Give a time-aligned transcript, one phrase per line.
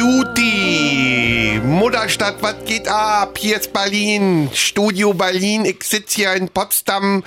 [0.00, 3.36] Juti, Mutterstadt, was geht ab?
[3.36, 5.66] Hier ist Berlin, Studio Berlin.
[5.66, 7.22] Ich sitze hier in Potsdam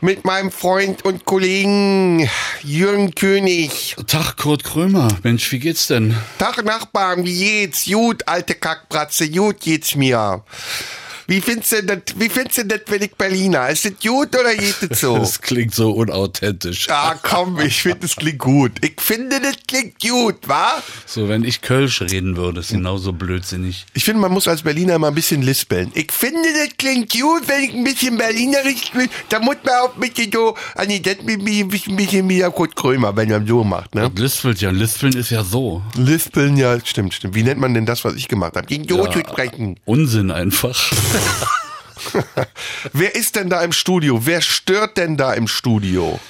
[0.00, 2.30] mit meinem Freund und Kollegen
[2.62, 3.96] Jürgen König.
[4.06, 5.08] Tag, Kurt Krömer.
[5.24, 6.14] Mensch, wie geht's denn?
[6.38, 7.86] Tag, Nachbarn, wie geht's?
[7.86, 10.44] Gut, alte Kackbratze, gut geht's mir.
[11.32, 13.70] Wie findest du das, wie findest du das, wenn ich Berliner?
[13.70, 15.16] Ist das gut oder geht das so?
[15.22, 16.88] Das klingt so unauthentisch.
[16.90, 18.72] Ah, komm, ich finde, es klingt gut.
[18.84, 20.82] Ich finde, das klingt gut, wa?
[21.06, 23.86] So, wenn ich Kölsch reden würde, ist genauso blödsinnig.
[23.94, 25.90] Ich finde, man muss als Berliner immer ein bisschen lispeln.
[25.94, 29.08] Ich finde, das klingt gut, wenn ich ein bisschen Berlinerisch bin.
[29.30, 32.38] Da muss man auch ein bisschen so, ah nee, das ein bisschen, ein bisschen wie
[32.38, 34.04] der Kurt Krömer, wenn man so macht, ne?
[34.04, 35.80] Und Lispelt ja, Lispeln ist ja so.
[35.96, 37.34] Lispeln, ja, stimmt, stimmt.
[37.34, 38.66] Wie nennt man denn das, was ich gemacht habe?
[38.66, 39.10] Gegen so Ja.
[39.10, 39.80] zu sprechen.
[39.86, 40.92] Unsinn einfach.
[42.92, 44.26] Wer ist denn da im Studio?
[44.26, 46.20] Wer stört denn da im Studio?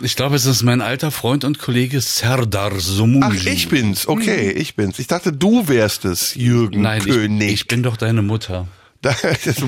[0.00, 3.26] Ich glaube, es ist mein alter Freund und Kollege Serdar Somunju.
[3.28, 4.06] Ach, ich bin's.
[4.06, 4.98] Okay, ich bin's.
[5.00, 7.52] Ich dachte, du wärst es, Jürgen Nein, ich, König.
[7.52, 8.68] ich bin doch deine Mutter.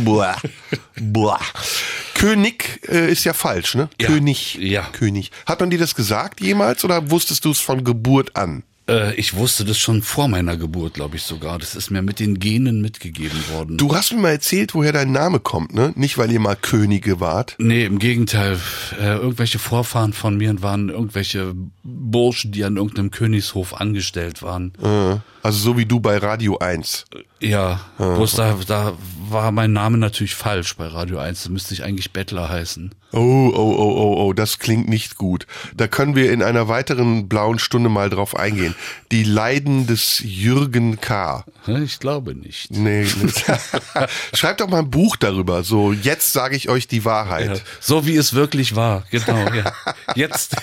[0.05, 0.37] Boah,
[0.97, 1.39] boah.
[2.15, 3.89] König äh, ist ja falsch, ne?
[4.01, 4.09] Ja.
[4.09, 4.57] König.
[4.57, 4.83] Ja.
[4.93, 5.31] König.
[5.47, 8.65] Hat man dir das gesagt jemals oder wusstest du es von Geburt an?
[8.91, 11.59] Äh, ich wusste das schon vor meiner Geburt, glaube ich sogar.
[11.59, 13.77] Das ist mir mit den Genen mitgegeben worden.
[13.77, 15.93] Du hast mir mal erzählt, woher dein Name kommt, ne?
[15.95, 17.55] Nicht, weil ihr mal Könige wart.
[17.59, 18.59] Nee, im Gegenteil.
[19.01, 24.73] Äh, irgendwelche Vorfahren von mir waren irgendwelche Burschen, die an irgendeinem Königshof angestellt waren.
[24.83, 27.07] Äh, Also so wie du bei Radio 1.
[27.41, 28.93] Ja, bloß da, da
[29.31, 31.45] war mein Name natürlich falsch bei Radio 1.
[31.45, 32.95] Da müsste ich eigentlich Bettler heißen.
[33.13, 35.47] Oh, oh, oh, oh, oh, das klingt nicht gut.
[35.75, 38.75] Da können wir in einer weiteren blauen Stunde mal drauf eingehen.
[39.11, 41.45] Die Leiden des Jürgen K.
[41.67, 42.71] Ich glaube nicht.
[42.71, 43.31] Nee, nee.
[44.35, 45.65] Schreibt doch mal ein Buch darüber.
[45.65, 47.57] So, jetzt sage ich euch die Wahrheit.
[47.57, 49.49] Ja, so wie es wirklich war, genau.
[49.55, 49.73] Ja.
[50.15, 50.57] Jetzt,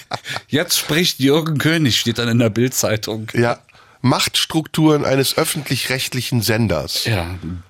[0.47, 3.27] jetzt spricht Jürgen König, steht dann in der Bildzeitung.
[3.33, 3.59] Ja.
[4.01, 7.05] Machtstrukturen eines öffentlich-rechtlichen Senders.
[7.05, 7.27] Ja,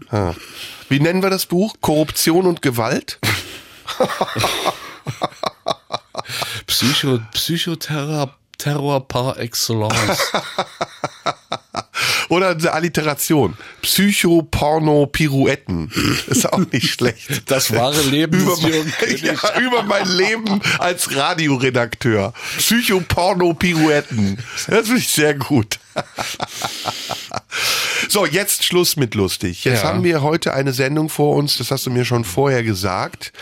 [0.10, 0.34] Ah.
[0.90, 1.76] Wie nennen wir das Buch?
[1.82, 3.20] Korruption und Gewalt?
[6.66, 10.20] Psycho, Psychoterror Terror par excellence.
[12.30, 13.56] Oder eine Alliteration.
[13.84, 15.92] Psycho-Porno-Pirouetten.
[16.28, 17.44] Ist auch nicht schlecht.
[17.46, 22.34] Das wahre Leben über mein, ja, über mein Leben als Radioredakteur.
[22.58, 24.40] Psycho-Porno-Pirouetten.
[24.68, 25.78] Das finde ich sehr gut.
[28.10, 29.66] So, jetzt Schluss mit lustig.
[29.66, 29.90] Jetzt Ja.
[29.90, 33.34] haben wir heute eine Sendung vor uns, das hast du mir schon vorher gesagt,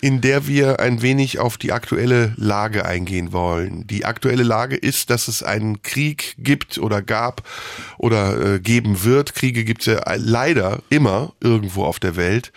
[0.00, 3.86] in der wir ein wenig auf die aktuelle Lage eingehen wollen.
[3.86, 7.42] Die aktuelle Lage ist, dass es einen Krieg gibt oder gab
[7.98, 9.34] oder äh, geben wird.
[9.34, 12.50] Kriege gibt es ja leider immer irgendwo auf der Welt.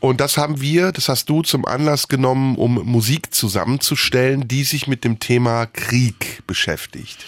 [0.00, 4.86] Und das haben wir, das hast du zum Anlass genommen, um Musik zusammenzustellen, die sich
[4.86, 7.18] mit dem Thema Krieg beschäftigt.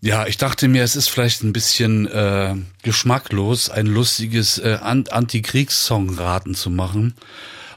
[0.00, 5.08] Ja, ich dachte mir, es ist vielleicht ein bisschen äh, geschmacklos, ein lustiges äh, An-
[5.08, 7.14] Antikriegssong-Raten zu machen.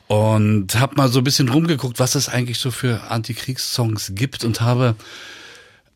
[0.07, 4.59] Und habe mal so ein bisschen rumgeguckt, was es eigentlich so für Antikriegssongs gibt und
[4.59, 4.95] habe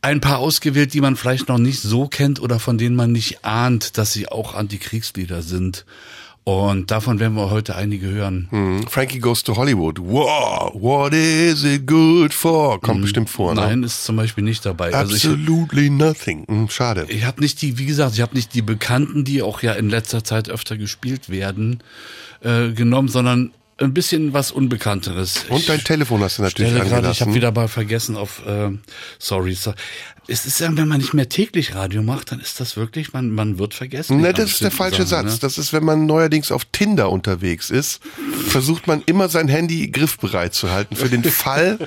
[0.01, 3.43] ein paar ausgewählt, die man vielleicht noch nicht so kennt oder von denen man nicht
[3.43, 5.85] ahnt, dass sie auch Antikriegslieder sind.
[6.45, 8.47] Und davon werden wir heute einige hören.
[8.49, 9.99] Hm, Frankie Goes to Hollywood.
[9.99, 12.81] Wow, what is it good for?
[12.81, 13.61] Kommt bestimmt vor, ne?
[13.61, 14.93] Nein, ist zum Beispiel nicht dabei.
[14.93, 16.45] Also ich, Absolutely nothing.
[16.47, 17.05] Hm, schade.
[17.07, 19.89] Ich habe nicht die, wie gesagt, ich habe nicht die Bekannten, die auch ja in
[19.89, 21.81] letzter Zeit öfter gespielt werden,
[22.41, 25.45] äh, genommen, sondern ein bisschen was Unbekannteres.
[25.49, 27.33] Und dein Telefon hast du natürlich stelle gerade, ich habe angelassen.
[27.35, 28.69] wieder mal vergessen auf, äh,
[29.17, 29.73] sorry, so.
[30.27, 33.31] Es ist ja, wenn man nicht mehr täglich Radio macht, dann ist das wirklich, man,
[33.31, 34.21] man wird vergessen.
[34.21, 35.39] Ne, das ist der falsche Satz.
[35.39, 38.01] Das ist, wenn man neuerdings auf Tinder unterwegs ist,
[38.47, 41.77] versucht man immer sein Handy griffbereit zu halten für den Fall,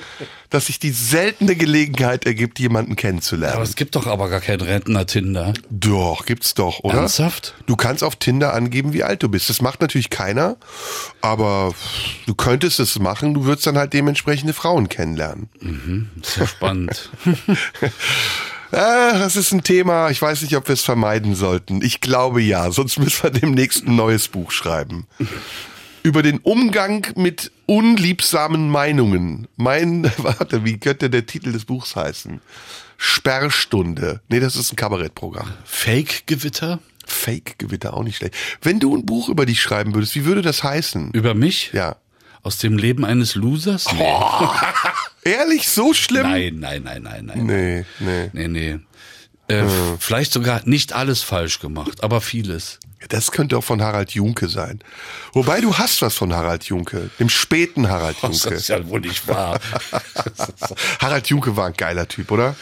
[0.49, 3.61] dass sich die seltene Gelegenheit ergibt, jemanden Aber kennenzulernen.
[3.63, 5.53] es gibt doch aber gar kein Rentner-Tinder.
[5.69, 6.99] Doch, gibt's doch, oder?
[6.99, 7.55] Ernsthaft?
[7.65, 9.49] Du kannst auf Tinder angeben, wie alt du bist.
[9.49, 10.57] Das macht natürlich keiner,
[11.21, 11.73] aber
[12.27, 15.49] du könntest es machen, du würdest dann halt dementsprechende Frauen kennenlernen.
[16.21, 17.09] Sehr spannend.
[18.71, 21.81] Ah, das ist ein Thema, ich weiß nicht, ob wir es vermeiden sollten.
[21.81, 25.07] Ich glaube ja, sonst müssen wir demnächst ein neues Buch schreiben.
[26.03, 29.47] Über den Umgang mit unliebsamen Meinungen.
[29.55, 32.41] Mein, warte, wie könnte der Titel des Buchs heißen?
[32.97, 34.21] Sperrstunde.
[34.27, 35.53] Nee, das ist ein Kabarettprogramm.
[35.65, 36.79] Fake-Gewitter?
[37.05, 38.35] Fake-Gewitter auch nicht schlecht.
[38.61, 41.11] Wenn du ein Buch über dich schreiben würdest, wie würde das heißen?
[41.11, 41.71] Über mich?
[41.73, 41.97] Ja.
[42.47, 43.87] Aus dem Leben eines Losers?
[43.91, 44.09] Nee.
[45.29, 46.23] Ehrlich, so schlimm?
[46.23, 47.45] Nein, nein, nein, nein, nein.
[47.45, 48.29] Nee, nee.
[48.31, 48.79] Nee, nee.
[49.53, 49.65] Äh,
[49.99, 52.79] Vielleicht sogar nicht alles falsch gemacht, aber vieles.
[53.09, 54.79] Das könnte auch von Harald Junke sein.
[55.33, 58.55] Wobei du hast was von Harald Junke, dem späten Harald Das Junke.
[58.57, 59.59] ist ja wohl nicht wahr.
[60.99, 62.55] Harald Junke war ein geiler Typ, oder?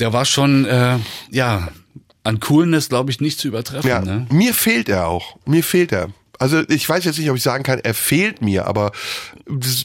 [0.00, 0.98] Der war schon, äh,
[1.30, 1.68] ja,
[2.24, 3.88] an Coolness, glaube ich, nicht zu übertreffen.
[3.88, 4.26] Ja, Ne?
[4.30, 5.36] mir fehlt er auch.
[5.46, 6.10] Mir fehlt er.
[6.40, 8.92] Also ich weiß jetzt nicht, ob ich sagen kann, er fehlt mir, aber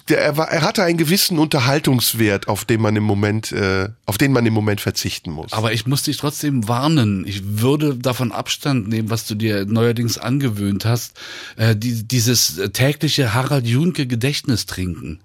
[0.08, 4.32] er, war, er hatte einen gewissen Unterhaltungswert, auf den man im Moment, äh, auf den
[4.32, 5.52] man im Moment verzichten muss.
[5.52, 7.28] Aber ich muss dich trotzdem warnen.
[7.28, 11.20] Ich würde davon Abstand nehmen, was du dir neuerdings angewöhnt hast.
[11.58, 15.20] Äh, die, dieses tägliche Harald Junke Gedächtnis trinken.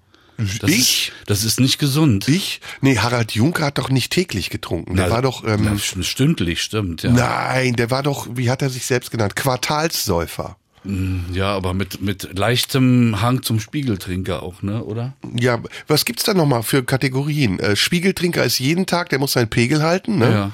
[0.61, 1.09] Das ich?
[1.09, 2.27] Ist, das ist nicht gesund.
[2.27, 2.61] Ich?
[2.81, 4.97] Nee, Harald Junke hat doch nicht täglich getrunken.
[4.97, 7.13] Der Na, war doch, ähm, na, stündlich, stimmt, ja.
[7.13, 9.37] nein, der war doch, wie hat er sich selbst genannt?
[9.37, 10.57] Quartalssäufer.
[10.85, 15.15] Ja, aber mit, mit leichtem Hang zum Spiegeltrinker auch, ne, oder?
[15.37, 17.59] Ja, was gibt's da nochmal für Kategorien?
[17.59, 20.31] Äh, Spiegeltrinker ist jeden Tag, der muss seinen Pegel halten, ne?
[20.31, 20.51] Ja.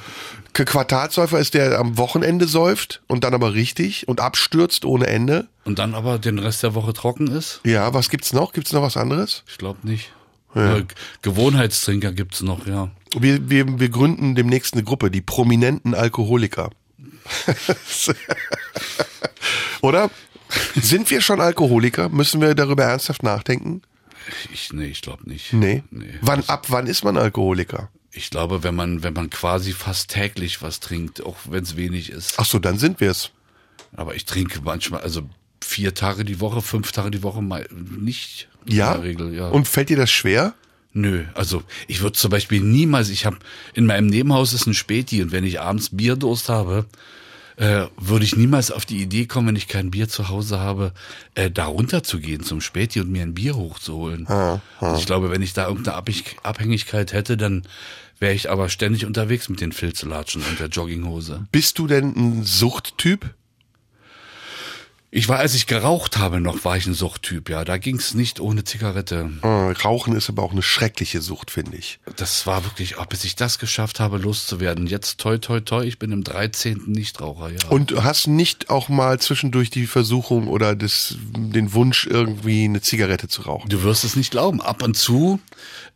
[0.53, 5.49] Quartalsäufer ist der der am Wochenende säuft und dann aber richtig und abstürzt ohne Ende.
[5.65, 7.61] Und dann aber den Rest der Woche trocken ist?
[7.65, 8.53] Ja, was gibt's noch?
[8.53, 9.43] Gibt's noch was anderes?
[9.49, 10.13] Ich glaube nicht.
[10.55, 10.85] Äh,
[11.23, 12.91] Gewohnheitstrinker gibt's noch, ja.
[13.19, 16.71] Wir, wir, wir gründen demnächst eine Gruppe, die prominenten Alkoholiker.
[19.81, 20.11] Oder?
[20.75, 22.09] Sind wir schon Alkoholiker?
[22.09, 23.83] Müssen wir darüber ernsthaft nachdenken?
[24.53, 25.53] Ich, nee, ich glaube nicht.
[25.53, 25.83] Nee.
[25.91, 26.15] nee.
[26.21, 27.91] Wann, ab wann ist man Alkoholiker?
[28.13, 32.11] Ich glaube, wenn man, wenn man quasi fast täglich was trinkt, auch wenn es wenig
[32.11, 32.35] ist.
[32.39, 33.31] Ach so, dann sind wir's.
[33.95, 35.29] Aber ich trinke manchmal, also
[35.63, 38.49] vier Tage die Woche, fünf Tage die Woche mal nicht.
[38.67, 38.95] Ja?
[38.95, 39.49] In der Regel, ja.
[39.49, 40.55] Und fällt dir das schwer?
[40.93, 43.37] Nö, also ich würde zum Beispiel niemals, ich habe
[43.75, 46.87] in meinem Nebenhaus ist ein Späti und wenn ich abends Bierdurst habe,
[47.57, 50.93] äh, würde ich niemals auf die Idee kommen, wenn ich kein Bier zu Hause habe,
[51.35, 54.27] äh, da runterzugehen zum Späti und mir ein Bier hochzuholen.
[54.81, 57.63] Also ich glaube, wenn ich da irgendeine Abhängig- Abhängigkeit hätte, dann
[58.19, 61.47] wäre ich aber ständig unterwegs mit den Filzlatschen und der Jogginghose.
[61.53, 63.35] Bist du denn ein Suchttyp?
[65.17, 67.65] Ich war, als ich geraucht habe noch, war ich ein Suchttyp, ja.
[67.65, 69.31] Da ging's nicht ohne Zigarette.
[69.41, 71.99] Äh, Rauchen ist aber auch eine schreckliche Sucht, finde ich.
[72.17, 74.87] Das war wirklich, auch bis ich das geschafft habe, loszuwerden.
[74.87, 76.83] Jetzt toi toi toi, ich bin im 13.
[76.89, 77.67] Nichtraucher, ja.
[77.71, 82.83] Und du hast nicht auch mal zwischendurch die Versuchung oder das, den Wunsch, irgendwie eine
[82.83, 83.71] Zigarette zu rauchen?
[83.71, 84.61] Du wirst es nicht glauben.
[84.61, 85.41] Ab und zu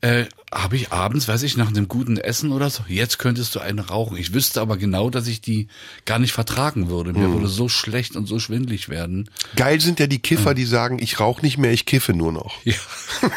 [0.01, 3.61] äh, habe ich abends, weiß ich, nach einem guten Essen oder so, jetzt könntest du
[3.61, 4.17] eine rauchen.
[4.17, 5.69] Ich wüsste aber genau, dass ich die
[6.07, 7.13] gar nicht vertragen würde.
[7.13, 9.31] Mir würde so schlecht und so schwindlig werden.
[9.55, 12.57] Geil sind ja die Kiffer, die sagen, ich rauche nicht mehr, ich kiffe nur noch.
[12.65, 12.75] Ja.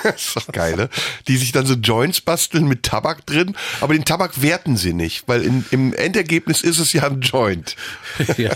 [0.04, 0.90] das ist doch geil, ne?
[1.28, 5.28] Die sich dann so Joints basteln mit Tabak drin, aber den Tabak werten sie nicht,
[5.28, 7.76] weil in, im Endergebnis ist es ja ein Joint.
[8.38, 8.56] ja.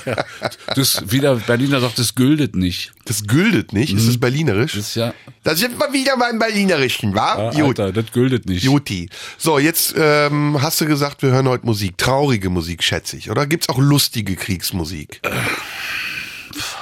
[0.75, 2.94] Das, wie der Berliner sagt, das güldet nicht.
[3.06, 4.74] Das güldet nicht, ist es berlinerisch?
[4.74, 5.13] Das ist ja,
[5.44, 7.33] Da sind wir wieder beim Berlinerischen, wa?
[7.33, 8.64] ah, Alter, das güldet nicht.
[8.64, 9.10] Juti.
[9.38, 11.98] So, jetzt ähm, hast du gesagt, wir hören heute Musik.
[11.98, 13.30] Traurige Musik, schätze ich.
[13.30, 15.22] Oder gibt's auch lustige Kriegsmusik?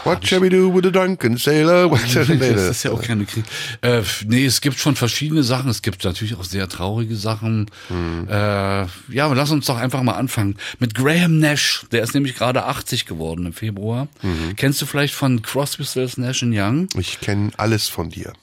[0.03, 1.89] What shall we do with a drunken sailor?
[1.89, 2.53] What shall we do?
[2.53, 3.43] Das ist ja auch keine Krieg.
[3.81, 5.69] Äh, nee, es gibt schon verschiedene Sachen.
[5.69, 7.69] Es gibt natürlich auch sehr traurige Sachen.
[7.89, 8.27] Mhm.
[8.29, 10.57] Äh, ja, aber lass uns doch einfach mal anfangen.
[10.79, 11.85] Mit Graham Nash.
[11.91, 14.07] Der ist nämlich gerade 80 geworden im Februar.
[14.21, 14.55] Mhm.
[14.55, 16.87] Kennst du vielleicht von Crosby, Stills, Nash Young?
[16.97, 18.33] Ich kenne alles von dir.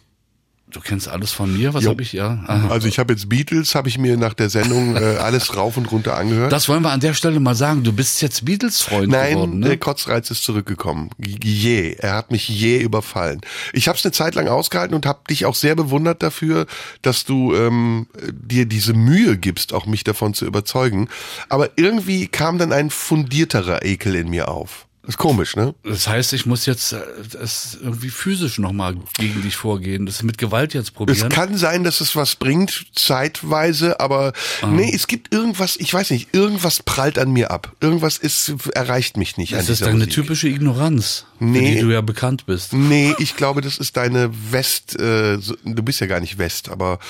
[0.73, 1.75] Du kennst alles von mir.
[1.75, 2.13] Was habe ich?
[2.13, 2.43] Ja.
[2.47, 2.69] Aha.
[2.69, 5.91] Also ich habe jetzt Beatles, habe ich mir nach der Sendung äh, alles rauf und
[5.93, 6.51] runter angehört.
[6.51, 7.83] Das wollen wir an der Stelle mal sagen.
[7.85, 9.69] Du bist jetzt Beatles-Freund Nein, geworden, ne?
[9.69, 11.11] der Kotzreiz ist zurückgekommen.
[11.19, 13.43] Je, er hat mich je überfallen.
[13.73, 16.67] Ich habe es eine Zeit lang ausgehalten und habe dich auch sehr bewundert dafür,
[17.03, 21.09] dass du ähm, dir diese Mühe gibst, auch mich davon zu überzeugen.
[21.49, 24.87] Aber irgendwie kam dann ein fundierterer Ekel in mir auf.
[25.05, 25.75] Ist komisch, ne?
[25.83, 27.01] Das heißt, ich muss jetzt äh,
[27.33, 30.07] das irgendwie physisch nochmal gegen dich vorgehen.
[30.07, 31.29] Das mit Gewalt jetzt Es probieren.
[31.29, 34.33] kann sein, dass es was bringt, zeitweise, aber
[34.71, 37.73] nee, es gibt irgendwas, ich weiß nicht, irgendwas prallt an mir ab.
[37.81, 39.53] Irgendwas ist, erreicht mich nicht.
[39.55, 40.13] Das ist deine Musik.
[40.13, 41.75] typische Ignoranz, für Nee.
[41.75, 42.73] die du ja bekannt bist.
[42.73, 47.01] Nee, ich glaube, das ist deine West, äh, du bist ja gar nicht West, aber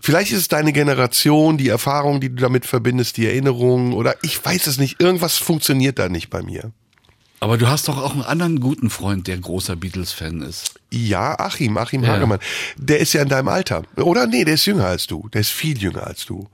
[0.00, 4.44] vielleicht ist es deine Generation, die Erfahrung, die du damit verbindest, die Erinnerungen oder ich
[4.44, 6.70] weiß es nicht, irgendwas funktioniert da nicht bei mir.
[7.42, 10.74] Aber du hast doch auch einen anderen guten Freund, der großer Beatles-Fan ist.
[10.92, 12.10] Ja, Achim, Achim Ja.
[12.10, 12.38] Hagemann,
[12.76, 13.82] der ist ja in deinem Alter.
[13.96, 14.26] Oder?
[14.26, 15.28] Nee, der ist jünger als du.
[15.32, 16.48] Der ist viel jünger als du.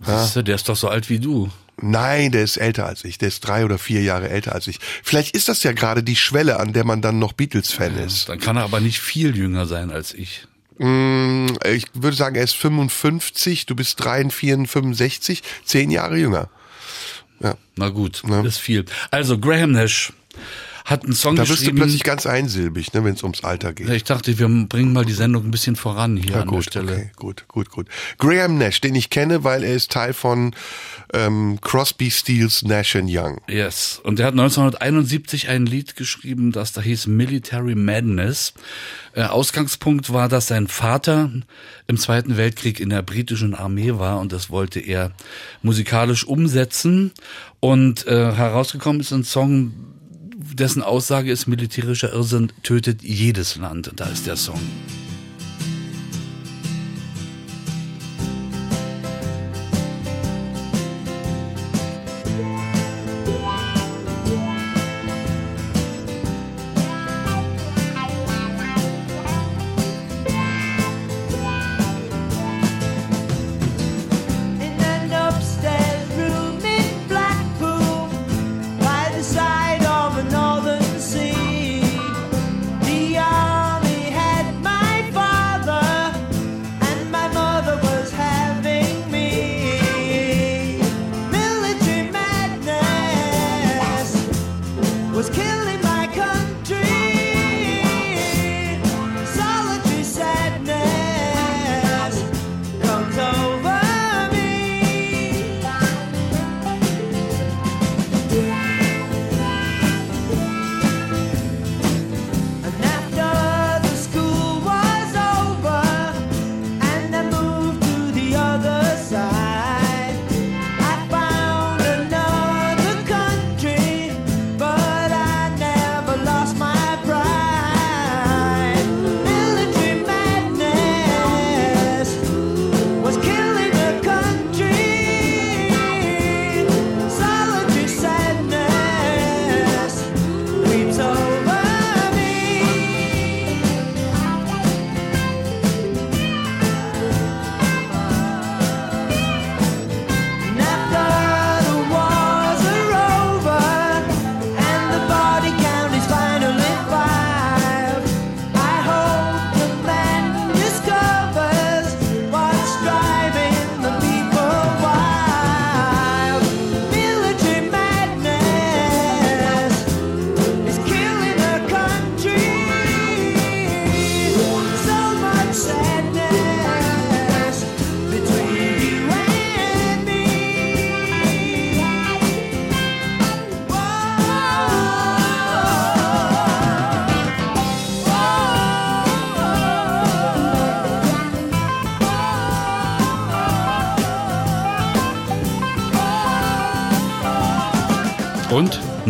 [0.00, 1.50] Siehst du, der ist doch so alt wie du.
[1.82, 3.16] Nein, der ist älter als ich.
[3.16, 4.78] Der ist drei oder vier Jahre älter als ich.
[5.02, 8.28] Vielleicht ist das ja gerade die Schwelle, an der man dann noch Beatles-Fan ist.
[8.28, 10.46] Dann kann er aber nicht viel jünger sein als ich.
[10.78, 16.48] Mm, Ich würde sagen, er ist 55, du bist 43, 65, zehn Jahre jünger.
[17.40, 17.56] Ja.
[17.76, 18.84] Na gut, ist viel.
[19.10, 20.12] Also Graham Nash
[20.84, 21.76] hat einen Song Da wirst du geschrieben.
[21.78, 23.88] plötzlich ganz einsilbig, ne, wenn es ums Alter geht.
[23.90, 26.70] ich dachte, wir bringen mal die Sendung ein bisschen voran hier Ja, an gut, der
[26.70, 26.92] Stelle.
[26.92, 27.88] okay, gut, gut, gut.
[28.18, 30.54] Graham Nash, den ich kenne, weil er ist Teil von
[31.12, 33.40] ähm, Crosby, Stills, Nash Young.
[33.48, 34.00] Yes.
[34.04, 38.54] Und er hat 1971 ein Lied geschrieben, das da hieß Military Madness.
[39.12, 41.30] Äh, Ausgangspunkt war, dass sein Vater
[41.86, 45.12] im Zweiten Weltkrieg in der britischen Armee war und das wollte er
[45.62, 47.12] musikalisch umsetzen.
[47.58, 49.72] Und äh, herausgekommen ist ein Song,
[50.54, 53.92] dessen Aussage ist, militärischer Irrsinn tötet jedes Land.
[53.96, 54.60] Da ist der Song.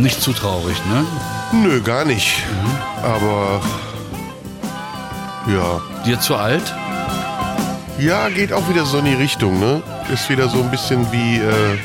[0.02, 1.04] Nicht zu traurig, ne?
[1.52, 2.42] Nö, gar nicht.
[3.02, 3.60] Aber
[5.48, 5.80] ja.
[6.06, 6.74] Dir zu alt?
[7.98, 9.82] Ja, geht auch wieder so in die Richtung, ne?
[10.12, 11.78] Ist wieder so ein bisschen wie äh,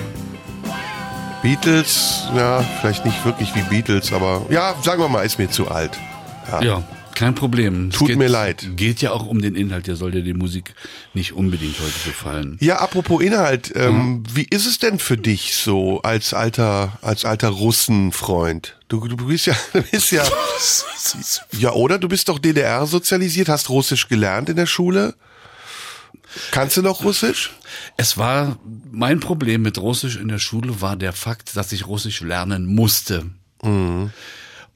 [1.41, 2.24] Beatles.
[2.36, 5.91] Ja, vielleicht nicht wirklich wie Beatles, aber ja, sagen wir mal, ist mir zu alt.
[6.62, 6.84] Ja,
[7.15, 7.89] kein Problem.
[7.89, 8.65] Es Tut geht, mir leid.
[8.75, 10.75] Geht ja auch um den Inhalt, der soll dir die Musik
[11.15, 12.57] nicht unbedingt heute gefallen.
[12.60, 14.24] Ja, apropos Inhalt, ähm, Mhm.
[14.34, 18.77] wie ist es denn für dich so als alter, als alter Russenfreund?
[18.88, 20.24] Du, du bist ja, du bist ja,
[21.57, 21.98] ja, oder?
[21.98, 25.15] Du bist doch DDR sozialisiert, hast Russisch gelernt in der Schule.
[26.51, 27.51] Kannst du noch Russisch?
[27.95, 28.57] Es war,
[28.91, 33.25] mein Problem mit Russisch in der Schule war der Fakt, dass ich Russisch lernen musste.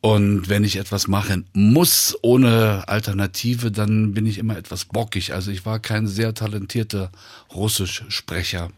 [0.01, 5.34] Und wenn ich etwas machen muss ohne Alternative, dann bin ich immer etwas bockig.
[5.34, 7.12] Also ich war kein sehr talentierter
[7.53, 8.70] Russischsprecher.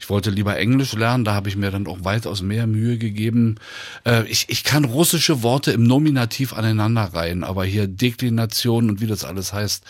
[0.00, 3.56] Ich wollte lieber Englisch lernen, da habe ich mir dann auch weitaus mehr Mühe gegeben.
[4.04, 9.24] Äh, ich, ich kann russische Worte im Nominativ aneinanderreihen, aber hier Deklination und wie das
[9.24, 9.84] alles heißt,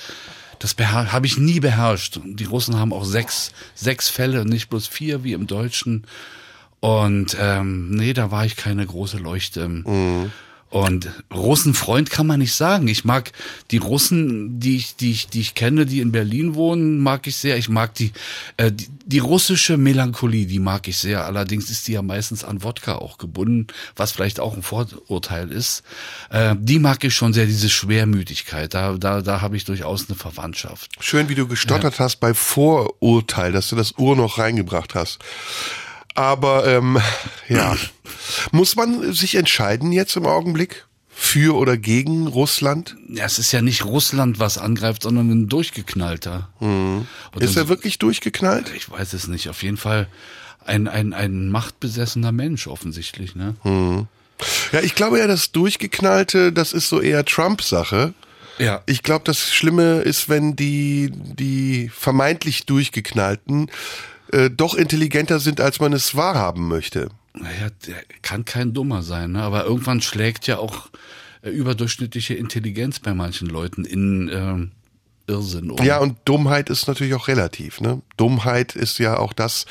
[0.58, 2.18] das habe ich nie beherrscht.
[2.24, 6.06] Die Russen haben auch sechs, sechs Fälle, nicht bloß vier wie im Deutschen.
[6.80, 9.82] Und ähm, nee, da war ich keine große Leuchte.
[10.68, 12.88] Und Russenfreund kann man nicht sagen.
[12.88, 13.30] Ich mag
[13.70, 17.36] die Russen, die ich, die ich, die ich kenne, die in Berlin wohnen, mag ich
[17.36, 17.56] sehr.
[17.56, 18.12] Ich mag die,
[18.56, 21.24] äh, die, die russische Melancholie, die mag ich sehr.
[21.24, 25.84] Allerdings ist die ja meistens an Wodka auch gebunden, was vielleicht auch ein Vorurteil ist.
[26.30, 28.74] Äh, die mag ich schon sehr, diese Schwermütigkeit.
[28.74, 30.90] Da, da, da habe ich durchaus eine Verwandtschaft.
[30.98, 35.20] Schön, wie du gestottert hast bei Vorurteil, dass du das Ur noch reingebracht hast.
[36.16, 36.98] Aber ähm,
[37.48, 37.76] ja,
[38.50, 42.96] muss man sich entscheiden jetzt im Augenblick für oder gegen Russland?
[43.08, 46.48] Ja, es ist ja nicht Russland, was angreift, sondern ein durchgeknallter.
[46.58, 47.06] Und
[47.38, 48.72] Ist er wirklich durchgeknallt?
[48.76, 49.48] Ich weiß es nicht.
[49.48, 50.08] Auf jeden Fall
[50.64, 53.54] ein, ein, ein machtbesessener Mensch offensichtlich, ne?
[54.72, 58.12] Ja, ich glaube ja, das Durchgeknallte, das ist so eher Trump-Sache.
[58.58, 58.82] Ja.
[58.86, 63.70] Ich glaube, das Schlimme ist, wenn die, die vermeintlich Durchgeknallten
[64.32, 67.08] äh, doch intelligenter sind, als man es wahrhaben möchte.
[67.34, 69.42] Naja, der kann kein Dummer sein, ne?
[69.42, 70.88] aber irgendwann schlägt ja auch
[71.42, 74.72] äh, überdurchschnittliche Intelligenz bei manchen Leuten in ähm,
[75.26, 75.84] Irrsinn um.
[75.84, 77.80] Ja, und Dummheit ist natürlich auch relativ.
[77.80, 78.00] Ne?
[78.16, 79.66] Dummheit ist ja auch das,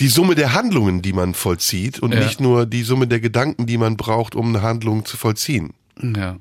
[0.00, 2.20] die Summe der Handlungen, die man vollzieht und Ja.
[2.20, 5.74] nicht nur die Summe der Gedanken, die man braucht, um eine Handlung zu vollziehen.
[6.02, 6.38] ja.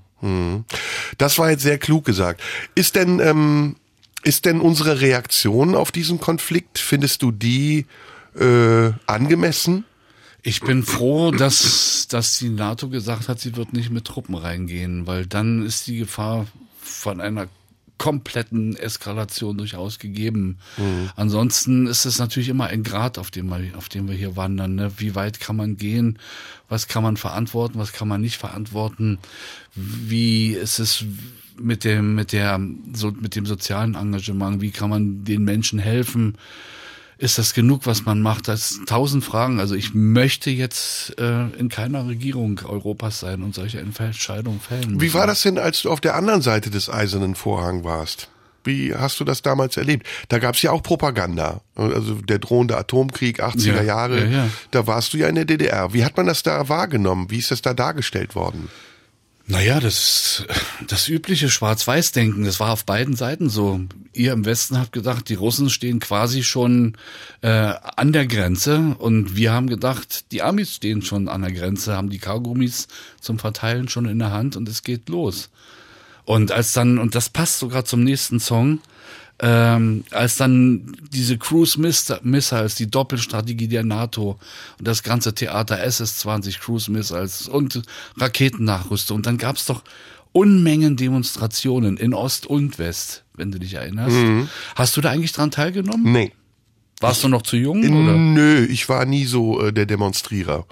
[1.20, 2.41] Das war jetzt sehr klug gesagt.
[2.74, 3.75] Ist denn, ähm,
[4.27, 7.86] ist denn unsere Reaktion auf diesen Konflikt, findest du die
[8.38, 9.86] äh, angemessen?
[10.43, 15.07] Ich bin froh, dass, dass die NATO gesagt hat, sie wird nicht mit Truppen reingehen,
[15.07, 16.46] weil dann ist die Gefahr
[16.81, 17.48] von einer
[17.98, 20.57] kompletten Eskalation durchaus gegeben.
[21.15, 24.75] Ansonsten ist es natürlich immer ein Grad, auf dem wir, auf dem wir hier wandern.
[24.75, 24.91] Ne?
[24.98, 26.19] Wie weit kann man gehen?
[26.69, 27.79] Was kann man verantworten?
[27.79, 29.17] Was kann man nicht verantworten?
[29.74, 31.05] Wie ist es
[31.60, 32.60] mit dem, mit der,
[32.94, 34.62] so, mit dem sozialen Engagement?
[34.62, 36.38] Wie kann man den Menschen helfen?
[37.20, 38.48] ist das genug, was man macht?
[38.48, 39.60] Das sind tausend Fragen.
[39.60, 45.02] Also ich möchte jetzt äh, in keiner Regierung Europas sein und solche Entscheidungen fällen.
[45.02, 48.30] Wie war das denn, als du auf der anderen Seite des eisernen Vorhang warst?
[48.64, 50.06] Wie hast du das damals erlebt?
[50.28, 51.62] Da gab es ja auch Propaganda.
[51.76, 54.26] Also der drohende Atomkrieg 80er Ja, Jahre.
[54.26, 54.50] ja, ja.
[54.72, 55.94] Da warst du ja in der DDR.
[55.94, 57.32] Wie hat man das da wahrgenommen?
[57.32, 58.70] Wie ist das da dargestellt worden?
[59.50, 60.46] Naja, das,
[60.88, 63.80] das übliche Schwarz-Weiß-Denken, das war auf beiden Seiten so.
[64.12, 66.98] Ihr im Westen habt gedacht, die Russen stehen quasi schon
[67.42, 71.96] äh, an der Grenze und wir haben gedacht, die Amis stehen schon an der Grenze,
[71.96, 72.89] haben die Kaugummis
[73.22, 75.50] zum Verteilen schon in der Hand und es geht los.
[76.25, 78.82] Und als dann, und das passt sogar zum nächsten Song,
[79.39, 84.39] ähm, als dann diese Cruise Miss- Missiles, die Doppelstrategie der NATO
[84.79, 87.82] und das ganze Theater SS-20 Cruise Missiles und
[88.17, 89.17] Raketennachrüstung.
[89.17, 89.84] Und dann gab's doch
[90.34, 94.15] Unmengen Demonstrationen in Ost und West, wenn du dich erinnerst.
[94.75, 96.12] Hast du da eigentlich dran teilgenommen?
[96.12, 96.32] Nee.
[97.00, 97.79] Warst du noch zu jung?
[97.79, 98.14] Oder?
[98.18, 100.66] Nö, ich war nie so äh, der Demonstrierer.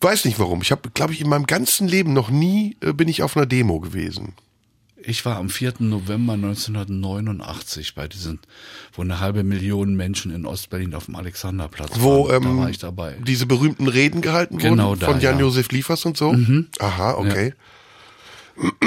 [0.00, 0.60] Weiß nicht warum.
[0.62, 3.46] Ich habe, glaube ich, in meinem ganzen Leben noch nie äh, bin ich auf einer
[3.46, 4.34] Demo gewesen.
[5.06, 5.74] Ich war am 4.
[5.80, 8.40] November 1989 bei diesen,
[8.92, 12.42] wo eine halbe Million Menschen in Ostberlin auf dem Alexanderplatz Wo waren.
[12.42, 13.16] Da ähm, war ich dabei.
[13.26, 15.32] diese berühmten Reden gehalten Genau wurden da, von ja.
[15.32, 15.38] Mhm.
[15.38, 16.34] Jan-Josef Liefers und so.
[16.78, 17.54] Aha, okay.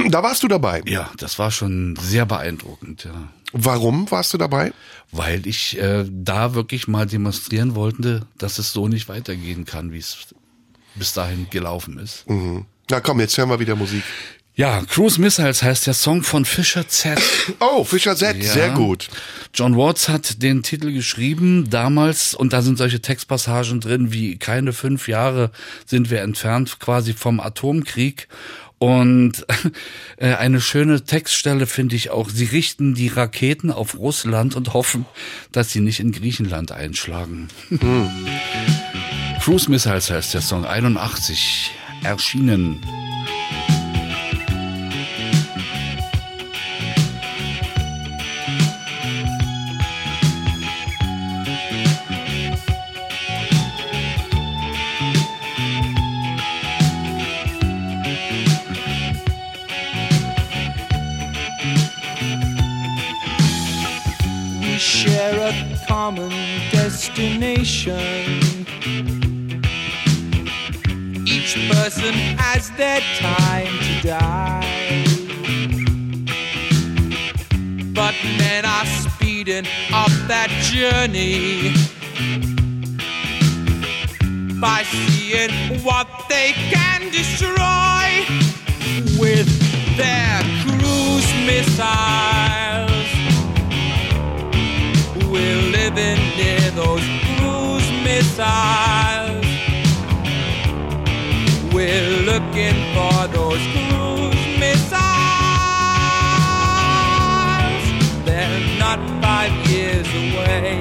[0.09, 0.81] Da warst du dabei.
[0.85, 3.29] Ja, das war schon sehr beeindruckend, ja.
[3.53, 4.73] Warum warst du dabei?
[5.11, 9.99] Weil ich äh, da wirklich mal demonstrieren wollte, dass es so nicht weitergehen kann, wie
[9.99, 10.17] es
[10.95, 12.25] bis dahin gelaufen ist.
[12.89, 14.03] Na komm, jetzt hören wir wieder Musik.
[14.59, 17.19] Ja, Cruise Missiles heißt der Song von Fischer Z.
[17.59, 18.51] Oh, Fischer Z, Ja.
[18.51, 19.07] sehr gut.
[19.53, 24.73] John Watts hat den Titel geschrieben damals und da sind solche Textpassagen drin wie keine
[24.73, 25.51] fünf Jahre
[25.85, 28.27] sind wir entfernt quasi vom Atomkrieg.
[28.79, 29.45] Und
[30.17, 35.05] äh, eine schöne Textstelle finde ich auch, sie richten die Raketen auf Russland und hoffen,
[35.51, 37.47] dass sie nicht in Griechenland einschlagen.
[39.43, 41.71] Cruise Missiles heißt der Song 81,
[42.03, 42.79] erschienen.
[71.27, 75.03] Each person has their time to die.
[77.93, 81.73] But men are speeding up that journey
[84.61, 85.51] by seeing
[85.83, 88.23] what they can destroy
[89.19, 89.49] with
[89.97, 93.09] their cruise missiles.
[95.29, 97.26] We're living near those
[98.17, 99.45] missiles.
[101.71, 105.03] We're looking for those cruise missiles.
[108.25, 110.73] They're not five years away.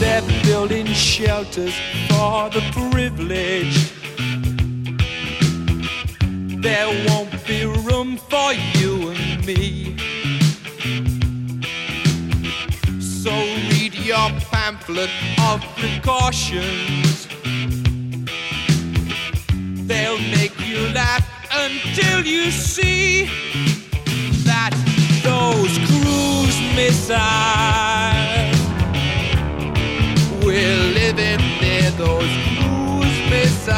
[0.00, 1.76] They're building shelters
[2.08, 3.92] for the privileged.
[6.66, 10.11] There won't be room for you and me.
[13.22, 15.08] So read your pamphlet
[15.42, 17.28] of precautions.
[19.86, 23.26] They'll make you laugh until you see
[24.42, 24.72] that
[25.22, 27.22] those cruise missiles
[30.44, 33.72] we're living near those cruise missiles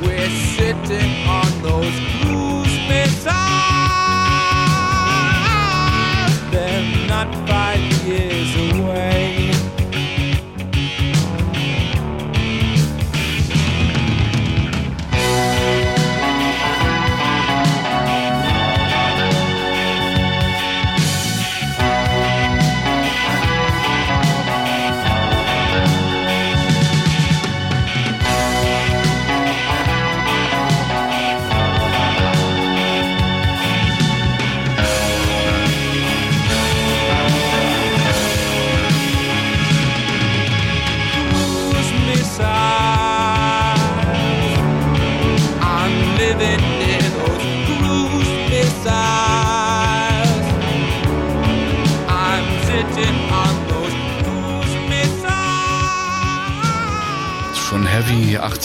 [0.00, 3.79] we're sitting on those cruise missiles
[7.46, 7.79] fight.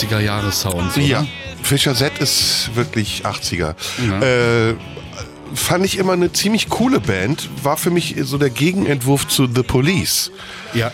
[0.05, 0.97] 80er-Jahres-Sound.
[0.97, 1.25] Ja,
[1.61, 3.75] Fischer Z ist wirklich 80er.
[3.97, 4.21] Mhm.
[4.21, 4.75] Äh,
[5.55, 9.63] fand ich immer eine ziemlich coole Band, war für mich so der Gegenentwurf zu The
[9.63, 10.31] Police.
[10.73, 10.91] Ja.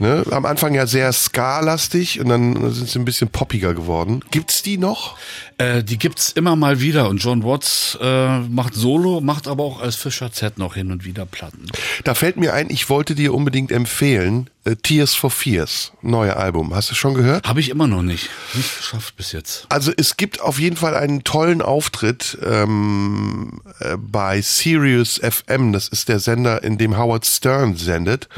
[0.00, 0.24] Ne?
[0.30, 4.24] Am Anfang ja sehr ska-lastig und dann sind sie ein bisschen poppiger geworden.
[4.30, 5.18] Gibt's die noch?
[5.58, 9.80] Äh, die gibt's immer mal wieder und John Watts äh, macht Solo, macht aber auch
[9.80, 11.66] als Fischer Z noch hin und wieder Platten.
[12.04, 16.74] Da fällt mir ein, ich wollte dir unbedingt empfehlen, Tears for Fears, neue Album.
[16.74, 17.46] Hast du schon gehört?
[17.48, 18.28] Habe ich immer noch nicht.
[18.54, 19.66] Nicht geschafft bis jetzt.
[19.68, 25.72] Also es gibt auf jeden Fall einen tollen Auftritt ähm, äh, bei Sirius FM.
[25.72, 28.28] Das ist der Sender, in dem Howard Stern sendet.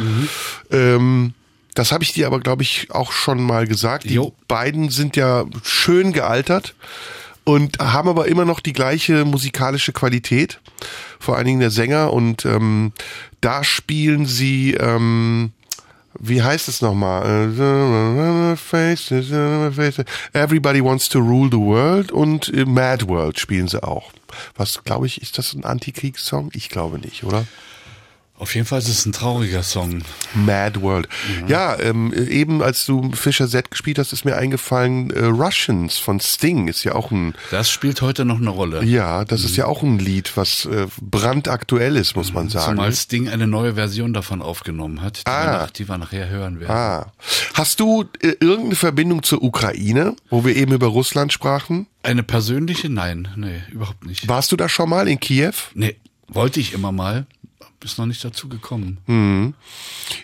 [0.71, 1.35] Ähm,
[1.75, 4.05] das habe ich dir aber, glaube ich, auch schon mal gesagt.
[4.05, 4.35] Die Jo.
[4.49, 6.75] beiden sind ja schön gealtert
[7.45, 10.61] und haben aber immer noch die gleiche musikalische Qualität.
[11.19, 12.13] Vor allen Dingen der Sänger.
[12.13, 12.93] Und ähm,
[13.41, 14.75] da spielen sie...
[14.75, 15.53] Ähm,
[16.21, 17.49] wie heißt es nochmal?
[20.33, 24.13] Everybody Wants to Rule the World und Mad World spielen sie auch.
[24.55, 26.51] Was glaube ich, ist das ein Antikriegssong?
[26.53, 27.47] Ich glaube nicht, oder?
[28.41, 30.03] Auf jeden Fall ist es ein trauriger Song.
[30.35, 31.09] Mad World.
[31.47, 36.21] Ja, ähm, eben als du Fischer Z gespielt hast, ist mir eingefallen, äh, Russians von
[36.21, 38.83] Sting ist ja auch ein, Das spielt heute noch eine Rolle.
[38.83, 42.77] ja, das ist ja auch ein Lied, was äh, brandaktuell ist, muss man sagen.
[42.77, 45.45] Zumal Sting eine neue Version davon aufgenommen hat, die, Ah.
[45.45, 46.71] wir, nach, die wir nachher hören werden.
[46.75, 47.13] Ah.
[47.55, 51.87] Hast du äh, irgendeine Verbindung zur Ukraine, wo wir eben über Russland sprachen?
[52.03, 52.89] Eine persönliche?
[52.89, 54.27] Nein, nee, überhaupt nicht.
[54.29, 55.53] Warst du da schon mal in Kiew?
[55.75, 55.97] Nee,
[56.29, 57.27] wollte ich immer mal,
[57.85, 59.55] ist noch nicht dazu gekommen.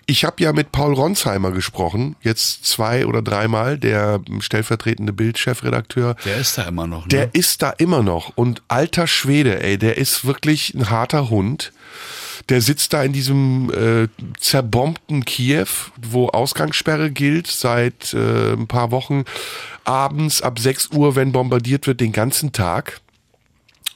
[0.07, 6.17] Ich habe ja mit Paul Ronsheimer gesprochen, jetzt zwei oder dreimal, der stellvertretende Bildchefredakteur.
[6.25, 7.09] Der ist da immer noch, ne?
[7.09, 11.73] Der ist da immer noch und alter Schwede, ey, der ist wirklich ein harter Hund.
[12.49, 15.67] Der sitzt da in diesem äh, zerbombten Kiew,
[16.01, 19.25] wo Ausgangssperre gilt seit äh, ein paar Wochen.
[19.85, 23.01] Abends ab 6 Uhr, wenn bombardiert wird, den ganzen Tag.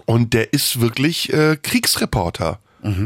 [0.04, 2.58] Und der ist wirklich äh, Kriegsreporter.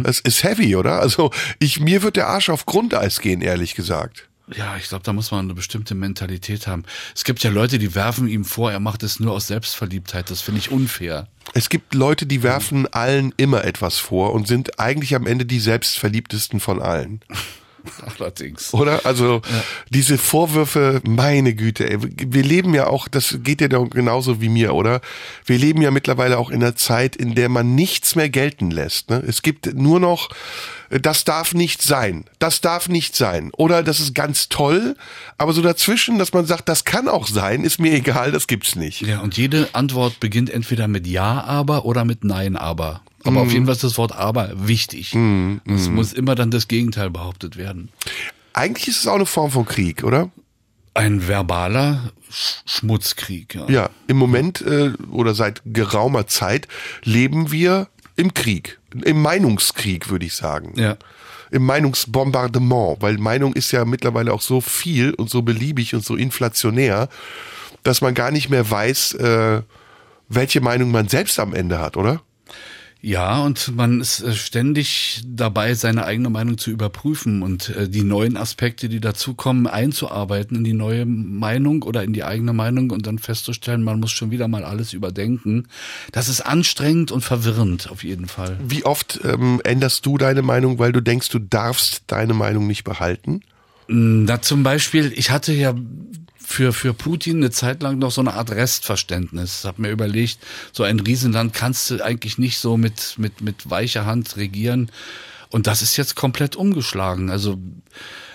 [0.05, 1.01] Es ist heavy, oder?
[1.01, 4.29] Also ich mir wird der Arsch auf Grundeis gehen, ehrlich gesagt.
[4.55, 6.85] Ja, ich glaube, da muss man eine bestimmte Mentalität haben.
[7.15, 10.31] Es gibt ja Leute, die werfen ihm vor, er macht es nur aus Selbstverliebtheit.
[10.31, 11.29] Das finde ich unfair.
[11.55, 15.61] Es gibt Leute, die werfen allen immer etwas vor und sind eigentlich am Ende die
[15.61, 17.21] selbstverliebtesten von allen.
[18.19, 18.73] Allerdings.
[18.73, 19.05] Oder?
[19.05, 19.43] Also
[19.91, 24.49] diese Vorwürfe, meine Güte, ey, wir leben ja auch, das geht ja doch genauso wie
[24.49, 25.01] mir, oder?
[25.45, 29.11] Wir leben ja mittlerweile auch in einer Zeit, in der man nichts mehr gelten lässt.
[29.11, 29.23] Ne?
[29.27, 30.31] Es gibt nur noch,
[30.91, 33.51] äh, das darf nicht sein, das darf nicht sein.
[33.57, 34.97] Oder das ist ganz toll,
[35.39, 38.77] aber so dazwischen, dass man sagt, das kann auch sein, ist mir egal, das gibt's
[38.77, 39.03] nicht.
[39.03, 43.03] Ja, und jede Antwort beginnt entweder mit Ja, aber oder mit Nein, aber.
[43.25, 45.17] Aber auf jeden Fall ist das Wort aber wichtig.
[45.67, 47.91] Es muss immer dann das Gegenteil behauptet werden.
[48.53, 50.31] Eigentlich ist es auch eine Form von Krieg, oder?
[50.95, 53.55] Ein verbaler Sch Schmutzkrieg.
[53.55, 53.69] Ja.
[53.69, 56.69] Ja, im Moment äh, oder seit geraumer Zeit
[57.03, 60.73] leben wir im Krieg, im Meinungskrieg, würde ich sagen.
[60.77, 60.97] ja.
[61.51, 66.17] Im Meinungsbombardement, weil Meinung ist ja mittlerweile auch so viel und so beliebig und so
[66.17, 67.09] inflationär,
[67.85, 69.63] dass man gar nicht mehr weiß, äh,
[70.29, 72.23] welche Meinung man selbst am Ende hat, oder?
[73.05, 78.03] Ja, und man ist äh, ständig dabei, seine eigene Meinung zu überprüfen und äh, die
[78.03, 83.07] neuen Aspekte, die dazukommen, einzuarbeiten in die neue Meinung oder in die eigene Meinung und
[83.07, 85.69] dann festzustellen, man muss schon wieder mal alles überdenken.
[86.13, 88.57] Das ist anstrengend und verwirrend auf jeden Fall.
[88.67, 92.85] Wie oft ähm, änderst du deine Meinung, weil du denkst, du darfst deine Meinung nicht
[92.85, 93.43] behalten?
[93.87, 95.75] Na, zum Beispiel, ich hatte ja
[96.37, 99.65] für, für Putin eine Zeit lang noch so eine Art Restverständnis.
[99.65, 100.39] Hab mir überlegt,
[100.73, 104.91] so ein Riesenland kannst du eigentlich nicht so mit, mit, mit weicher Hand regieren.
[105.51, 107.31] und das ist jetzt komplett umgeschlagen.
[107.31, 107.59] Also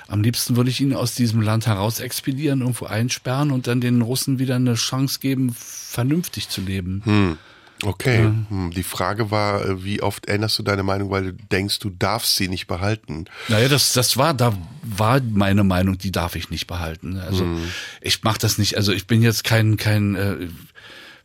[0.08, 4.02] am liebsten würde ich ihn aus diesem Land heraus expedieren, irgendwo einsperren und dann den
[4.02, 7.02] Russen wieder eine Chance geben, vernünftig zu leben.
[7.06, 7.38] Hm.
[7.84, 8.72] Okay, hm.
[8.76, 12.36] die Frage war, äh, wie oft änderst du deine Meinung, weil du denkst, du darfst
[12.36, 13.26] sie nicht behalten?
[13.48, 17.18] Naja, das, das war, da war meine Meinung, die darf ich nicht behalten.
[17.18, 17.72] Also Hm.
[18.02, 20.50] ich mach das nicht, also ich bin jetzt kein, kein, äh,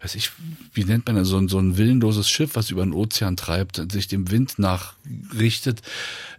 [0.01, 0.31] weiß ich,
[0.73, 3.81] wie nennt man das, so ein, so ein willenloses Schiff, was über den Ozean treibt
[3.81, 5.83] und sich dem Wind nachrichtet.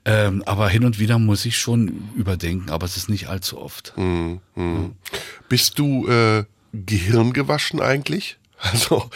[0.05, 3.93] Ähm, aber hin und wieder muss ich schon überdenken, aber es ist nicht allzu oft.
[3.97, 4.93] Hm, hm.
[5.49, 8.37] Bist du äh, gehirngewaschen eigentlich?
[8.57, 9.09] Also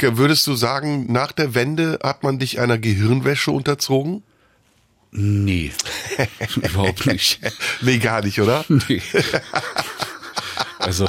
[0.00, 4.22] würdest du sagen, nach der Wende hat man dich einer Gehirnwäsche unterzogen?
[5.10, 5.72] Nee,
[6.56, 7.40] überhaupt nicht.
[7.80, 8.64] Nee, gar nicht, oder?
[8.68, 9.02] Nee.
[10.78, 11.08] Also,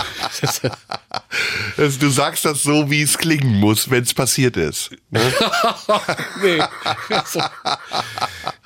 [1.77, 4.89] Also, du sagst das so, wie es klingen muss, wenn es passiert ist.
[5.11, 5.21] Ne?
[6.43, 6.59] nee.
[7.09, 7.39] Also,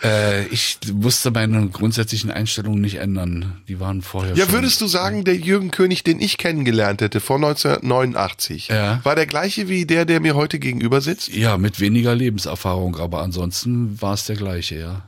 [0.04, 3.62] äh, ich musste meine grundsätzlichen Einstellungen nicht ändern.
[3.68, 4.54] Die waren vorher Ja, schon.
[4.54, 9.00] würdest du sagen, der Jürgen König, den ich kennengelernt hätte vor 1989, Ja.
[9.04, 11.30] war der gleiche wie der, der mir heute gegenüber sitzt?
[11.30, 15.02] Ja, mit weniger Lebenserfahrung, aber ansonsten war es der gleiche, ja.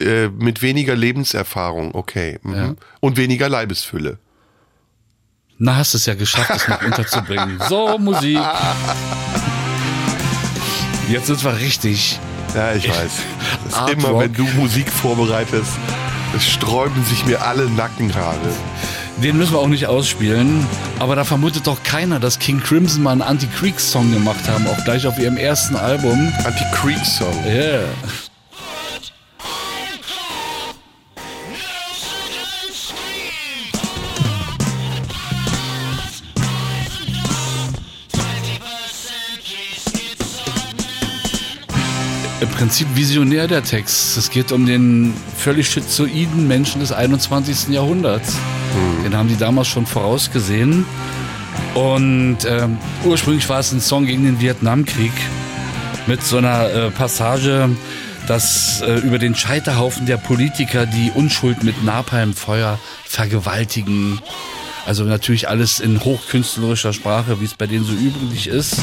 [0.00, 2.38] Äh, mit weniger Lebenserfahrung, okay.
[2.42, 2.54] Mhm.
[2.54, 2.74] Ja.
[3.00, 4.18] Und weniger Leibesfülle.
[5.62, 7.60] Na, hast es ja geschafft, es noch unterzubringen.
[7.68, 8.40] So, Musik.
[11.10, 12.18] Jetzt sind wir richtig.
[12.54, 13.12] Ja, ich weiß.
[13.68, 15.72] Ist Art immer, wenn du Musik vorbereitest,
[16.34, 18.38] es sträuben sich mir alle Nackenhaare.
[19.22, 20.66] Den müssen wir auch nicht ausspielen.
[20.98, 25.06] Aber da vermutet doch keiner, dass King Crimson mal einen Anti-Creek-Song gemacht haben, auch gleich
[25.06, 26.32] auf ihrem ersten Album.
[26.42, 27.44] Anti-Creek-Song.
[27.44, 27.82] Yeah.
[42.60, 44.18] Prinzip visionär der Text.
[44.18, 47.68] Es geht um den völlig schizoiden Menschen des 21.
[47.68, 48.36] Jahrhunderts.
[49.02, 50.84] Den haben die damals schon vorausgesehen.
[51.72, 55.14] Und ähm, ursprünglich war es ein Song gegen den Vietnamkrieg
[56.06, 57.70] mit so einer äh, Passage,
[58.28, 64.20] dass äh, über den Scheiterhaufen der Politiker die Unschuld mit Napalmfeuer vergewaltigen.
[64.84, 68.82] Also natürlich alles in hochkünstlerischer Sprache, wie es bei denen so üblich ist.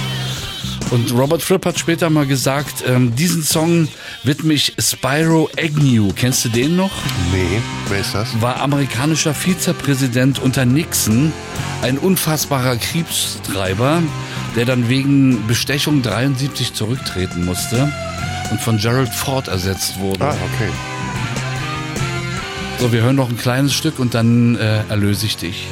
[0.90, 3.90] Und Robert Fripp hat später mal gesagt, ähm, diesen Song
[4.24, 6.14] widme ich Spyro Agnew.
[6.16, 6.92] Kennst du den noch?
[7.34, 8.42] Nee, wer ist das?
[8.42, 11.34] war amerikanischer Vizepräsident unter Nixon,
[11.82, 14.02] ein unfassbarer Kriegstreiber,
[14.56, 17.92] der dann wegen Bestechung 73 zurücktreten musste
[18.50, 20.24] und von Gerald Ford ersetzt wurde.
[20.24, 20.70] Ah, okay.
[22.80, 25.68] So, wir hören noch ein kleines Stück und dann äh, erlöse ich dich.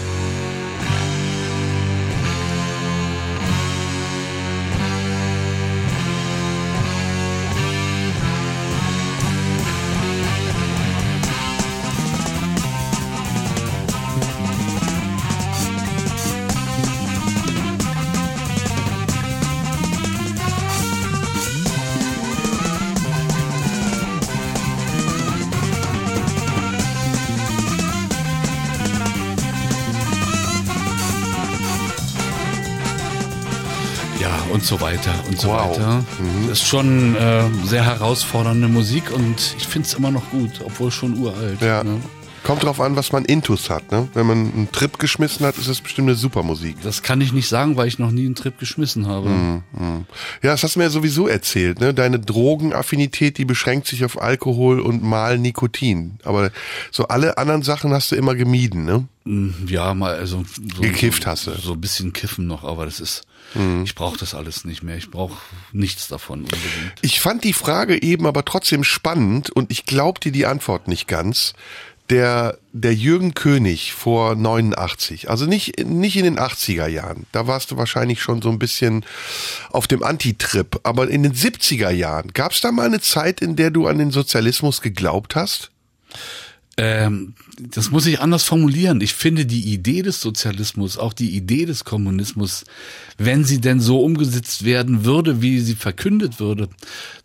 [34.65, 35.71] So weiter und so Wow.
[35.71, 36.03] weiter.
[36.49, 40.91] Das ist schon äh, sehr herausfordernde Musik und ich finde es immer noch gut, obwohl
[40.91, 41.61] schon uralt.
[41.61, 41.83] Ja.
[41.83, 41.99] Ne?
[42.45, 43.91] Kommt drauf an, was man Intus hat.
[43.91, 44.07] Ne?
[44.13, 46.77] Wenn man einen Trip geschmissen hat, ist das bestimmt eine super Musik.
[46.83, 49.63] Das kann ich nicht sagen, weil ich noch nie einen Trip geschmissen habe.
[50.43, 51.79] Ja, das hast du mir ja sowieso erzählt.
[51.79, 51.95] Ne?
[51.95, 56.19] Deine Drogenaffinität, die beschränkt sich auf Alkohol und mal Nikotin.
[56.23, 56.51] Aber
[56.91, 58.85] so alle anderen Sachen hast du immer gemieden.
[58.85, 59.07] Ne?
[59.65, 61.51] Ja, mal also so, Gekifft hast du.
[61.59, 63.23] So ein bisschen kiffen noch, aber das ist
[63.83, 64.97] ich brauche das alles nicht mehr.
[64.97, 65.37] Ich brauche
[65.71, 66.93] nichts davon unbedingt.
[67.01, 71.07] Ich fand die Frage eben aber trotzdem spannend und ich glaub dir die Antwort nicht
[71.07, 71.53] ganz.
[72.09, 77.71] Der, der Jürgen König vor 89, also nicht, nicht in den 80er Jahren, da warst
[77.71, 79.03] du wahrscheinlich schon so ein bisschen
[79.71, 83.55] auf dem Antitrip, aber in den 70er Jahren, gab es da mal eine Zeit, in
[83.55, 85.71] der du an den Sozialismus geglaubt hast?
[86.77, 88.99] Ähm, das muss ich anders formulieren.
[88.99, 92.65] Ich finde die Idee des Sozialismus, auch die Idee des Kommunismus,
[93.17, 96.67] wenn sie denn so umgesetzt werden würde, wie sie verkündet würde,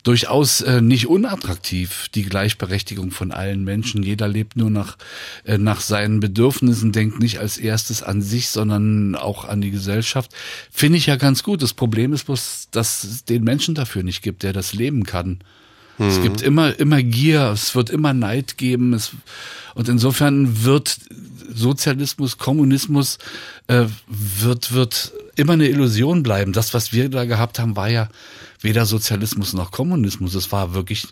[0.03, 2.07] durchaus äh, nicht unattraktiv.
[2.15, 4.03] Die Gleichberechtigung von allen Menschen.
[4.03, 4.97] Jeder lebt nur nach,
[5.43, 10.31] äh, nach seinen Bedürfnissen, denkt nicht als erstes an sich, sondern auch an die Gesellschaft.
[10.71, 11.61] Finde ich ja ganz gut.
[11.61, 15.39] Das Problem ist bloß, dass es den Menschen dafür nicht gibt, der das leben kann.
[16.09, 18.93] Es gibt immer, immer Gier, es wird immer Neid geben.
[18.93, 19.11] Es,
[19.75, 20.97] und insofern wird
[21.53, 23.17] Sozialismus, Kommunismus,
[23.67, 26.53] äh, wird, wird immer eine Illusion bleiben.
[26.53, 28.09] Das, was wir da gehabt haben, war ja
[28.61, 30.35] weder Sozialismus noch Kommunismus.
[30.35, 31.07] Es war wirklich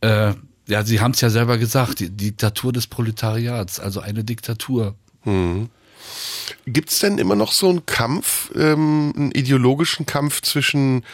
[0.00, 0.34] äh,
[0.68, 4.94] ja, Sie haben es ja selber gesagt, die Diktatur des Proletariats, also eine Diktatur.
[6.66, 11.04] Gibt's denn immer noch so einen Kampf, ähm, einen ideologischen Kampf zwischen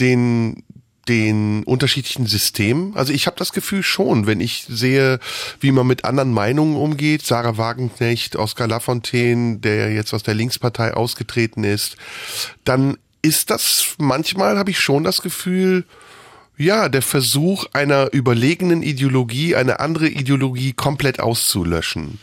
[0.00, 0.62] den
[1.08, 2.96] den unterschiedlichen Systemen?
[2.96, 5.18] Also ich habe das Gefühl schon, wenn ich sehe,
[5.60, 7.22] wie man mit anderen Meinungen umgeht.
[7.22, 11.96] Sarah Wagenknecht, Oskar Lafontaine, der jetzt aus der Linkspartei ausgetreten ist,
[12.64, 15.84] dann ist das manchmal, habe ich schon das Gefühl,
[16.56, 22.18] ja, der Versuch einer überlegenen Ideologie, eine andere Ideologie komplett auszulöschen.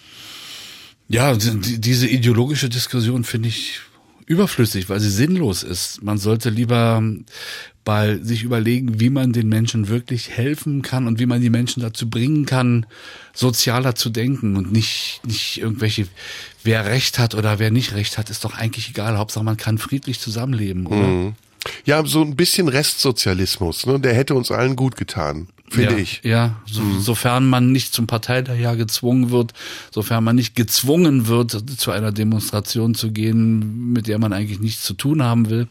[1.09, 3.81] Ja, die, diese ideologische Diskussion finde ich
[4.25, 6.03] überflüssig, weil sie sinnlos ist.
[6.03, 7.03] Man sollte lieber
[7.83, 11.81] bei sich überlegen, wie man den Menschen wirklich helfen kann und wie man die Menschen
[11.81, 12.85] dazu bringen kann,
[13.33, 16.07] sozialer zu denken und nicht, nicht irgendwelche,
[16.63, 19.17] wer Recht hat oder wer nicht Recht hat, ist doch eigentlich egal.
[19.17, 21.33] Hauptsache man kann friedlich zusammenleben, oder?
[21.85, 23.99] Ja, so ein bisschen Restsozialismus, ne?
[23.99, 26.21] Der hätte uns allen gut getan, finde ja, ich.
[26.23, 29.53] Ja, so, sofern man nicht zum Parteidaher gezwungen wird,
[29.91, 34.83] sofern man nicht gezwungen wird, zu einer Demonstration zu gehen, mit der man eigentlich nichts
[34.83, 35.67] zu tun haben will.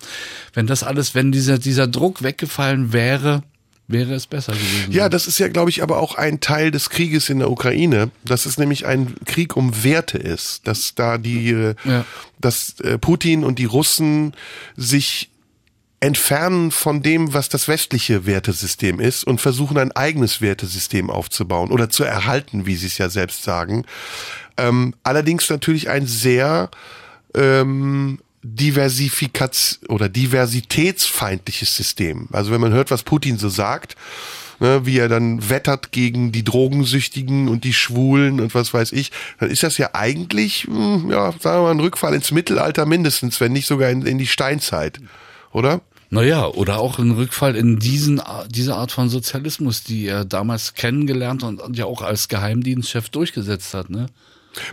[0.52, 3.42] Wenn das alles, wenn dieser, dieser Druck weggefallen wäre,
[3.88, 4.92] wäre es besser gewesen.
[4.92, 8.12] Ja, das ist ja, glaube ich, aber auch ein Teil des Krieges in der Ukraine,
[8.24, 12.04] dass es nämlich ein Krieg um Werte ist, dass da die, äh, Ja.
[12.40, 14.34] dass äh, Putin und die Russen
[14.76, 15.30] sich
[16.00, 21.90] entfernen von dem, was das westliche Wertesystem ist und versuchen ein eigenes Wertesystem aufzubauen oder
[21.90, 23.84] zu erhalten, wie sie es ja selbst sagen.
[25.02, 26.70] Allerdings natürlich ein sehr
[27.34, 32.28] ähm, Diversifikats oder diversitätsfeindliches System.
[32.32, 33.96] Also wenn man hört, was Putin so sagt,
[34.60, 39.12] ne, wie er dann wettert gegen die Drogensüchtigen und die Schwulen und was weiß ich,
[39.38, 43.40] dann ist das ja eigentlich, hm, ja, sagen wir mal, ein Rückfall ins Mittelalter mindestens,
[43.40, 45.00] wenn nicht sogar in, in die Steinzeit,
[45.52, 45.82] oder?
[46.10, 51.44] Naja, oder auch ein Rückfall in diesen, diese Art von Sozialismus, die er damals kennengelernt
[51.44, 54.06] und ja auch als Geheimdienstchef durchgesetzt hat, ne?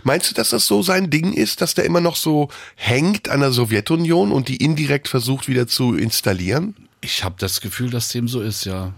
[0.02, 3.38] Meinst du, dass das so sein Ding ist, dass der immer noch so hängt an
[3.40, 6.74] der Sowjetunion und die indirekt versucht wieder zu installieren?
[7.00, 8.92] Ich habe das Gefühl, dass dem so ist, ja.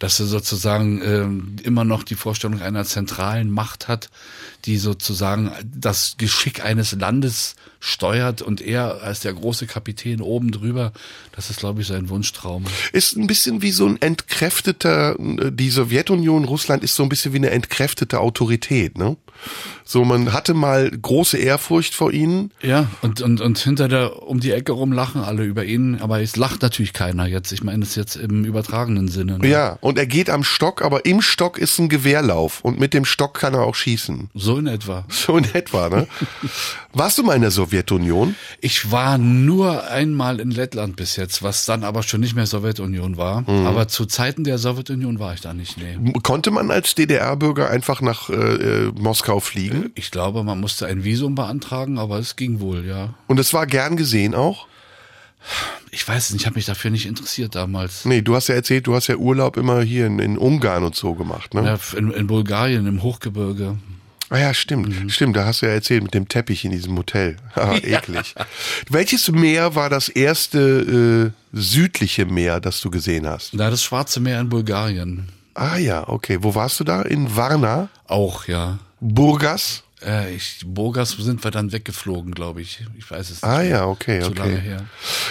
[0.00, 4.10] Dass er sozusagen ähm, immer noch die Vorstellung einer zentralen Macht hat,
[4.64, 10.92] die sozusagen das Geschick eines Landes steuert und er als der große Kapitän oben drüber,
[11.32, 12.64] das ist, glaube ich, sein Wunschtraum.
[12.92, 17.38] Ist ein bisschen wie so ein entkräfteter, die Sowjetunion, Russland ist so ein bisschen wie
[17.38, 19.16] eine entkräftete Autorität, ne?
[19.84, 22.50] So, man hatte mal große Ehrfurcht vor ihnen.
[22.62, 26.22] Ja, und, und, und hinter der, um die Ecke rum lachen alle über ihn, aber
[26.22, 27.52] es lacht natürlich keiner jetzt.
[27.52, 29.38] Ich meine es jetzt im übertragenen Sinne.
[29.38, 29.48] Ne?
[29.48, 33.04] Ja, und er geht am Stock, aber im Stock ist ein Gewehrlauf und mit dem
[33.04, 34.30] Stock kann er auch schießen.
[34.32, 35.04] So in etwa.
[35.24, 36.06] So in etwa, ne?
[36.92, 38.34] Warst du mal in der Sowjetunion?
[38.60, 43.16] Ich war nur einmal in Lettland bis jetzt, was dann aber schon nicht mehr Sowjetunion
[43.16, 43.48] war.
[43.48, 46.12] Aber zu Zeiten der Sowjetunion war ich da nicht, nee.
[46.22, 49.90] Konnte man als DDR-Bürger einfach nach äh, äh, Moskau fliegen?
[49.94, 53.14] Ich glaube, man musste ein Visum beantragen, aber es ging wohl, ja.
[53.26, 54.66] Und es war gern gesehen auch?
[55.90, 58.04] Ich weiß es nicht, ich habe mich dafür nicht interessiert damals.
[58.04, 60.96] Nee, du hast ja erzählt, du hast ja Urlaub immer hier in, in Ungarn und
[60.96, 61.64] so gemacht, ne?
[61.64, 63.76] Ja, in, in Bulgarien, im Hochgebirge.
[64.34, 67.36] Ah ja, stimmt, stimmt, da hast du ja erzählt mit dem Teppich in diesem Hotel.
[67.54, 68.34] Ah, eklig.
[68.90, 73.52] Welches Meer war das erste äh, südliche Meer, das du gesehen hast?
[73.54, 75.28] Da das Schwarze Meer in Bulgarien.
[75.54, 76.38] Ah ja, okay.
[76.40, 77.02] Wo warst du da?
[77.02, 77.90] In Varna?
[78.08, 78.80] Auch, ja.
[78.98, 79.84] Burgas?
[80.04, 82.84] Äh, ich, Burgas sind wir dann weggeflogen, glaube ich.
[82.98, 83.44] Ich weiß es nicht.
[83.44, 83.68] Ah mehr.
[83.68, 84.62] ja, okay, Zu lange okay.
[84.62, 84.84] her.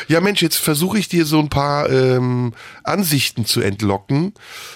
[0.08, 2.54] Ja, Mensch, jetzt versuche ich dir so ein paar ähm,
[2.86, 4.34] Ansichten zu entlocken,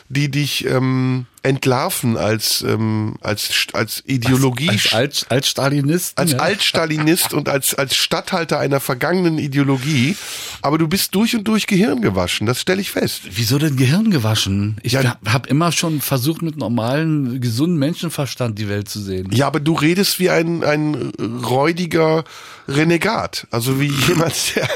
[0.09, 6.17] die dich ähm, entlarven als ähm, als als Ideologie Als, als, als Stalinist.
[6.17, 6.39] als ja.
[6.39, 10.15] Altstalinist und als, als Statthalter einer vergangenen Ideologie.
[10.61, 13.21] Aber du bist durch und durch Gehirn gewaschen, das stelle ich fest.
[13.31, 14.77] Wieso denn Gehirn gewaschen?
[14.83, 15.03] Ich Ja.
[15.03, 19.29] hab habe immer schon versucht, mit normalen, gesunden Menschenverstand die Welt zu sehen.
[19.31, 21.11] Ja, aber du redest wie ein, ein
[21.43, 22.23] räudiger
[22.67, 23.47] Renegat.
[23.51, 24.67] Also wie jemand, der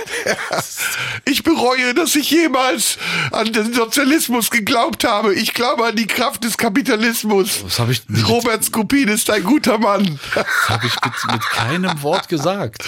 [1.25, 2.97] Ich bereue, dass ich jemals
[3.31, 5.33] an den Sozialismus geglaubt habe.
[5.33, 7.63] Ich glaube an die Kraft des Kapitalismus.
[7.65, 10.19] Was habe ich, mit, Robert Skopin ist ein guter Mann.
[10.67, 12.83] hab ich mit, mit keinem Wort gesagt?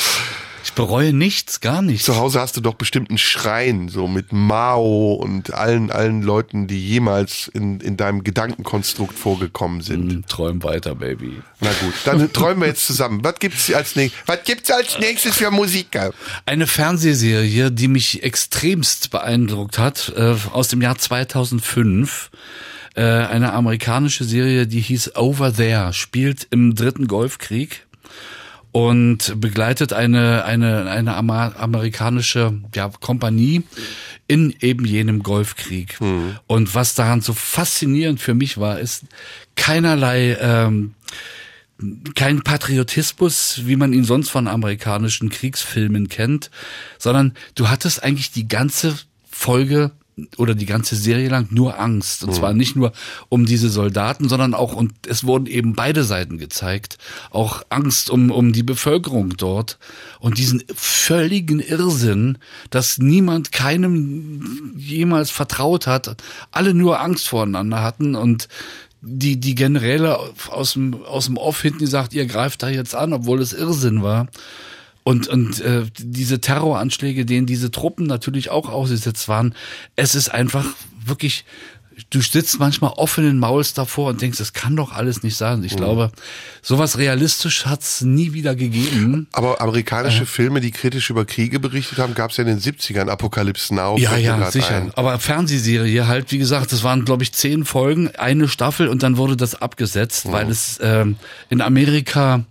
[0.63, 2.05] Ich bereue nichts, gar nichts.
[2.05, 6.67] Zu Hause hast du doch bestimmt einen Schrein, so mit Mao und allen, allen Leuten,
[6.67, 10.11] die jemals in, in deinem Gedankenkonstrukt vorgekommen sind.
[10.11, 11.41] Hm, Träum weiter, Baby.
[11.59, 13.23] Na gut, dann träumen wir jetzt zusammen.
[13.23, 14.21] Was gibt's als nächstes?
[14.27, 16.13] Was gibt's als nächstes für Musiker?
[16.45, 22.29] Eine Fernsehserie, die mich extremst beeindruckt hat, äh, aus dem Jahr 2005.
[22.95, 27.85] Äh, eine amerikanische Serie, die hieß Over There, spielt im dritten Golfkrieg.
[28.73, 33.61] und begleitet eine, eine, eine amerikanische ja, Kompanie
[34.27, 35.97] in eben jenem Golfkrieg.
[36.47, 39.03] Und was daran so faszinierend für mich war, ist
[39.55, 40.95] keinerlei ähm,
[42.15, 46.49] kein Patriotismus, wie man ihn sonst von amerikanischen Kriegsfilmen kennt,
[46.97, 48.97] sondern du hattest eigentlich die ganze
[49.29, 49.91] Folge
[50.37, 52.23] oder die ganze Serie lang nur Angst.
[52.23, 52.93] Und zwar nicht nur
[53.29, 56.97] um diese Soldaten, sondern auch, und es wurden eben beide Seiten gezeigt,
[57.31, 59.79] auch Angst um, um die Bevölkerung dort
[60.19, 62.37] und diesen völligen Irrsinn,
[62.69, 66.15] dass niemand keinem jemals vertraut hat,
[66.51, 68.47] alle nur Angst voreinander hatten und
[69.01, 70.17] die, die Generäle
[70.49, 74.01] aus dem, aus dem Off hinten gesagt, ihr greift da jetzt an, obwohl es Irrsinn
[74.01, 74.27] war.
[75.03, 79.53] Und, und äh, diese Terroranschläge, denen diese Truppen natürlich auch ausgesetzt waren,
[79.95, 80.65] es ist einfach
[81.05, 81.43] wirklich,
[82.09, 85.61] du sitzt manchmal offenen Mauls davor und denkst, das kann doch alles nicht sein.
[85.65, 86.11] Ich glaube,
[86.61, 89.27] sowas realistisch hat's nie wieder gegeben.
[89.33, 93.09] Aber amerikanische Filme, die kritisch über Kriege berichtet haben, gab es ja in den 70ern.
[93.09, 93.97] Apocalypse Now.
[93.97, 94.75] Ja, ja, sicher.
[94.75, 94.91] ein.
[94.95, 99.17] Aber Fernsehserie halt, wie gesagt, das waren, glaube ich, zehn Folgen, eine Staffel und dann
[99.17, 101.17] wurde das abgesetzt, weil es ähm,
[101.49, 102.45] in Amerika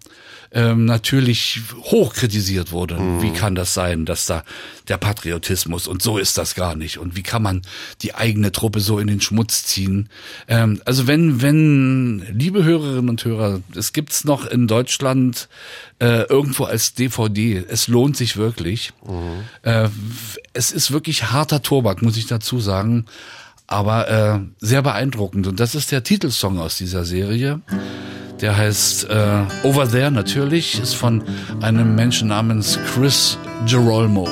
[0.54, 2.96] ähm, natürlich hoch kritisiert wurde.
[3.20, 4.44] Wie kann das sein, dass da
[4.88, 7.62] der Patriotismus und so ist das gar nicht und wie kann man
[8.02, 10.08] die eigene Truppe so in den Schmutz ziehen?
[10.48, 15.48] Ähm, also wenn, wenn, liebe Hörerinnen und Hörer, es gibt's noch in Deutschland
[16.02, 17.64] äh, irgendwo als DVD.
[17.68, 18.92] Es lohnt sich wirklich.
[19.62, 19.88] Äh,
[20.52, 23.06] es ist wirklich harter Tobak, muss ich dazu sagen.
[23.72, 25.46] Aber äh, sehr beeindruckend.
[25.46, 27.62] Und das ist der Titelsong aus dieser Serie.
[28.42, 31.22] Der heißt äh, Over There natürlich, ist von
[31.62, 34.28] einem Menschen namens Chris Girolmo.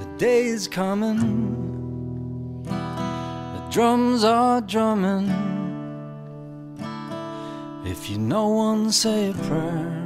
[0.00, 2.64] The day coming.
[2.64, 5.59] The drums are drumming.
[7.84, 10.00] If you know one, say a prayer.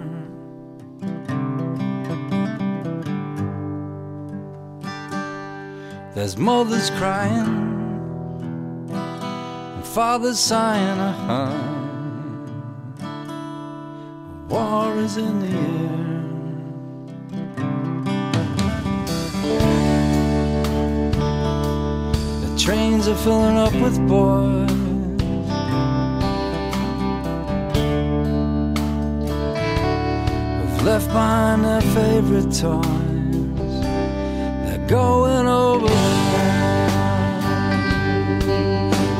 [6.14, 7.46] There's mothers crying
[8.88, 11.00] and fathers sighing.
[11.00, 11.74] Uh-huh.
[14.48, 16.04] War is in the air.
[22.46, 24.83] The trains are filling up with boys.
[30.84, 33.80] Left behind their favorite toys.
[34.64, 36.90] They're going over there.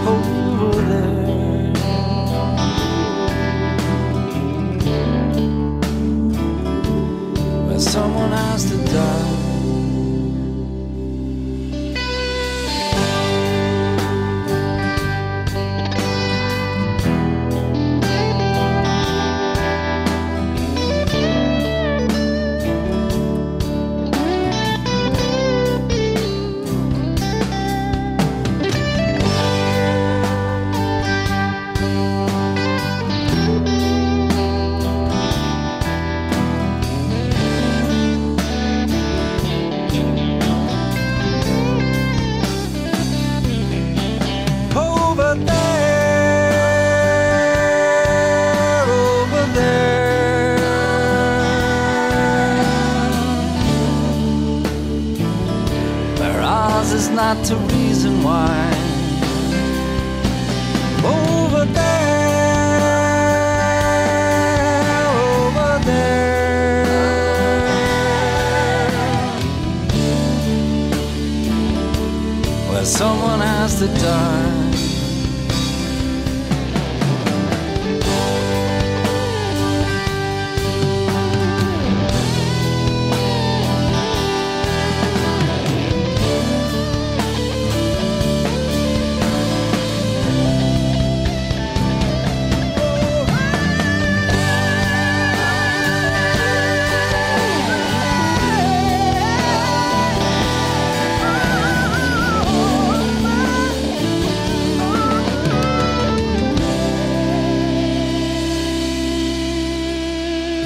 [0.07, 1.73] Over there.
[7.67, 9.34] Where someone has to die.
[57.43, 57.64] To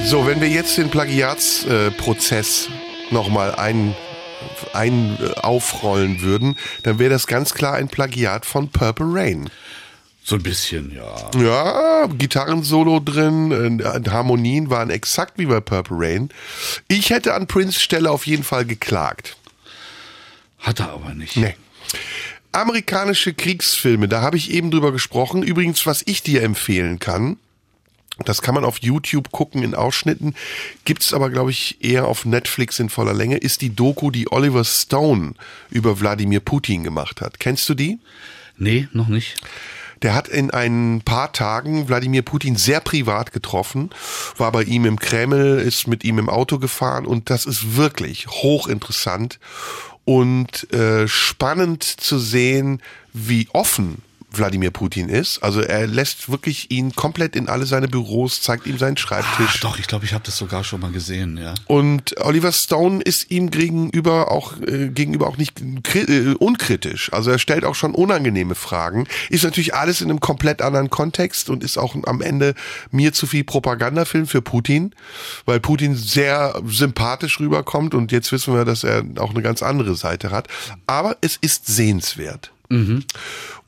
[0.09, 3.94] So, wenn wir jetzt den Plagiatsprozess äh, nochmal ein,
[4.72, 9.50] ein äh, aufrollen würden, dann wäre das ganz klar ein Plagiat von Purple Rain.
[10.24, 11.30] So ein bisschen, ja.
[11.38, 16.30] Ja, Gitarrensolo drin, äh, Harmonien waren exakt wie bei Purple Rain.
[16.88, 19.36] Ich hätte an Prince Stelle auf jeden Fall geklagt.
[20.59, 21.36] Hat er aber nicht.
[21.36, 21.54] Nee.
[22.52, 25.42] Amerikanische Kriegsfilme, da habe ich eben drüber gesprochen.
[25.42, 27.36] Übrigens, was ich dir empfehlen kann,
[28.24, 30.34] das kann man auf YouTube gucken in Ausschnitten,
[30.84, 34.64] gibt's aber, glaube ich, eher auf Netflix in voller Länge, ist die Doku, die Oliver
[34.64, 35.34] Stone
[35.70, 37.38] über Wladimir Putin gemacht hat.
[37.38, 37.98] Kennst du die?
[38.56, 39.36] Nee, noch nicht.
[40.02, 43.90] Der hat in ein paar Tagen Wladimir Putin sehr privat getroffen,
[44.36, 48.28] war bei ihm im Kreml, ist mit ihm im Auto gefahren und das ist wirklich
[48.28, 49.40] hochinteressant
[50.04, 52.80] und äh, spannend zu sehen,
[53.12, 55.42] wie offen Wladimir Putin ist.
[55.42, 59.46] Also er lässt wirklich ihn komplett in alle seine Büros, zeigt ihm seinen Schreibtisch.
[59.56, 61.54] Ach, doch, ich glaube, ich habe das sogar schon mal gesehen, ja.
[61.66, 65.60] Und Oliver Stone ist ihm gegenüber auch äh, gegenüber auch nicht
[65.94, 67.12] äh, unkritisch.
[67.12, 69.06] Also er stellt auch schon unangenehme Fragen.
[69.30, 72.54] Ist natürlich alles in einem komplett anderen Kontext und ist auch am Ende
[72.90, 74.94] mir zu viel Propagandafilm für Putin,
[75.46, 79.94] weil Putin sehr sympathisch rüberkommt und jetzt wissen wir, dass er auch eine ganz andere
[79.94, 80.48] Seite hat.
[80.86, 82.52] Aber es ist sehenswert.
[82.68, 83.04] Mhm.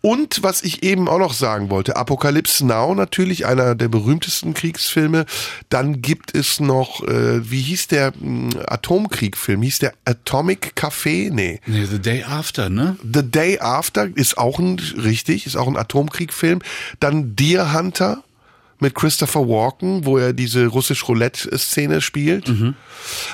[0.02, 5.26] Und was ich eben auch noch sagen wollte, Apocalypse Now natürlich einer der berühmtesten Kriegsfilme.
[5.68, 9.60] Dann gibt es noch, äh, wie hieß der äh, Atomkriegfilm?
[9.60, 11.30] Hieß der Atomic Café?
[11.30, 11.60] Nee.
[11.66, 12.96] Nee, The Day After, ne?
[13.02, 16.62] The Day After ist auch ein, richtig, ist auch ein Atomkriegfilm.
[16.98, 18.22] Dann Deer Hunter
[18.80, 22.48] mit Christopher Walken, wo er diese russisch Roulette-Szene spielt.
[22.48, 22.74] Mhm.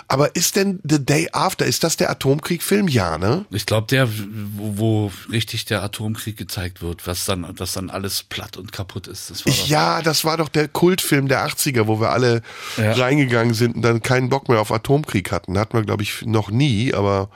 [0.09, 2.89] Aber ist denn The Day After, ist das der Atomkrieg-Film?
[2.89, 3.45] Ja, ne?
[3.51, 8.23] Ich glaube, der, wo, wo richtig der Atomkrieg gezeigt wird, was dann, dass dann alles
[8.23, 9.31] platt und kaputt ist.
[9.31, 12.43] Das doch ja, das war doch der Kultfilm der 80er, wo wir alle
[12.77, 12.93] ja.
[12.93, 15.59] reingegangen sind und dann keinen Bock mehr auf Atomkrieg hatten.
[15.59, 17.31] Hatten wir, glaube ich, noch nie, aber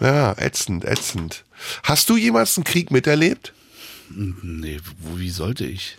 [0.00, 1.44] ja, ätzend, ätzend.
[1.82, 3.52] Hast du jemals einen Krieg miterlebt?
[4.10, 5.96] Nee, wo, wie sollte ich?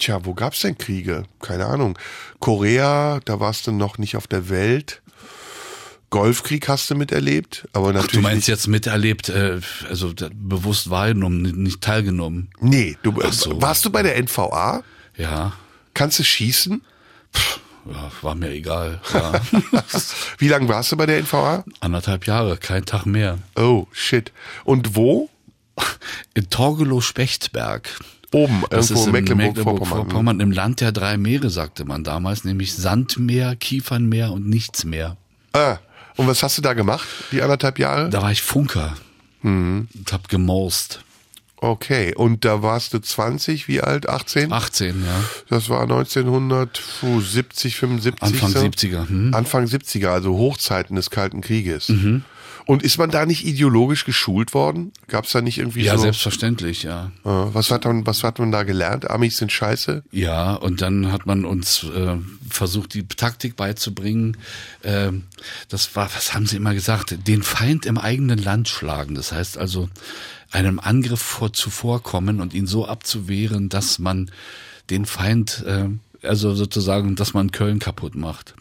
[0.00, 1.24] Tja, wo gab's denn Kriege?
[1.40, 1.98] Keine Ahnung.
[2.40, 5.02] Korea, da warst du noch nicht auf der Welt.
[6.08, 8.08] Golfkrieg hast du miterlebt, aber natürlich.
[8.08, 12.48] Ach, du meinst jetzt miterlebt, äh, also bewusst wahrgenommen, nicht teilgenommen.
[12.60, 13.60] Nee, du so.
[13.62, 14.82] warst du bei der NVA?
[15.16, 15.52] Ja.
[15.94, 16.82] Kannst du schießen?
[17.36, 17.60] Pff,
[17.92, 19.00] ja, war mir egal.
[19.12, 19.40] Ja.
[20.38, 21.64] Wie lange warst du bei der NVA?
[21.80, 23.38] Anderthalb Jahre, kein Tag mehr.
[23.54, 24.32] Oh, shit.
[24.64, 25.28] Und wo?
[26.34, 27.88] In Torgelow-Spechtberg.
[28.32, 30.06] Oben, das irgendwo in Mecklenburg-Vorpommern.
[30.06, 35.16] Mecklenburg Im Land der drei Meere, sagte man damals, nämlich Sandmeer, Kiefernmeer und nichts mehr.
[35.52, 35.78] Ah,
[36.16, 38.08] und was hast du da gemacht, die anderthalb Jahre?
[38.10, 38.94] Da war ich Funker
[39.42, 39.88] mhm.
[39.96, 41.00] und hab gemorst.
[41.62, 44.08] Okay, und da warst du 20, wie alt?
[44.08, 44.50] 18?
[44.50, 45.24] 18, ja.
[45.50, 48.22] Das war 1970, 75.
[48.22, 48.60] Anfang so?
[48.60, 49.06] 70er.
[49.06, 49.34] Hm.
[49.34, 51.90] Anfang 70er, also Hochzeiten des Kalten Krieges.
[51.90, 52.24] Mhm.
[52.66, 54.92] Und ist man da nicht ideologisch geschult worden?
[55.08, 55.98] Gab es da nicht irgendwie ja, so?
[55.98, 57.10] Ja, selbstverständlich, ja.
[57.24, 59.10] Was hat man, was hat man da gelernt?
[59.10, 60.04] Amis sind scheiße?
[60.12, 62.16] Ja, und dann hat man uns äh,
[62.48, 64.36] versucht, die Taktik beizubringen.
[64.82, 65.12] Äh,
[65.68, 67.26] das war, was haben sie immer gesagt?
[67.26, 69.14] Den Feind im eigenen Land schlagen.
[69.14, 69.88] Das heißt also,
[70.50, 74.30] einem Angriff vor, zuvorkommen und ihn so abzuwehren, dass man
[74.90, 75.88] den Feind, äh,
[76.26, 78.54] also sozusagen, dass man Köln kaputt macht.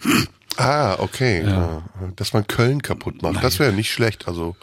[0.57, 1.43] Ah, okay.
[1.45, 1.83] Ja.
[2.15, 3.35] Dass man Köln kaputt macht.
[3.35, 3.43] Nein.
[3.43, 4.27] Das wäre nicht schlecht.
[4.27, 4.55] Also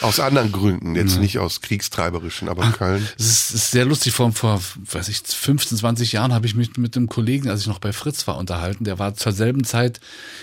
[0.00, 3.08] aus anderen Gründen, jetzt nicht aus kriegstreiberischen, aber ah, Köln.
[3.18, 4.12] Es ist, ist, sehr lustig.
[4.12, 4.60] Vor, vor
[4.90, 7.92] weiß ich, 15, 20 Jahren habe ich mich mit einem Kollegen, als ich noch bei
[7.92, 8.84] Fritz war, unterhalten.
[8.84, 10.00] Der war zur selben Zeit,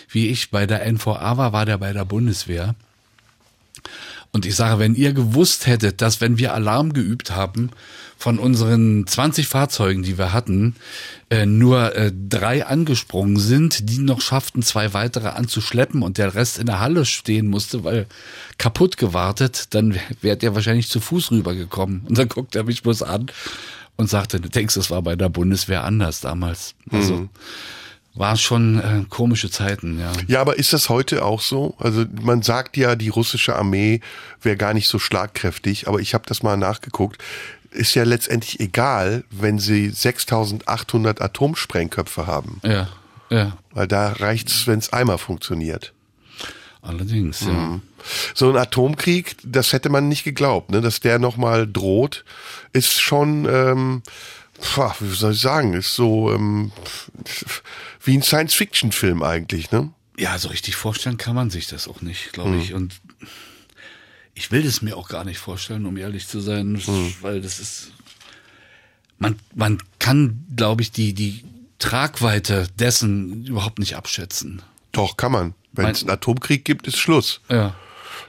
[0.10, 2.76] wie ich bei der NVA war, war der bei der Bundeswehr.
[4.32, 7.72] Und ich sage, wenn ihr gewusst hättet, dass wenn wir Alarm geübt haben,
[8.20, 10.76] von unseren 20 Fahrzeugen, die wir hatten,
[11.30, 16.60] äh, nur äh, drei angesprungen sind, die noch schafften, zwei weitere anzuschleppen und der Rest
[16.60, 18.08] in der Halle stehen musste, weil
[18.58, 22.02] kaputt gewartet, dann wärt ihr wahrscheinlich zu Fuß rübergekommen.
[22.08, 23.28] Und dann guckt er mich bloß an
[23.96, 26.76] und sagte, du denkst, das war bei der Bundeswehr anders damals.
[26.92, 27.30] Also mhm
[28.16, 30.12] war schon äh, komische Zeiten, ja.
[30.28, 31.76] Ja, aber ist das heute auch so?
[31.78, 34.02] Also man sagt ja, die russische Armee
[34.42, 37.24] wäre gar nicht so schlagkräftig, aber ich habe das mal nachgeguckt.
[37.72, 42.60] Ist ja letztendlich egal, wenn sie 6800 Atomsprengköpfe haben.
[42.64, 42.90] Ja,
[43.30, 43.58] ja.
[43.72, 45.94] Weil da reicht's, wenn's einmal funktioniert.
[46.82, 47.52] Allerdings, ja.
[47.52, 47.82] Mhm.
[48.34, 50.82] So ein Atomkrieg, das hätte man nicht geglaubt, ne?
[50.82, 52.24] dass der nochmal droht,
[52.72, 54.02] ist schon, ähm,
[55.00, 56.72] wie soll ich sagen, ist so ähm,
[58.02, 59.92] wie ein Science-Fiction-Film eigentlich, ne?
[60.18, 62.72] Ja, so richtig vorstellen kann man sich das auch nicht, glaube ich.
[62.72, 62.76] Mhm.
[62.76, 63.02] Und
[64.34, 67.14] ich will es mir auch gar nicht vorstellen, um ehrlich zu sein, mhm.
[67.22, 67.92] weil das ist.
[69.18, 71.44] Man, man kann, glaube ich, die, die
[71.78, 74.62] Tragweite dessen überhaupt nicht abschätzen.
[74.94, 75.54] Doch, kann man.
[75.74, 77.42] Wenn es einen Atomkrieg gibt, ist Schluss.
[77.50, 77.76] Ja.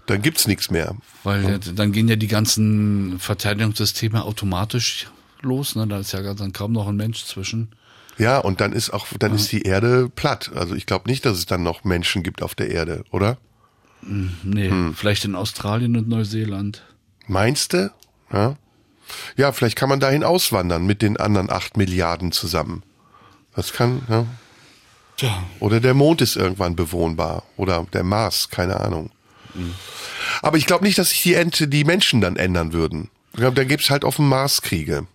[0.06, 0.96] Dann gibt's nichts mehr.
[1.22, 1.58] Weil ja.
[1.58, 5.06] dann gehen ja die ganzen Verteidigungssysteme automatisch
[5.42, 5.86] los, ne?
[5.86, 7.68] Da ist ja dann kaum noch ein Mensch zwischen.
[8.20, 10.50] Ja, und dann ist auch, dann ist die Erde platt.
[10.54, 13.38] Also ich glaube nicht, dass es dann noch Menschen gibt auf der Erde, oder?
[14.02, 14.94] Nee, Hm.
[14.94, 16.82] vielleicht in Australien und Neuseeland.
[17.26, 17.92] Meinst du?
[18.32, 18.56] Ja.
[19.36, 22.82] Ja, vielleicht kann man dahin auswandern mit den anderen acht Milliarden zusammen.
[23.56, 24.26] Das kann, ja.
[25.16, 25.42] Tja.
[25.58, 27.42] Oder der Mond ist irgendwann bewohnbar.
[27.56, 29.10] Oder der Mars, keine Ahnung.
[30.42, 33.10] Aber ich glaube nicht, dass sich die, Ente, die Menschen dann ändern würden.
[33.32, 35.06] Ich glaube, da gibt's halt auf dem Mars Kriege.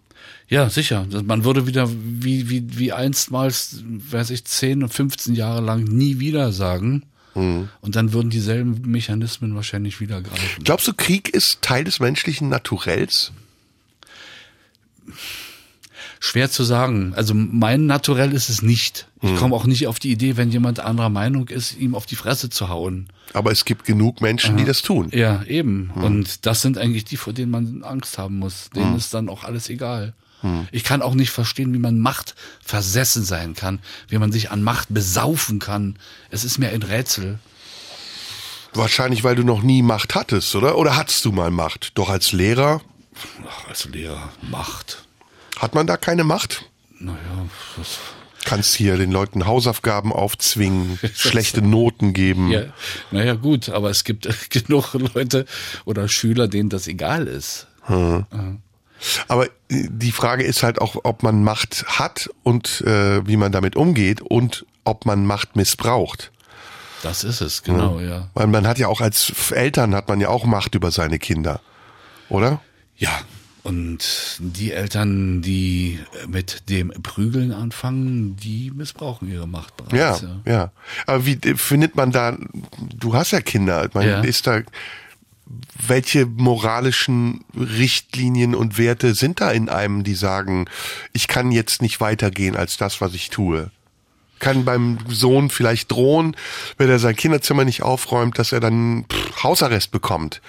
[0.48, 1.08] Ja, sicher.
[1.24, 6.20] Man würde wieder wie, wie, wie einstmals, weiß ich, 10 und 15 Jahre lang nie
[6.20, 7.04] wieder sagen.
[7.34, 7.70] Mhm.
[7.82, 10.64] Und dann würden dieselben Mechanismen wahrscheinlich wieder greifen.
[10.64, 13.32] Glaubst du, Krieg ist Teil des menschlichen Naturells?
[16.20, 17.14] Schwer zu sagen.
[17.16, 19.08] Also mein Naturell ist es nicht.
[19.22, 19.36] Ich Mhm.
[19.38, 22.50] komme auch nicht auf die Idee, wenn jemand anderer Meinung ist, ihm auf die Fresse
[22.50, 23.08] zu hauen.
[23.34, 25.10] Aber es gibt genug Menschen, die das tun.
[25.12, 25.92] Ja, eben.
[25.96, 26.04] Mhm.
[26.04, 28.70] Und das sind eigentlich die, vor denen man Angst haben muss.
[28.76, 28.98] Denen Mhm.
[28.98, 30.14] ist dann auch alles egal.
[30.72, 34.62] Ich kann auch nicht verstehen, wie man Macht versessen sein kann, wie man sich an
[34.64, 35.98] Macht besaufen kann.
[36.30, 37.40] Es ist mir ein Rätsel.
[38.74, 40.78] Wahrscheinlich, weil du noch nie Macht hattest, oder?
[40.78, 41.92] Oder hattest du mal Macht?
[41.98, 42.82] Doch als Lehrer
[43.48, 45.06] Ach, als Lehrer, Macht.
[45.58, 46.66] hat man da keine Macht?
[47.00, 47.18] Naja,
[47.78, 47.98] das,
[48.44, 52.52] Kannst hier den Leuten Hausaufgaben aufzwingen, schlechte Noten geben.
[52.52, 52.64] ja,
[53.12, 55.46] naja, gut, aber es gibt genug Leute
[55.86, 57.68] oder Schüler, denen das egal ist.
[59.28, 63.52] Aber äh, die Frage ist halt auch, ob man Macht hat und äh, wie man
[63.52, 66.32] damit umgeht und ob man Macht missbraucht.
[67.04, 68.30] Das ist es, genau, ja.
[68.34, 71.60] Weil man hat ja auch als Eltern hat man ja auch Macht über seine Kinder,
[72.30, 72.62] oder?
[72.98, 73.12] Ja,
[73.62, 80.26] und die Eltern, die mit dem Prügeln anfangen, die missbrauchen ihre Macht Ja, bereits.
[80.46, 80.72] ja.
[81.08, 82.38] Aber wie äh, findet man da?
[82.96, 83.88] Du hast ja Kinder.
[83.94, 84.22] Meine, Ja.
[84.22, 84.62] ist da
[85.88, 90.66] welche moralischen Richtlinien und Werte sind da in einem, die sagen,
[91.14, 93.70] ich kann jetzt nicht weitergehen als das, was ich tue?
[94.40, 96.36] Kann beim Sohn vielleicht drohen,
[96.78, 100.42] wenn er sein Kinderzimmer nicht aufräumt, dass er dann pff, Hausarrest bekommt.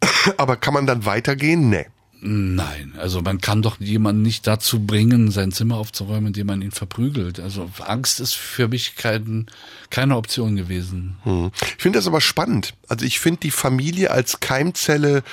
[0.36, 1.68] Aber kann man dann weitergehen?
[1.68, 1.86] Nee.
[2.24, 6.70] Nein, also man kann doch jemanden nicht dazu bringen, sein Zimmer aufzuräumen, indem man ihn
[6.70, 7.40] verprügelt.
[7.40, 9.46] Also Angst ist für mich kein,
[9.90, 11.16] keine Option gewesen.
[11.24, 11.50] Hm.
[11.76, 12.74] Ich finde das aber spannend.
[12.86, 15.24] Also ich finde die Familie als Keimzelle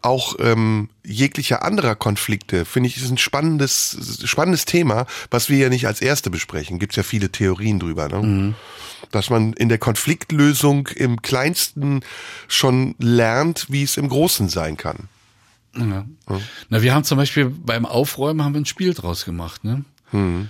[0.00, 5.68] auch ähm, jeglicher anderer Konflikte, finde ich, ist ein spannendes, spannendes Thema, was wir ja
[5.68, 6.78] nicht als erste besprechen.
[6.78, 8.54] Gibt ja viele Theorien drüber, ne?
[9.10, 12.00] Dass man in der Konfliktlösung im Kleinsten
[12.48, 15.08] schon lernt, wie es im Großen sein kann.
[15.76, 16.06] Ja.
[16.68, 19.84] Na, wir haben zum Beispiel beim Aufräumen haben wir ein Spiel draus gemacht, ne?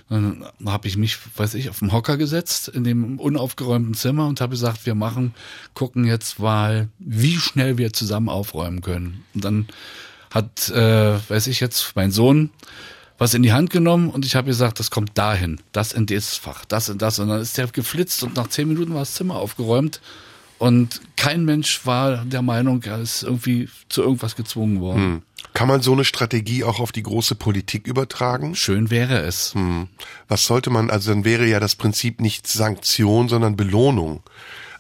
[0.08, 4.40] Dann habe ich mich, weiß ich, auf den Hocker gesetzt in dem unaufgeräumten Zimmer und
[4.40, 5.34] habe gesagt, wir machen,
[5.74, 9.22] gucken jetzt mal, wie schnell wir zusammen aufräumen können.
[9.34, 9.68] Und dann
[10.30, 12.50] hat, äh, weiß ich jetzt, mein Sohn
[13.20, 16.38] was in die Hand genommen und ich habe gesagt, das kommt dahin, das in das
[16.38, 17.18] Fach, das in das.
[17.18, 20.00] Und dann ist der geflitzt und nach zehn Minuten war das Zimmer aufgeräumt.
[20.61, 25.00] Und kein Mensch war der Meinung, er ist irgendwie zu irgendwas gezwungen worden.
[25.00, 25.22] Hm.
[25.54, 28.54] Kann man so eine Strategie auch auf die große Politik übertragen?
[28.54, 29.54] Schön wäre es.
[29.54, 29.88] Hm.
[30.28, 34.22] Was sollte man, also dann wäre ja das Prinzip nicht Sanktion, sondern Belohnung.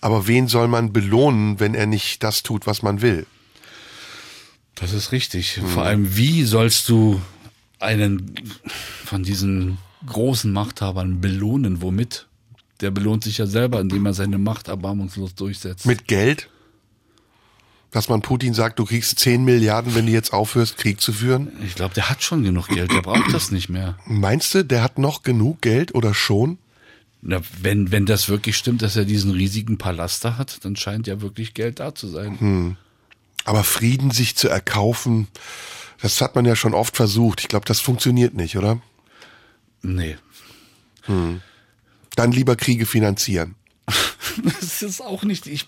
[0.02, 3.26] Aber wen soll man belohnen, wenn er nicht das tut, was man will?
[4.74, 5.60] Das ist richtig.
[5.64, 7.22] Vor allem, wie sollst du
[7.78, 8.34] einen
[9.06, 11.80] von diesen großen Machthabern belohnen?
[11.80, 12.26] Womit?
[12.80, 15.86] Der belohnt sich ja selber, indem er seine Macht erbarmungslos durchsetzt.
[15.86, 16.48] Mit Geld?
[17.90, 21.50] Dass man Putin sagt, du kriegst 10 Milliarden, wenn du jetzt aufhörst, Krieg zu führen?
[21.66, 23.98] ich glaube, der hat schon genug Geld, der braucht das nicht mehr.
[24.06, 26.58] Meinst du, der hat noch genug Geld oder schon?
[27.22, 31.06] Na, wenn, wenn das wirklich stimmt, dass er diesen riesigen Palast da hat, dann scheint
[31.06, 32.76] ja wirklich Geld da zu sein.
[33.44, 35.28] Aber Frieden sich zu erkaufen,
[36.00, 37.40] das hat man ja schon oft versucht.
[37.40, 38.80] Ich glaube, das funktioniert nicht, oder?
[39.82, 40.16] Nee.
[42.16, 43.54] Dann lieber Kriege finanzieren.
[44.44, 45.66] Das ist auch nicht, ich,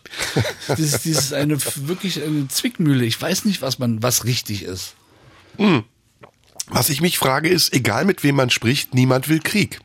[0.69, 3.05] das ist, ist eine wirklich eine Zwickmühle.
[3.05, 4.95] Ich weiß nicht, was man, was richtig ist.
[6.69, 9.81] Was ich mich frage ist, egal mit wem man spricht, niemand will Krieg.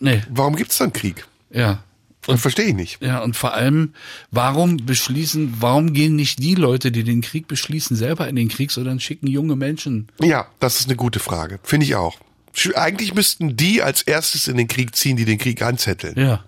[0.00, 1.26] Nee, Warum gibt's dann Krieg?
[1.50, 1.82] ja.
[2.26, 3.02] Und verstehe ich nicht.
[3.02, 3.92] Ja, und vor allem,
[4.30, 8.70] warum beschließen, warum gehen nicht die Leute, die den Krieg beschließen, selber in den Krieg,
[8.70, 10.08] sondern schicken junge Menschen?
[10.22, 11.60] Ja, das ist eine gute Frage.
[11.62, 12.18] Finde ich auch.
[12.74, 16.14] Eigentlich müssten die als erstes in den Krieg ziehen, die den Krieg anzetteln.
[16.18, 16.44] Ja.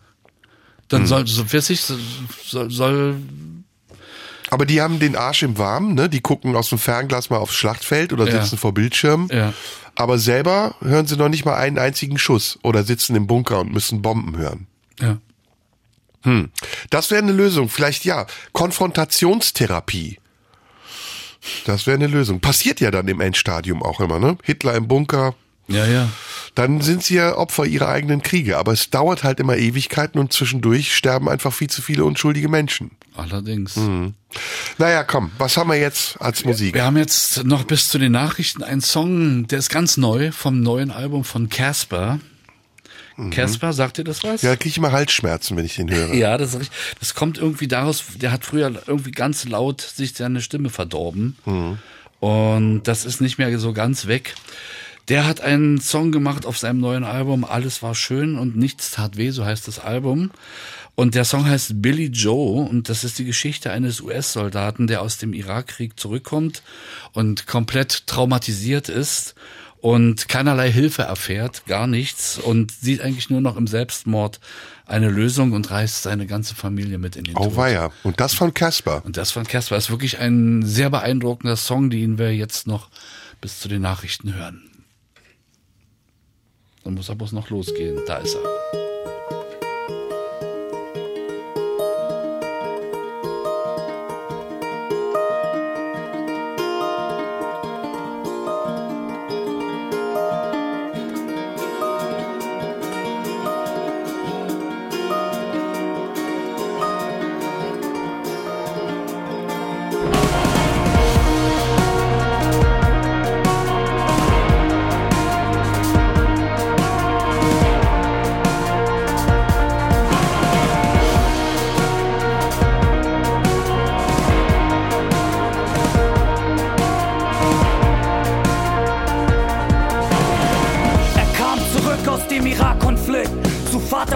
[0.88, 3.16] Dann soll, so, weiß ich, soll, soll,
[4.50, 6.08] Aber die haben den Arsch im Warmen, ne?
[6.08, 8.40] Die gucken aus dem Fernglas mal aufs Schlachtfeld oder Ja.
[8.40, 9.28] sitzen vor Bildschirmen.
[9.32, 9.52] Ja.
[9.96, 13.72] Aber selber hören sie noch nicht mal einen einzigen Schuss oder sitzen im Bunker und
[13.72, 14.66] müssen Bomben hören.
[15.00, 15.18] ja.
[16.90, 17.68] Das wäre eine Lösung.
[17.68, 18.26] Vielleicht ja.
[18.52, 20.18] Konfrontationstherapie.
[21.66, 22.40] Das wäre eine Lösung.
[22.40, 24.36] Passiert ja dann im Endstadium auch immer, ne?
[24.42, 25.36] Hitler im Bunker.
[25.68, 26.08] Ja, ja.
[26.54, 28.56] Dann sind sie ja Opfer ihrer eigenen Kriege.
[28.56, 32.92] Aber es dauert halt immer Ewigkeiten und zwischendurch sterben einfach viel zu viele unschuldige Menschen.
[33.14, 33.78] Allerdings.
[34.78, 36.74] Naja, komm, was haben wir jetzt als Musik?
[36.74, 40.62] Wir haben jetzt noch bis zu den Nachrichten einen Song, der ist ganz neu vom
[40.62, 42.20] neuen Album von Casper.
[43.30, 44.42] Casper, sagt ihr das was?
[44.42, 46.12] Ja, kriege ich immer Halsschmerzen, wenn ich den höre.
[46.14, 46.78] Ja, das ist richtig.
[47.00, 51.36] Das kommt irgendwie daraus, der hat früher irgendwie ganz laut sich seine Stimme verdorben.
[52.20, 54.34] Und das ist nicht mehr so ganz weg.
[55.08, 59.16] Der hat einen Song gemacht auf seinem neuen Album, Alles war schön und nichts tat
[59.16, 60.30] weh, so heißt das Album.
[60.96, 65.18] Und der Song heißt Billy Joe und das ist die Geschichte eines US-Soldaten, der aus
[65.18, 66.62] dem Irakkrieg zurückkommt
[67.12, 69.34] und komplett traumatisiert ist
[69.80, 74.40] und keinerlei Hilfe erfährt, gar nichts und sieht eigentlich nur noch im Selbstmord
[74.86, 77.46] eine Lösung und reißt seine ganze Familie mit in den Tod.
[77.46, 77.92] Auweia.
[78.02, 79.04] Und das von Casper.
[79.04, 82.88] Und das von Casper ist wirklich ein sehr beeindruckender Song, den wir jetzt noch
[83.40, 84.62] bis zu den Nachrichten hören.
[86.86, 87.98] Dann muss er bloß noch losgehen.
[88.06, 89.15] Da ist er.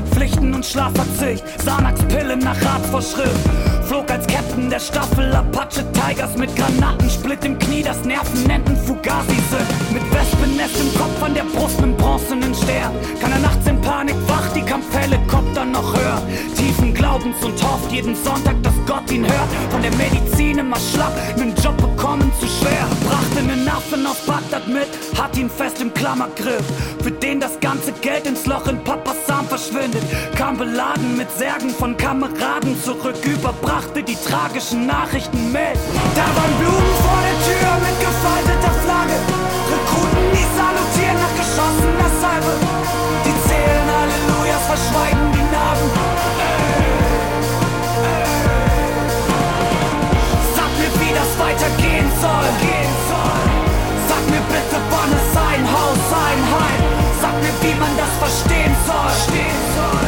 [0.01, 1.44] Zu Vaterpflichten und Schlafverzicht.
[1.59, 3.48] Xanax-Pillen nach Ratsvorschrift.
[3.86, 9.92] Flog als Captain der Staffel Apache Tigers mit Granatensplit im Knie, das Nervenenden Fugazi sind.
[9.92, 12.92] Mit Wespennest im Kopf an der Brust, nem bronzenen Stern.
[13.20, 14.62] Kann er nachts in Panik wach, die
[15.61, 16.22] Kampfhelikopter noch hören.
[16.56, 19.48] Tiefen Glaubens und hofft jeden Sonntag, dass Gott ihn hört.
[19.70, 22.86] Von der Medizin immer schlapp, nen Job bekommen zu schwer.
[23.06, 24.88] Brachte nen Affen aus Bagdad mit,
[25.18, 26.64] hat ihn fest im Klammergriff.
[27.02, 30.02] Für den das ganze Geld ins Loch in Papas Arm verschwindet.
[30.36, 35.78] Kam beladen mit Särgen von Kameraden zurück, überbrachte die tragischen Nachrichten mit.
[36.14, 39.16] Da waren Blumen vor der Tür mit gefalteter Flagge.
[39.70, 42.54] Rekruten, die salutieren nach geschossener Salve.
[43.24, 45.30] Die zählen Hallelujahs, verschweigen
[52.20, 52.48] soll.
[52.60, 53.44] Gehen soll.
[54.08, 56.80] Sag mir bitte, wann es ein Haus, ein Heim.
[57.20, 59.12] Sag mir, wie man das verstehen soll.
[59.26, 60.06] Stehen soll.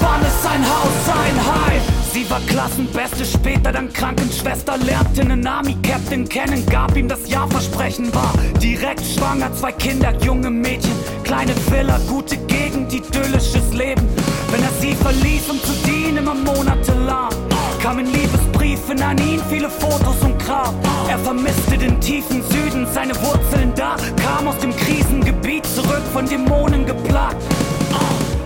[0.00, 1.82] Wann ist ein Haus, ein Heim?
[2.12, 8.34] Sie war Klassenbeste, später dann Krankenschwester, lernte einen Army-Captain kennen, gab ihm das Ja-Versprechen, war
[8.60, 10.92] direkt schwanger, zwei Kinder, junge Mädchen,
[11.24, 14.06] kleine Villa, gute Gegend, idyllisches Leben.
[14.50, 17.30] Wenn er sie verließ, um zu dienen, immer monatelang,
[17.82, 18.12] kamen
[18.82, 20.74] Liebesbriefe an ihn, viele Fotos und Kram.
[21.08, 26.86] Er vermisste den tiefen Süden, seine Wurzeln da, kam aus dem Krisengebiet zurück, von Dämonen
[26.86, 27.36] geplagt.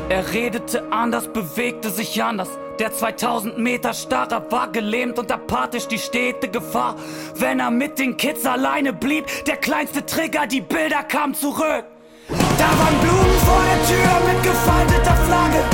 [0.09, 2.49] Er redete anders, bewegte sich anders.
[2.79, 6.95] Der 2000 Meter Starrer war gelähmt und apathisch die stete Gefahr.
[7.35, 11.85] Wenn er mit den Kids alleine blieb, der kleinste Trigger, die Bilder kamen zurück.
[12.29, 15.65] Da waren Blumen vor der Tür mit gefalteter Flagge.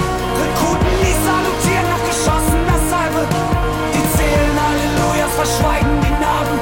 [0.40, 1.11] Rekruten,
[5.42, 6.58] verschweigen die Narben.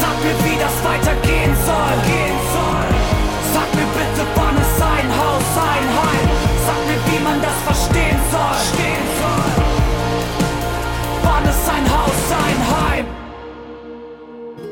[0.00, 1.96] Sag mir, wie das weitergehen soll.
[3.54, 6.28] Sag mir bitte, wann es ein Haus, ein Heim.
[6.66, 8.58] Sag mir, wie man das verstehen soll.
[8.72, 9.48] Stehen soll.
[11.22, 13.06] Wann ist ein Haus, ein Heim?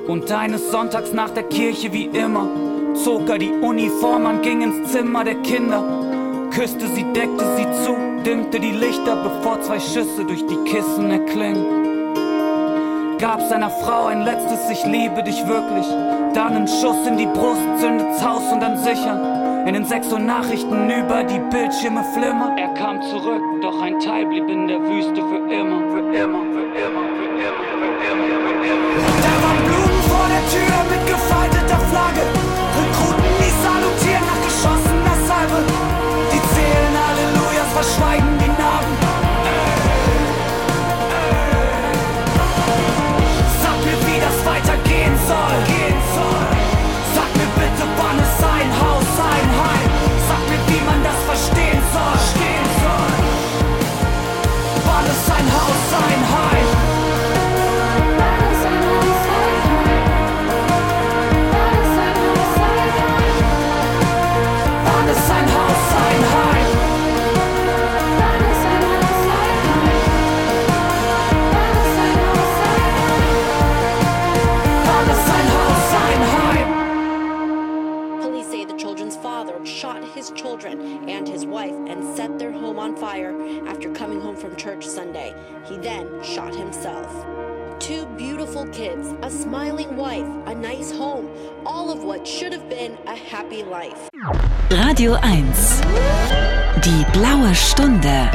[0.08, 2.48] Und eines Sonntags nach der Kirche wie immer
[3.04, 5.84] zog er die Uniform an, ging ins Zimmer der Kinder,
[6.50, 11.64] küsste sie, deckte sie zu, dimmte die Lichter, bevor zwei Schüsse durch die Kissen erklingen.
[13.18, 15.86] Gab seiner Frau ein letztes Ich liebe dich wirklich,
[16.34, 19.66] dann einen Schuss in die Brust, zündet's Haus und dann sichern.
[19.68, 22.58] In den sechs Uhr Nachrichten über die Bildschirme flimmern.
[22.58, 26.66] Er kam zurück, doch ein Teil blieb in der Wüste für immer, für immer, für
[26.66, 28.88] immer, für immer, für immer, für immer.
[29.22, 32.35] Da waren Blumen vor der Tür mit gefalteter Flagge.
[37.86, 38.35] Hallelujahs, verschweigen die
[81.16, 83.34] and his wife and set their home on fire
[83.66, 85.34] after coming home from church Sunday.
[85.64, 87.10] He then shot himself.
[87.78, 91.30] Two beautiful kids, a smiling wife, a nice home,
[91.64, 94.10] all of what should have been a happy life.
[94.70, 95.46] Radio 1.
[96.82, 98.30] Die blaue Stunde.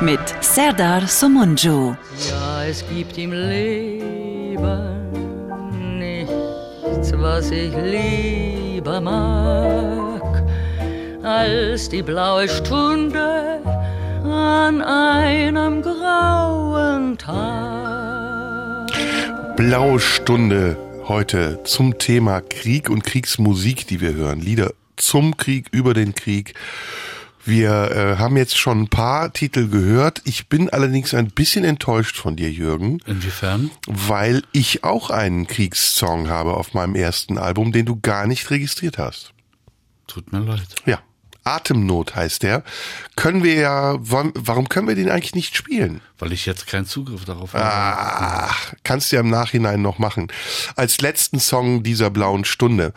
[0.00, 1.96] Mit Serdar Somonjo.
[2.28, 4.58] Ja, es gibt im Leben
[5.98, 10.03] nichts, was ich lieber mag
[11.24, 13.60] als die blaue Stunde
[14.22, 18.90] an einem grauen Tag.
[19.56, 20.76] Blaue Stunde
[21.08, 24.40] heute zum Thema Krieg und Kriegsmusik, die wir hören.
[24.40, 26.54] Lieder zum Krieg, über den Krieg.
[27.46, 30.20] Wir äh, haben jetzt schon ein paar Titel gehört.
[30.24, 33.70] Ich bin allerdings ein bisschen enttäuscht von dir, Jürgen, Inwiefern?
[33.86, 38.98] weil ich auch einen Kriegssong habe auf meinem ersten Album, den du gar nicht registriert
[38.98, 39.32] hast.
[40.06, 40.68] Tut mir leid.
[40.86, 41.00] Ja.
[41.44, 42.62] Atemnot heißt der.
[43.16, 46.00] Können wir ja, warum können wir den eigentlich nicht spielen?
[46.18, 47.64] Weil ich jetzt keinen Zugriff darauf habe.
[47.64, 50.28] Ach, kannst du ja im Nachhinein noch machen.
[50.74, 52.92] Als letzten Song dieser blauen Stunde.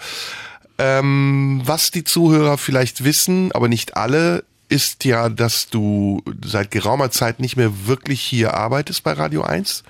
[0.79, 7.09] Ähm, was die Zuhörer vielleicht wissen, aber nicht alle, ist ja, dass du seit geraumer
[7.09, 9.83] Zeit nicht mehr wirklich hier arbeitest bei Radio 1.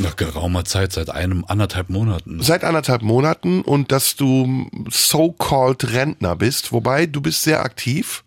[0.00, 2.42] Nach geraumer Zeit, seit einem, anderthalb Monaten.
[2.42, 8.22] Seit anderthalb Monaten und dass du so-called Rentner bist, wobei du bist sehr aktiv,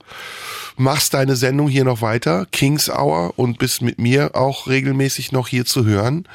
[0.75, 5.47] machst deine Sendung hier noch weiter, Kings Hour und bist mit mir auch regelmäßig noch
[5.47, 6.27] hier zu hören.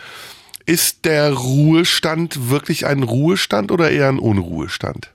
[0.64, 5.10] Ist der Ruhestand wirklich ein Ruhestand oder eher ein Unruhestand?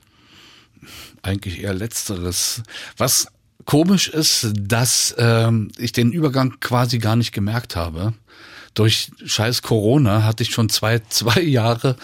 [1.23, 2.63] Eigentlich eher letzteres.
[2.97, 3.27] Was
[3.65, 8.13] komisch ist, dass ähm, ich den Übergang quasi gar nicht gemerkt habe.
[8.73, 11.95] Durch scheiß Corona hatte ich schon zwei, zwei Jahre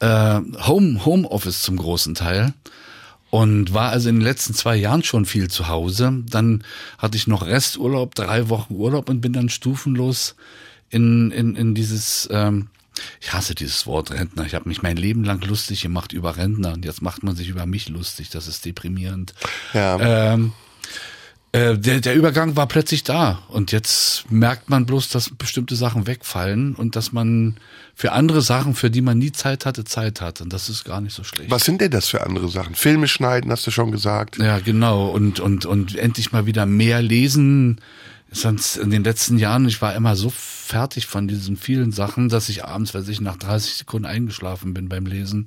[0.00, 2.54] äh, Home, Homeoffice zum großen Teil
[3.34, 6.22] und war also in den letzten zwei Jahren schon viel zu Hause.
[6.28, 6.62] Dann
[6.98, 10.36] hatte ich noch Resturlaub, drei Wochen Urlaub und bin dann stufenlos
[10.88, 12.68] in, in, in dieses, ähm,
[13.20, 14.46] ich hasse dieses Wort Rentner.
[14.46, 17.48] Ich habe mich mein Leben lang lustig gemacht über Rentner und jetzt macht man sich
[17.48, 18.30] über mich lustig.
[18.30, 19.34] Das ist deprimierend.
[19.72, 20.34] Ja.
[20.34, 20.52] Ähm,
[21.54, 26.08] äh, der, der Übergang war plötzlich da und jetzt merkt man bloß, dass bestimmte Sachen
[26.08, 27.58] wegfallen und dass man
[27.94, 31.00] für andere Sachen, für die man nie Zeit hatte, Zeit hat und das ist gar
[31.00, 31.52] nicht so schlecht.
[31.52, 32.74] Was sind denn das für andere Sachen?
[32.74, 34.36] Filme schneiden, hast du schon gesagt.
[34.38, 37.80] Ja, genau und und und endlich mal wieder mehr lesen.
[38.30, 42.48] Sonst in den letzten Jahren, ich war immer so fertig von diesen vielen Sachen, dass
[42.48, 45.46] ich abends, weiß ich, nach 30 Sekunden eingeschlafen bin beim Lesen.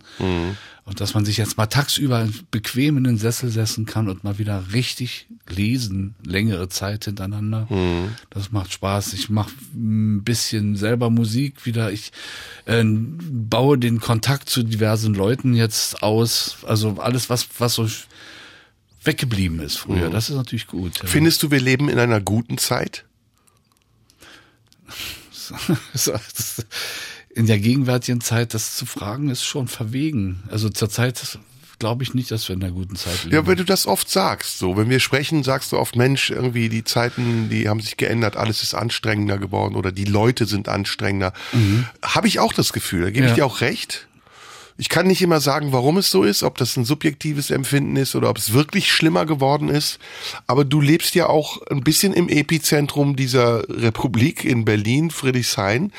[0.86, 4.38] Und dass man sich jetzt mal tagsüber bequem in den Sessel setzen kann und mal
[4.38, 7.68] wieder richtig lesen, längere Zeit hintereinander.
[8.30, 9.12] Das macht Spaß.
[9.14, 11.92] Ich mache ein bisschen selber Musik wieder.
[11.92, 12.14] Ich
[12.66, 16.58] äh, baue den Kontakt zu diversen Leuten jetzt aus.
[16.66, 17.86] Also alles, was, was so
[19.08, 20.10] weggeblieben ist früher.
[20.12, 21.00] Das ist natürlich gut.
[21.04, 23.06] Findest du, wir leben in einer guten Zeit?
[27.34, 30.44] in der gegenwärtigen Zeit das zu fragen, ist schon verwegen.
[30.50, 31.40] Also zurzeit
[31.80, 33.36] glaube ich nicht, dass wir in einer guten Zeit leben.
[33.36, 34.58] Ja, weil du das oft sagst.
[34.58, 38.36] So, wenn wir sprechen, sagst du oft, Mensch, irgendwie die Zeiten, die haben sich geändert,
[38.36, 41.34] alles ist anstrengender geworden oder die Leute sind anstrengender.
[42.02, 43.36] Habe ich auch das Gefühl, da gebe ich Ja.
[43.36, 44.07] dir auch recht.
[44.78, 48.16] Ich kann nicht immer sagen, warum es so ist, ob das ein subjektives Empfinden ist
[48.16, 50.00] oder ob es wirklich schlimmer geworden ist.
[50.46, 55.92] Aber du lebst ja auch ein bisschen im Epizentrum dieser Republik in Berlin, Friedrichshain.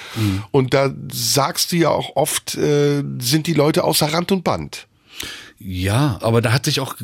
[0.53, 4.87] Und da sagst du ja auch oft, äh, sind die Leute außer Rand und Band.
[5.59, 6.95] Ja, aber da hat sich auch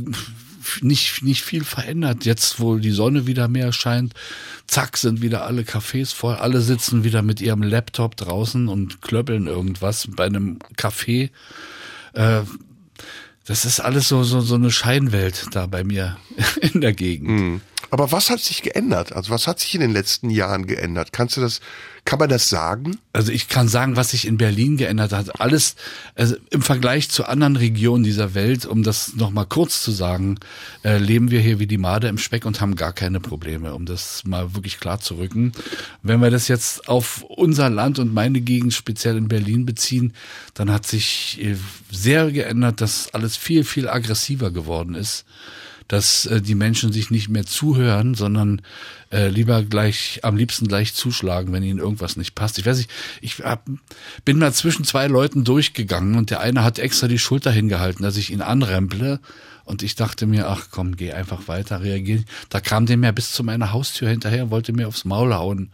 [0.83, 2.25] nicht, nicht viel verändert.
[2.25, 4.15] Jetzt, wo die Sonne wieder mehr scheint,
[4.67, 6.35] zack, sind wieder alle Cafés voll.
[6.35, 11.31] Alle sitzen wieder mit ihrem Laptop draußen und klöppeln irgendwas bei einem Café.
[12.15, 12.43] Äh,
[13.47, 16.17] das ist alles so, so, so eine Scheinwelt da bei mir
[16.61, 17.61] in der Gegend.
[17.95, 19.13] Aber was hat sich geändert?
[19.13, 21.13] Also was hat sich in den letzten Jahren geändert?
[21.13, 21.61] Kannst du das,
[22.05, 22.99] kann man das sagen?
[23.13, 25.41] Also ich kann sagen, was sich in Berlin geändert hat.
[25.41, 25.77] Alles
[26.17, 30.41] also im Vergleich zu anderen Regionen dieser Welt, um das nochmal kurz zu sagen,
[30.83, 33.87] äh, leben wir hier wie die Made im Speck und haben gar keine Probleme, um
[33.87, 35.53] das mal wirklich klar zu rücken.
[36.03, 40.15] Wenn wir das jetzt auf unser Land und meine Gegend speziell in Berlin beziehen,
[40.55, 41.55] dann hat sich äh,
[41.93, 45.25] sehr geändert, dass alles viel, viel aggressiver geworden ist
[45.89, 48.63] dass äh, die Menschen sich nicht mehr zuhören, sondern
[49.13, 52.59] äh, lieber gleich, am liebsten gleich zuschlagen, wenn ihnen irgendwas nicht passt.
[52.59, 53.67] Ich weiß nicht, ich hab,
[54.25, 58.17] bin mal zwischen zwei Leuten durchgegangen und der eine hat extra die Schulter hingehalten, dass
[58.17, 59.21] ich ihn anremple.
[59.65, 62.27] Und ich dachte mir, ach komm, geh einfach weiter, reagieren.
[62.51, 65.71] Da kam der mir bis zu meiner Haustür hinterher und wollte mir aufs Maul hauen.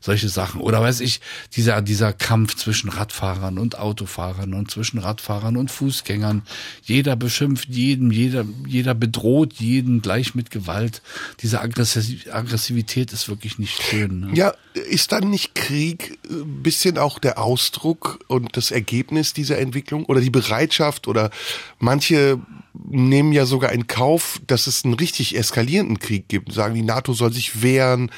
[0.00, 0.60] Solche Sachen.
[0.60, 1.20] Oder weiß ich,
[1.54, 6.42] dieser, dieser Kampf zwischen Radfahrern und Autofahrern und zwischen Radfahrern und Fußgängern.
[6.82, 11.02] Jeder beschimpft jeden, jeder, jeder bedroht jeden gleich mit Gewalt.
[11.42, 14.20] Diese Aggressiv Aggressivität ist wirklich nicht schön.
[14.20, 14.30] Ne?
[14.34, 20.04] Ja, ist dann nicht Krieg ein bisschen auch der Ausdruck und das Ergebnis dieser Entwicklung
[20.06, 21.30] oder die Bereitschaft oder
[21.78, 22.40] manche
[22.88, 26.52] nehmen ja sogar in Kauf, dass es einen richtig eskalierenden Krieg gibt.
[26.52, 28.10] Sagen, die NATO soll sich wehren,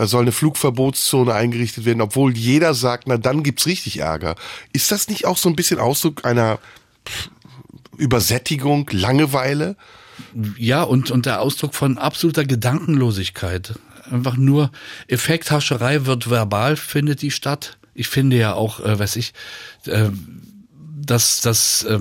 [0.00, 4.34] da soll eine Flugverbotszone eingerichtet werden, obwohl jeder sagt, na dann gibt's richtig Ärger.
[4.72, 6.58] Ist das nicht auch so ein bisschen Ausdruck einer
[7.98, 9.76] Übersättigung, Langeweile?
[10.56, 13.74] Ja, und, und der Ausdruck von absoluter Gedankenlosigkeit.
[14.10, 14.70] Einfach nur
[15.06, 17.76] Effekthascherei wird verbal, findet die statt.
[17.92, 19.34] Ich finde ja auch, äh, weiß ich,
[19.84, 20.08] äh,
[20.96, 22.00] dass das äh,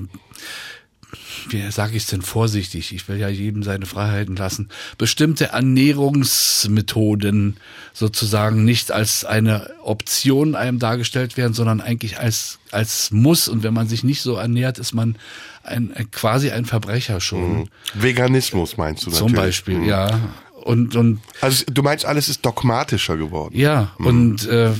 [1.49, 7.57] wie sage ich es denn vorsichtig, ich will ja jedem seine Freiheiten lassen, bestimmte Ernährungsmethoden
[7.93, 13.47] sozusagen nicht als eine Option einem dargestellt werden, sondern eigentlich als, als Muss.
[13.47, 15.15] Und wenn man sich nicht so ernährt, ist man
[15.63, 17.59] ein, quasi ein Verbrecher schon.
[17.59, 17.67] Mhm.
[17.93, 19.27] Veganismus meinst du natürlich.
[19.27, 19.85] Zum Beispiel, mhm.
[19.85, 20.19] ja.
[20.63, 23.57] Und, und also du meinst, alles ist dogmatischer geworden.
[23.57, 24.05] Ja, mhm.
[24.05, 24.71] und äh,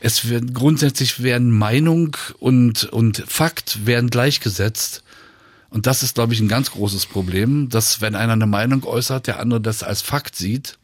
[0.00, 5.01] es wird grundsätzlich werden Meinung und und Fakt werden gleichgesetzt
[5.72, 9.26] und das ist, glaube ich, ein ganz großes Problem, dass wenn einer eine Meinung äußert,
[9.26, 10.78] der andere das als Fakt sieht.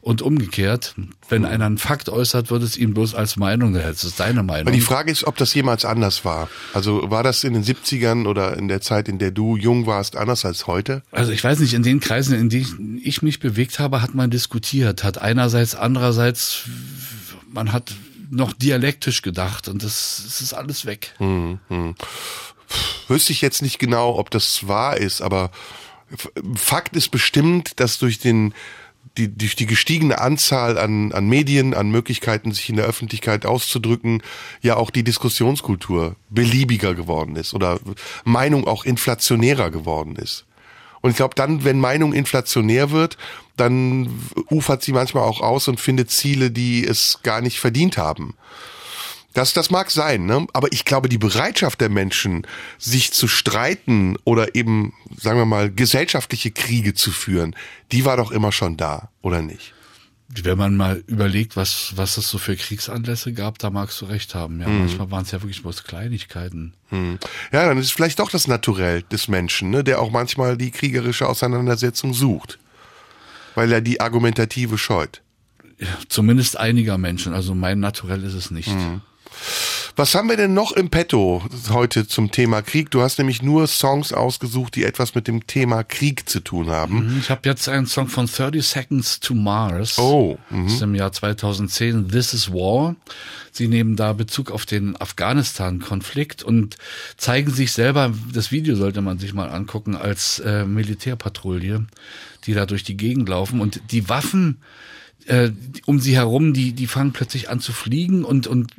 [0.00, 0.94] Und umgekehrt,
[1.30, 1.48] wenn mhm.
[1.48, 4.66] einer einen Fakt äußert, wird es ihm bloß als Meinung, das ist deine Meinung.
[4.66, 6.50] Aber die Frage ist, ob das jemals anders war.
[6.74, 10.14] Also war das in den 70ern oder in der Zeit, in der du jung warst,
[10.14, 11.02] anders als heute?
[11.10, 14.28] Also ich weiß nicht, in den Kreisen, in denen ich mich bewegt habe, hat man
[14.28, 16.64] diskutiert, hat einerseits, andererseits,
[17.50, 17.94] man hat
[18.30, 21.14] noch dialektisch gedacht und das, das ist alles weg.
[21.18, 21.60] Mhm.
[21.70, 21.94] mhm
[23.08, 25.50] wüsste ich jetzt nicht genau, ob das wahr ist, aber
[26.54, 28.54] Fakt ist bestimmt, dass durch den
[29.16, 34.22] die, durch die gestiegene Anzahl an, an Medien, an Möglichkeiten, sich in der Öffentlichkeit auszudrücken,
[34.60, 37.78] ja auch die Diskussionskultur beliebiger geworden ist oder
[38.24, 40.46] Meinung auch inflationärer geworden ist.
[41.00, 43.18] Und ich glaube, dann, wenn Meinung inflationär wird,
[43.56, 44.08] dann
[44.50, 48.34] ufert sie manchmal auch aus und findet Ziele, die es gar nicht verdient haben.
[49.34, 50.46] Das, das mag sein, ne?
[50.52, 52.46] aber ich glaube, die Bereitschaft der Menschen,
[52.78, 57.56] sich zu streiten oder eben, sagen wir mal, gesellschaftliche Kriege zu führen,
[57.90, 59.74] die war doch immer schon da, oder nicht?
[60.28, 64.34] Wenn man mal überlegt, was, was es so für Kriegsanlässe gab, da magst du recht
[64.34, 64.60] haben.
[64.60, 64.78] Ja, hm.
[64.78, 66.74] manchmal waren es ja wirklich bloß Kleinigkeiten.
[66.88, 67.18] Hm.
[67.52, 69.82] Ja, dann ist es vielleicht doch das Naturell des Menschen, ne?
[69.82, 72.58] der auch manchmal die kriegerische Auseinandersetzung sucht,
[73.56, 75.22] weil er die argumentative scheut.
[75.78, 77.34] Ja, zumindest einiger Menschen.
[77.34, 78.68] Also mein Naturell ist es nicht.
[78.68, 79.02] Hm.
[79.96, 82.90] Was haben wir denn noch im Petto heute zum Thema Krieg?
[82.90, 87.14] Du hast nämlich nur Songs ausgesucht, die etwas mit dem Thema Krieg zu tun haben.
[87.14, 89.96] Mhm, ich habe jetzt einen Song von 30 Seconds to Mars.
[89.98, 90.36] Oh.
[90.50, 92.08] Das ist im Jahr 2010.
[92.08, 92.96] This is War.
[93.52, 96.76] Sie nehmen da Bezug auf den Afghanistan-Konflikt und
[97.16, 101.86] zeigen sich selber, das Video sollte man sich mal angucken, als äh, Militärpatrouille,
[102.46, 103.60] die da durch die Gegend laufen.
[103.60, 104.58] Und die Waffen,
[105.26, 105.50] äh,
[105.86, 108.72] um sie herum, die, die fangen plötzlich an zu fliegen und, und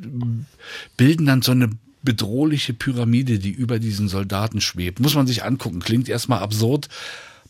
[0.96, 1.70] bilden dann so eine
[2.02, 5.00] bedrohliche Pyramide, die über diesen Soldaten schwebt.
[5.00, 5.80] Muss man sich angucken.
[5.80, 6.88] Klingt erstmal absurd,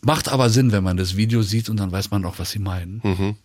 [0.01, 2.59] macht aber Sinn, wenn man das Video sieht und dann weiß man auch, was sie
[2.59, 3.01] meinen.
[3.05, 3.37] Mhm.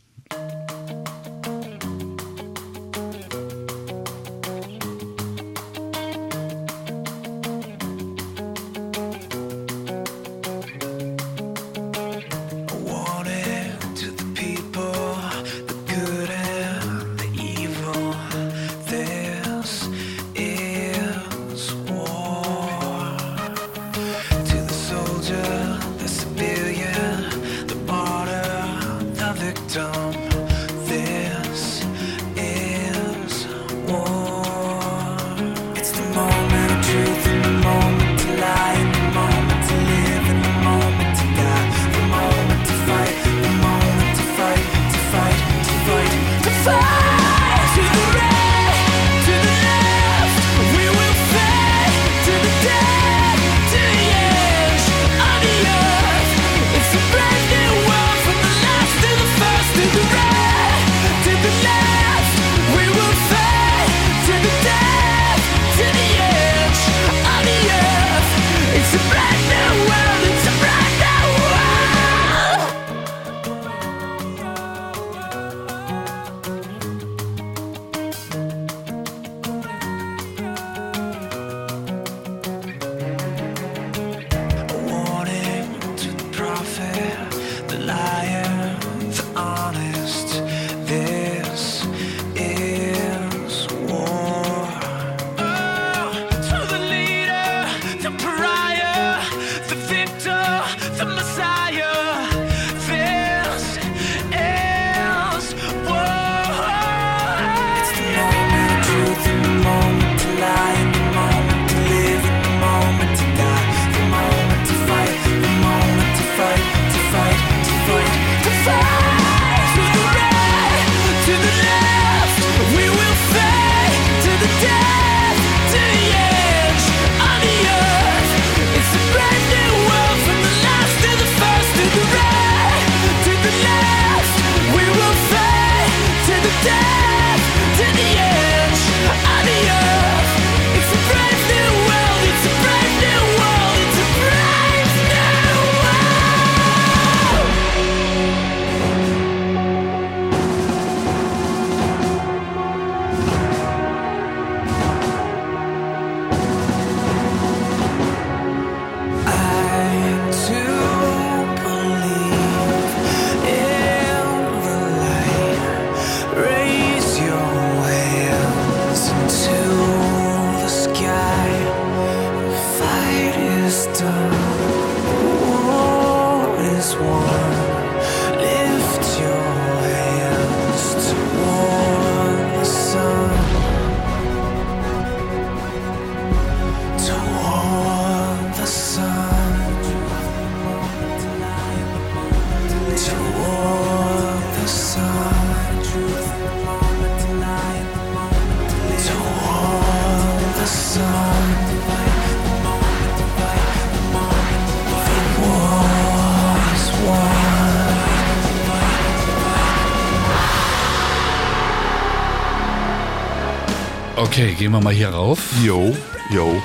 [214.22, 215.40] Okay, gehen wir mal hier rauf.
[215.64, 215.98] Yo,
[216.30, 216.62] yo.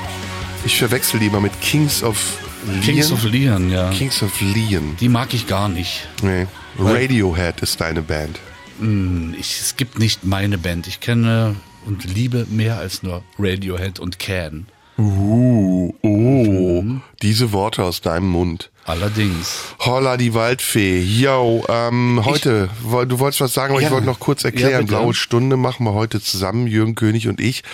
[0.66, 2.80] Ich verwechsel die immer mit Kings of Leon.
[2.82, 3.88] Kings of Leon, ja.
[3.92, 4.94] Kings of Leon.
[5.00, 6.06] Die mag ich gar nicht.
[6.22, 6.46] Nee.
[6.78, 8.38] Radiohead ist deine Band.
[9.38, 10.86] Ich, es gibt nicht meine Band.
[10.86, 14.66] Ich kenne und liebe mehr als nur Radiohead und Can.
[14.98, 15.35] Uh,
[17.22, 18.70] diese Worte aus deinem Mund.
[18.84, 19.62] Allerdings.
[19.80, 21.00] Holla die Waldfee.
[21.02, 23.88] Yo, ähm, heute, woll- du wolltest was sagen, aber Ja.
[23.88, 24.86] ich wollte noch kurz Ja, erklären.
[24.86, 24.98] bitte.
[24.98, 27.64] Blaue Stunde machen wir heute zusammen, Jürgen König und ich.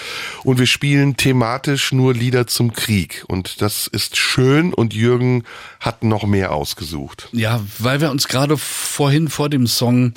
[0.42, 3.24] Und wir spielen thematisch nur Lieder zum Krieg.
[3.28, 5.44] Und das ist schön und Jürgen
[5.80, 7.28] hat noch mehr ausgesucht.
[7.32, 10.14] Ja, weil wir uns gerade vorhin vor dem Song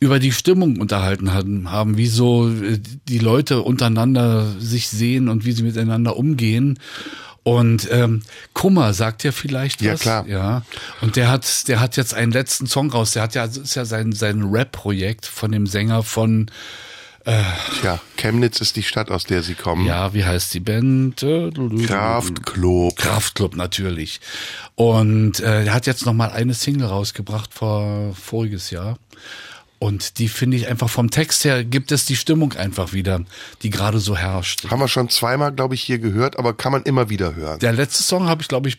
[0.00, 5.46] über die Stimmung unterhalten haben, haben, wie so äh, die Leute untereinander sich sehen und
[5.46, 6.78] wie sie miteinander umgehen.
[7.46, 8.22] Und ähm,
[8.54, 9.86] Kummer sagt ja vielleicht was.
[9.86, 10.26] Ja, klar.
[10.26, 10.62] Ja.
[11.00, 13.12] Und der hat, der hat jetzt einen letzten Song raus.
[13.12, 16.50] Der hat ja, ist ja sein sein Rap-Projekt von dem Sänger von
[17.80, 19.84] Tja, Chemnitz ist die Stadt, aus der sie kommen.
[19.84, 21.24] ja, wie heißt die Band?
[21.24, 21.50] Äh,
[21.84, 22.96] Kraftklub.
[22.96, 24.20] Kraftklub natürlich.
[24.76, 28.96] Und äh, er hat jetzt noch mal eine Single rausgebracht vor voriges Jahr.
[29.78, 33.20] Und die finde ich einfach vom Text her gibt es die Stimmung einfach wieder,
[33.62, 34.68] die gerade so herrscht.
[34.70, 37.58] Haben wir schon zweimal, glaube ich, hier gehört, aber kann man immer wieder hören.
[37.58, 38.78] Der letzte Song habe ich, glaube ich,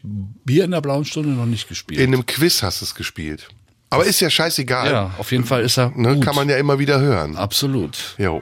[0.50, 2.00] hier in der blauen Stunde noch nicht gespielt.
[2.02, 3.48] In einem Quiz hast du es gespielt.
[3.90, 4.92] Aber ist ja scheißegal.
[4.92, 6.26] ja, auf jeden Fall ist er Ne, gut.
[6.26, 7.38] kann man ja immer wieder hören.
[7.38, 8.16] Absolut.
[8.18, 8.42] Jo.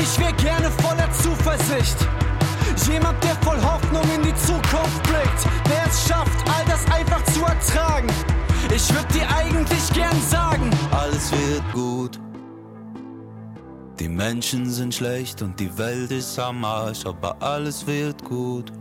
[0.00, 1.96] Ich wär gerne voller Zuversicht.
[2.90, 7.44] Jemand, der voll Hoffnung in die Zukunft blickt, der es schafft, all das einfach zu
[7.44, 8.08] ertragen.
[8.74, 12.18] Ich würd dir eigentlich gern sagen, Alles wird gut.
[13.98, 18.72] Die Menschen sind schlecht und die Welt ist am Arsch, aber alles wird gut.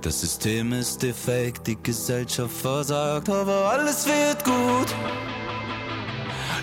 [0.00, 4.94] Das System ist defekt, die Gesellschaft versagt, aber alles wird gut.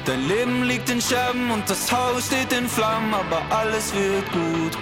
[0.06, 4.78] Dein Leben liegt in Scherben und das Haus steht in Flammen, aber alles wird gut.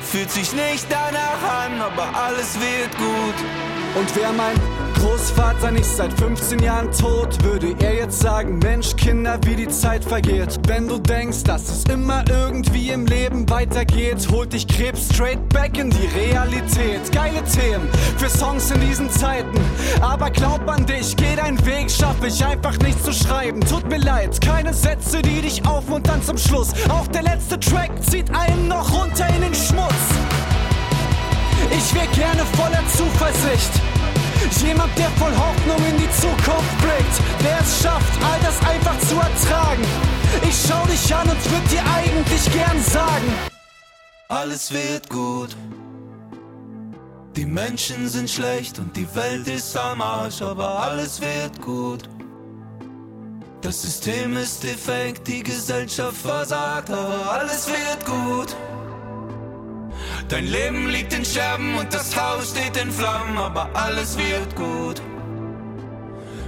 [0.00, 3.34] Fühlt sich nicht danach an, aber alles wird gut.
[3.94, 9.38] Und wär mein Großvater nicht seit 15 Jahren tot, würde er jetzt sagen, Mensch, Kinder,
[9.44, 10.58] wie die Zeit vergeht.
[10.66, 15.78] Wenn du denkst, dass es immer irgendwie im Leben weitergeht, holt dich Krebs straight back
[15.78, 17.12] in die Realität.
[17.12, 19.58] Geile Themen für Songs in diesen Zeiten.
[20.00, 23.60] Aber glaub an dich, geh deinen Weg, schaff ich einfach nicht zu schreiben.
[23.60, 26.72] Tut mir leid, keine Sätze, die dich aufmuntern zum Schluss.
[26.88, 29.92] Auch der letzte Track zieht einen noch runter in den Schmutz.
[31.70, 33.95] Ich wär gerne voller Zuversicht.
[34.66, 39.14] Jemand, der voll Hoffnung in die Zukunft blickt, der es schafft, all das einfach zu
[39.14, 39.82] ertragen.
[40.48, 43.32] Ich schau dich an und würd dir eigentlich gern sagen,
[44.28, 45.56] Alles wird gut.
[47.36, 52.08] Die Menschen sind schlecht und die Welt ist am Arsch, aber alles wird gut.
[53.60, 58.56] Das System ist defekt, die Gesellschaft versagt, aber alles wird gut.
[60.28, 65.00] Dein Leben liegt in Scherben und das Haus steht in Flammen, aber alles wird gut.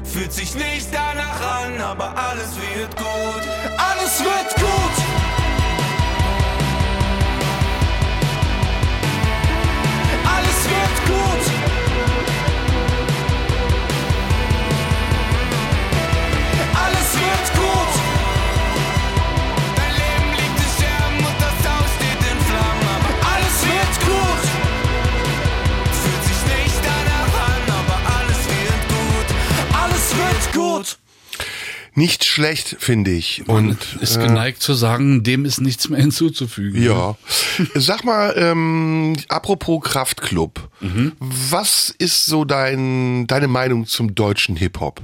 [0.02, 3.48] Fühlt sich nicht danach an, aber alles wird gut.
[3.76, 5.27] alles wird gut.
[30.58, 30.98] Gut.
[31.94, 33.48] Nicht schlecht, finde ich.
[33.48, 36.80] Und Und ist geneigt zu sagen, dem ist nichts mehr hinzuzufügen.
[36.82, 37.16] Ja.
[37.74, 41.12] Sag mal, ähm, apropos Kraftklub, Mhm.
[41.18, 45.00] was ist so dein, deine Meinung zum deutschen Hip-Hop?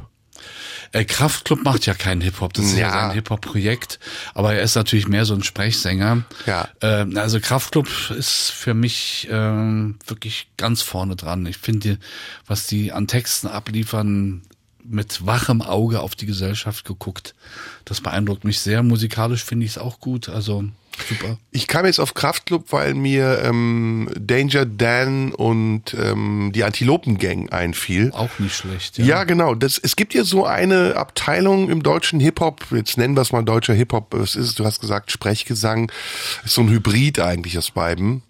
[0.92, 2.92] Äh, Kraftklub macht ja keinen Hip-Hop, das ist ja, Ja.
[2.92, 3.98] sein Hip-Hop-Projekt,
[4.32, 6.22] aber er ist natürlich mehr so ein Sprechsänger.
[6.46, 6.68] Ja.
[6.80, 11.44] Ähm, also Kraftklub ist für mich ähm, wirklich ganz vorne dran.
[11.46, 11.98] Ich finde,
[12.46, 14.42] was die an Texten abliefern,
[14.84, 17.34] mit wachem Auge auf die Gesellschaft geguckt,
[17.84, 18.82] das beeindruckt mich sehr.
[18.82, 20.28] Musikalisch finde ich es auch gut.
[20.28, 20.64] Also
[21.08, 21.38] Super.
[21.50, 28.10] Ich kam jetzt auf Kraftclub, weil mir ähm, Danger Dan und ähm, die Antilopen-Gang einfiel.
[28.12, 28.98] Auch nicht schlecht.
[28.98, 29.54] Ja, genau.
[29.54, 33.42] Das, es gibt ja so eine Abteilung im deutschen Hip-Hop, jetzt nennen wir es mal
[33.42, 34.54] deutscher Hip-Hop, was ist es?
[34.54, 35.90] Du hast gesagt Sprechgesang,
[36.44, 38.22] ist so ein Hybrid eigentlich aus beiden.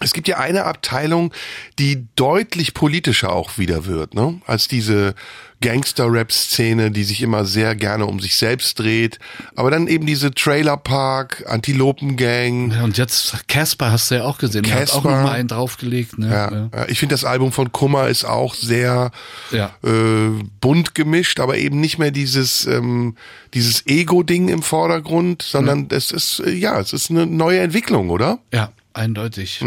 [0.00, 1.32] Es gibt ja eine Abteilung,
[1.78, 4.40] die deutlich politischer auch wieder wird, ne?
[4.46, 5.14] Als diese
[5.62, 9.18] Gangster-Rap-Szene, die sich immer sehr gerne um sich selbst dreht.
[9.56, 12.72] Aber dann eben diese Trailer-Park, Antilopen-Gang.
[12.72, 14.62] Ja, und jetzt Casper hast du ja auch gesehen.
[14.62, 15.10] Der hat auch Casper.
[15.10, 16.18] noch mal einen draufgelegt.
[16.18, 16.30] Ne?
[16.30, 16.88] Ja, ja.
[16.88, 19.10] ich finde das Album von Kummer ist auch sehr
[19.50, 19.74] Ja.
[19.84, 20.30] äh,
[20.62, 23.16] bunt gemischt, aber eben nicht mehr dieses dieses, ähm,
[23.54, 28.38] dieses Ego-Ding im Vordergrund, sondern es ist, äh, ja, es ist eine neue Entwicklung, oder?
[28.52, 29.60] Ja, eindeutig.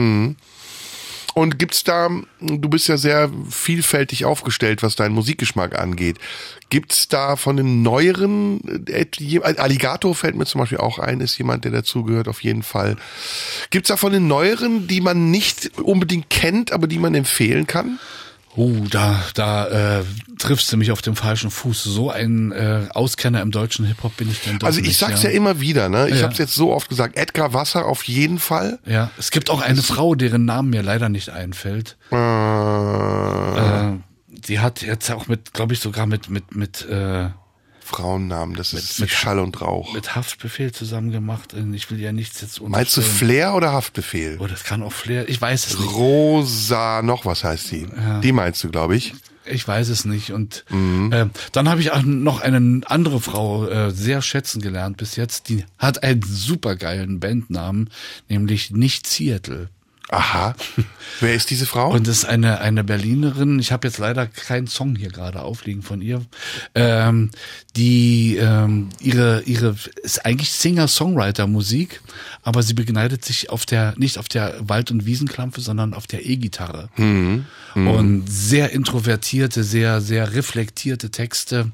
[1.36, 2.10] Und gibt's da,
[2.42, 6.20] du bist ja sehr vielfältig aufgestellt, was deinen Musikgeschmack angeht.
[6.70, 9.08] Gibt's da von den neueren, äh,
[9.42, 12.98] Alligator fällt mir zum Beispiel auch ein, ist jemand, der dazugehört, auf jeden Fall.
[13.72, 18.00] Gibt's da von den neueren, die man nicht unbedingt kennt, aber die man empfehlen kann?
[18.56, 20.04] Uh, da, da äh,
[20.38, 21.84] triffst du mich auf dem falschen Fuß.
[21.84, 25.24] So ein äh, Auskenner im deutschen Hip-Hop bin ich denn doch Also ich nicht, sag's
[25.24, 26.08] ja, immer wieder, ne?
[26.10, 26.24] Ich Ja.
[26.28, 27.18] hab's jetzt so oft gesagt.
[27.18, 28.78] Edgar Wasser auf jeden Fall.
[28.86, 31.98] Ja, es gibt auch eine Frau, deren Namen mir leider nicht einfällt.
[32.12, 37.30] Äh, Äh, die hat jetzt auch mit, glaube ich, sogar mit mit mit äh,
[37.94, 39.94] Frauennamen, das ist mit- Schall und Rauch.
[39.94, 41.54] mit Haftbefehl zusammen gemacht.
[41.74, 43.02] Ich will ja nichts jetzt Meinst du.
[43.02, 44.38] Flair oder Haftbefehl?
[44.40, 45.30] Oh, das kann auch Flair.
[45.30, 45.94] Ich weiß es nicht.
[45.94, 47.88] Rosa, noch was heißt die?
[48.24, 49.14] Die meinst du, glaube ich.
[49.46, 50.32] Ich weiß es nicht.
[50.32, 51.12] Und Mhm.
[51.12, 55.50] äh, dann habe ich auch noch eine andere Frau äh, sehr schätzen gelernt bis jetzt.
[55.50, 57.90] Die hat einen supergeilen Bandnamen,
[58.30, 59.70] nämlich nicht Seattle.
[60.14, 60.56] Aha.
[61.20, 61.92] Wer ist diese Frau?
[61.92, 65.82] Und das ist eine, eine Berlinerin, ich habe jetzt leider keinen Song hier gerade aufliegen
[65.82, 66.22] von ihr,
[66.76, 67.32] ähm,
[67.76, 72.02] die ähm, ihre, ihre ist eigentlich Singer-Songwriter-Musik,
[72.44, 76.26] aber sie begneidet sich auf der, nicht auf der Wald- und Wiesenklampe, sondern auf der
[76.26, 76.90] E-Gitarre.
[77.88, 81.72] Und sehr introvertierte, sehr, sehr reflektierte Texte.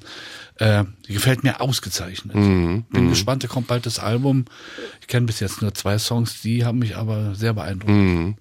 [0.60, 2.34] Äh, die gefällt mir ausgezeichnet.
[2.36, 4.44] Bin gespannt, da kommt bald das Album.
[5.00, 8.36] Ich kenne bis jetzt nur zwei Songs, die haben mich aber sehr beeindruckt.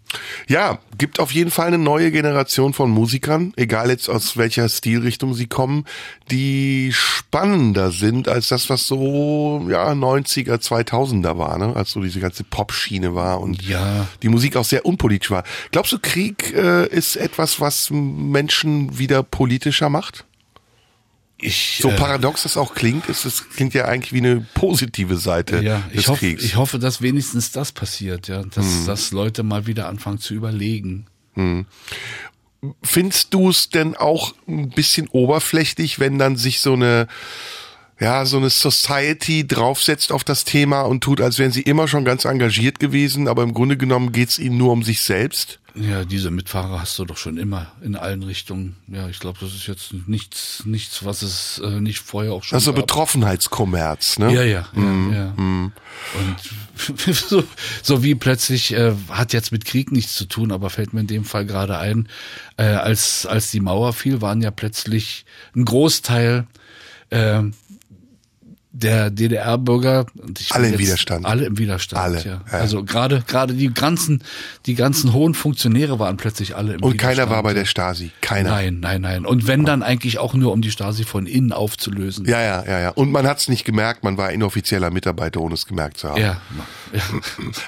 [0.49, 5.35] Ja, gibt auf jeden Fall eine neue Generation von Musikern, egal jetzt aus welcher Stilrichtung
[5.35, 5.85] sie kommen,
[6.31, 11.77] die spannender sind als das, was so ja 90er, 2000er war, ne?
[11.77, 14.09] als so diese ganze Pop-Schiene war und Ja.
[14.23, 15.45] die Musik auch sehr unpolitisch war.
[15.71, 20.25] Glaubst du, Krieg äh, ist etwas, was Menschen wieder politischer macht?
[21.41, 25.17] Ich, So äh, paradox das auch klingt, ist es klingt ja eigentlich wie eine positive
[25.17, 26.43] Seite Ja, des ich hoffe, Kriegs.
[26.43, 31.07] ich hoffe, dass wenigstens das passiert, ja, dass, dass Leute mal wieder anfangen zu überlegen.
[32.83, 37.07] Findest du es denn auch ein bisschen oberflächlich, wenn dann sich so eine
[38.01, 42.05] ja, so eine Society draufsetzt auf das Thema und tut, als wären sie immer schon
[42.05, 45.59] ganz engagiert gewesen, aber im Grunde genommen geht's ihnen nur um sich selbst?
[45.75, 48.77] Ja, diese Mitfahrer hast du doch schon immer in allen Richtungen.
[48.89, 52.57] Ja, ich glaube, das ist jetzt nichts, nichts, was es äh, nicht vorher auch schon
[52.57, 52.87] Also gab.
[52.87, 54.33] Betroffenheitskommerz, ne?
[54.33, 55.35] Ja, ja, ja, ja.
[55.37, 55.73] Und
[57.15, 57.45] so,
[57.83, 61.07] so wie plötzlich äh, hat jetzt mit Krieg nichts zu tun, aber fällt mir in
[61.07, 62.09] dem Fall gerade ein,
[62.57, 66.47] äh, als als die Mauer fiel, waren ja plötzlich ein Großteil
[67.11, 67.43] äh,
[68.71, 71.25] der DDR-Bürger und Alle im Widerstand.
[71.25, 72.41] alle im Widerstand, Alle, ja.
[72.53, 72.59] ja.
[72.59, 74.23] Also gerade gerade die ganzen
[74.67, 77.17] die ganzen hohen Funktionäre waren plötzlich alle im Und Widerstand.
[77.17, 78.11] keiner war bei der Stasi.
[78.21, 78.51] Keiner.
[78.51, 79.25] Nein, nein, nein.
[79.27, 82.27] Und wenn dann eigentlich auch nur um die Stasi von innen aufzulösen.
[82.27, 82.91] Ja, ja, ja, ja.
[82.91, 86.21] Und man hat's nicht gemerkt, man war inoffizieller Mitarbeiter, ohne es gemerkt zu haben.
[86.21, 86.37] Ja,
[86.93, 87.01] ja.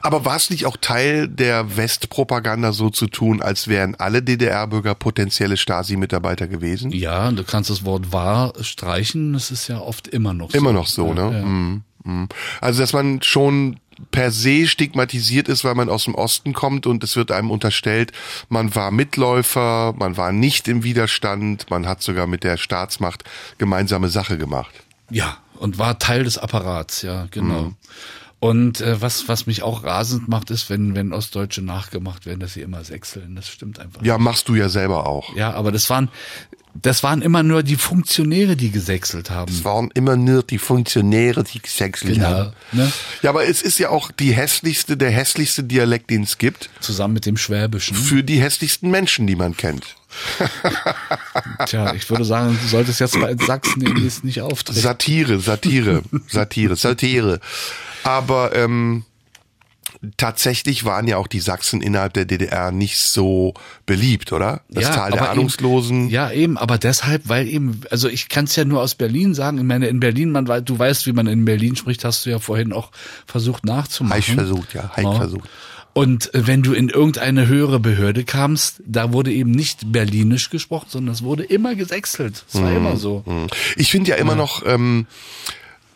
[0.03, 4.95] Aber war es nicht auch Teil der Westpropaganda so zu tun, als wären alle DDR-Bürger
[4.95, 6.91] potenzielle Stasi-Mitarbeiter gewesen?
[6.93, 10.59] Ja, du kannst das Wort wahr streichen, das ist ja oft immer noch so.
[10.59, 11.39] Immer noch so, ne?
[11.39, 11.45] Ja.
[11.45, 12.29] Mhm, mhm.
[12.61, 13.79] Also, dass man schon
[14.11, 18.13] per se stigmatisiert ist, weil man aus dem Osten kommt und es wird einem unterstellt,
[18.49, 23.25] man war Mitläufer, man war nicht im Widerstand, man hat sogar mit der Staatsmacht
[23.59, 24.73] gemeinsame Sache gemacht.
[25.11, 27.63] ja, und war Teil des Apparats, ja, genau.
[27.65, 27.77] Mhm.
[28.41, 32.55] Und äh, was, was mich auch rasend macht, ist, wenn, wenn Ostdeutsche nachgemacht werden, dass
[32.55, 33.37] sie immer sechseln.
[33.37, 34.03] Das stimmt einfach.
[34.03, 35.37] Ja, machst du ja selber auch.
[35.37, 36.09] Ja, aber das waren,
[36.75, 39.53] das waren immer nur die Funktionäre, die gesächselt haben.
[39.53, 42.53] Es waren immer nur die Funktionäre, die gesächselt Genau, haben.
[42.73, 42.91] ne?
[43.21, 47.13] Ja, aber es ist ja auch die hässlichste, der hässlichste Dialekt, den es gibt, Zusammen
[47.13, 47.95] mit dem Schwäbischen.
[47.95, 49.97] für die hässlichsten Menschen, die man kennt.
[51.67, 54.81] Tja, ich würde sagen, du solltest jetzt mal in Sachsen demnächst nicht auftreten.
[54.81, 57.41] Satire, Satire, Satire, Satire.
[58.05, 59.05] Aber ähm,
[60.17, 63.55] tatsächlich waren ja auch die Sachsen innerhalb der DDR nicht so
[63.87, 64.63] beliebt, oder?
[64.69, 66.03] Das Tal der Ahnungslosen.
[66.05, 69.35] Eben, ja, eben, aber deshalb, weil eben, also ich kann es ja nur aus Berlin
[69.35, 69.59] sagen.
[69.59, 72.39] Ich meine, in Berlin, man du weißt, wie man in Berlin spricht, hast du ja
[72.39, 72.91] vorhin auch
[73.27, 74.17] versucht nachzumachen.
[74.17, 75.13] Heich versucht, ja, Heich Ja.
[75.15, 75.49] versucht.
[75.93, 80.87] Und äh, wenn du in irgendeine höhere Behörde kamst, da wurde eben nicht Berlinisch gesprochen,
[80.89, 82.45] sondern es wurde immer gesächselt.
[82.49, 83.25] Es war immer so.
[83.77, 85.07] Ich finde ja immer noch, ähm,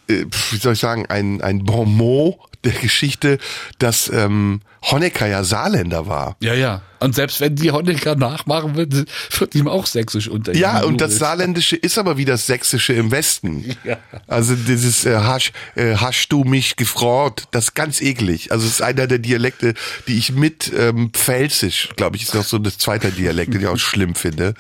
[0.09, 3.39] äh, wie soll ich sagen, ein, ein Bon mot der Geschichte,
[3.79, 4.61] dass ähm,
[4.91, 6.37] Honecker ja Saarländer war.
[6.41, 6.83] Ja, ja.
[7.01, 9.07] Und selbst wenn die Honecker nachmachen wird,
[9.39, 11.19] wird ihm auch sächsisch unter Ja, und das.
[11.19, 13.77] Saarländische ist aber wie das Sächsische im Westen.
[13.85, 13.99] Ja.
[14.29, 18.51] Also dieses äh, hast, äh, hast du mich gefreut, das ist ganz eklig.
[18.51, 19.75] Also es ist einer der Dialekte,
[20.09, 23.67] die ich mit ähm, Pfälzisch, glaube ich, ist noch so das zweite Dialekt, den ich
[23.67, 24.55] auch schlimm finde.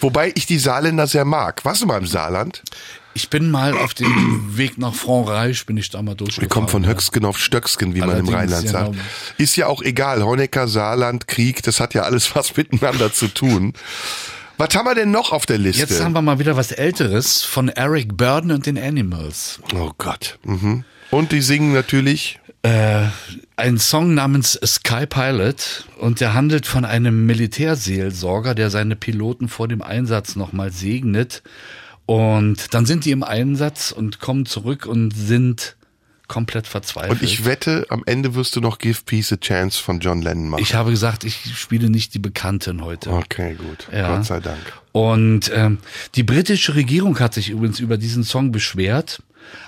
[0.00, 1.64] Wobei ich die Saarländer sehr mag.
[1.64, 2.62] Warst du mal im Saarland?
[3.18, 6.44] Ich bin mal auf dem Weg nach Frankreich, bin ich da mal durchgefahren.
[6.44, 6.86] Wir kommen von.
[6.86, 8.92] Höcksken auf Stöcksken, wie man im Allerdings, Rheinland sagt.
[8.92, 9.04] genau.
[9.38, 10.22] Ist ja auch egal.
[10.22, 13.72] Honecker, Saarland, Krieg, das hat ja alles was miteinander zu tun.
[14.56, 15.82] Was haben wir denn noch auf der Liste?
[15.82, 19.58] Jetzt haben wir mal wieder was Älteres von Eric Burden und den Animals.
[19.74, 20.38] oh Gott.
[20.44, 20.84] Mhm.
[21.10, 22.38] Und die singen natürlich.
[22.62, 23.06] Äh,
[23.56, 29.66] ein Song namens Sky Pilot und der handelt von einem Militärseelsorger, der seine Piloten vor
[29.66, 31.42] dem Einsatz nochmal segnet.
[32.08, 35.76] Und dann sind die im Einsatz und kommen zurück und sind
[36.26, 37.20] komplett verzweifelt.
[37.20, 40.48] Und ich wette, am Ende wirst du noch Give Peace a Chance von John Lennon
[40.48, 40.62] machen.
[40.62, 43.10] Ich habe gesagt, ich spiele nicht die Bekannten heute.
[43.10, 43.88] okay, gut.
[43.92, 44.16] Ja.
[44.16, 44.58] Gott sei Dank.
[44.92, 45.80] Und ähm,
[46.14, 49.22] die britische Regierung hat sich übrigens über diesen Song beschwert,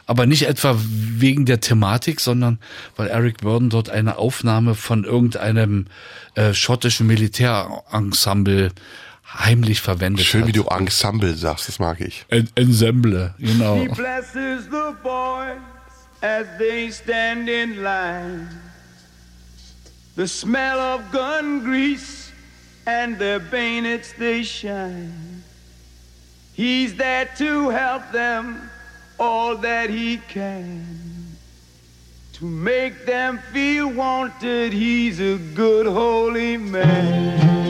[0.07, 2.59] aber nicht etwa wegen der Thematik, sondern
[2.97, 5.89] weil Eric Burden dort eine Aufnahme von irgendeinem
[6.37, 8.73] äh, schottischen Militärensemble
[9.35, 10.49] heimlich verwendet Schön, hat.
[10.49, 12.25] wie du Ensemble sagst, das mag ich.
[12.29, 13.77] En Ensemble, genau.
[13.77, 15.59] He blesses the boys
[16.23, 18.49] as they stand in line.
[20.17, 22.33] The smell of gun grease
[22.87, 25.43] and their bayonets they shine.
[26.55, 28.71] He's there to help them
[29.19, 30.85] all that he can.
[32.35, 37.61] To make them feel wanted, he's a good holy man.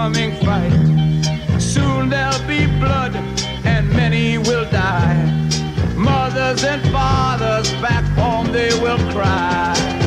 [0.00, 1.60] Forthcoming fight.
[1.60, 3.14] Soon there'll be blood
[3.64, 5.26] and many will die.
[5.94, 9.99] Mothers and fathers back home they will cry.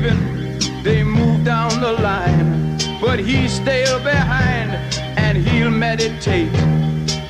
[0.00, 2.76] Given, they move down the line.
[3.00, 4.70] But he's still behind
[5.16, 6.52] and he'll meditate.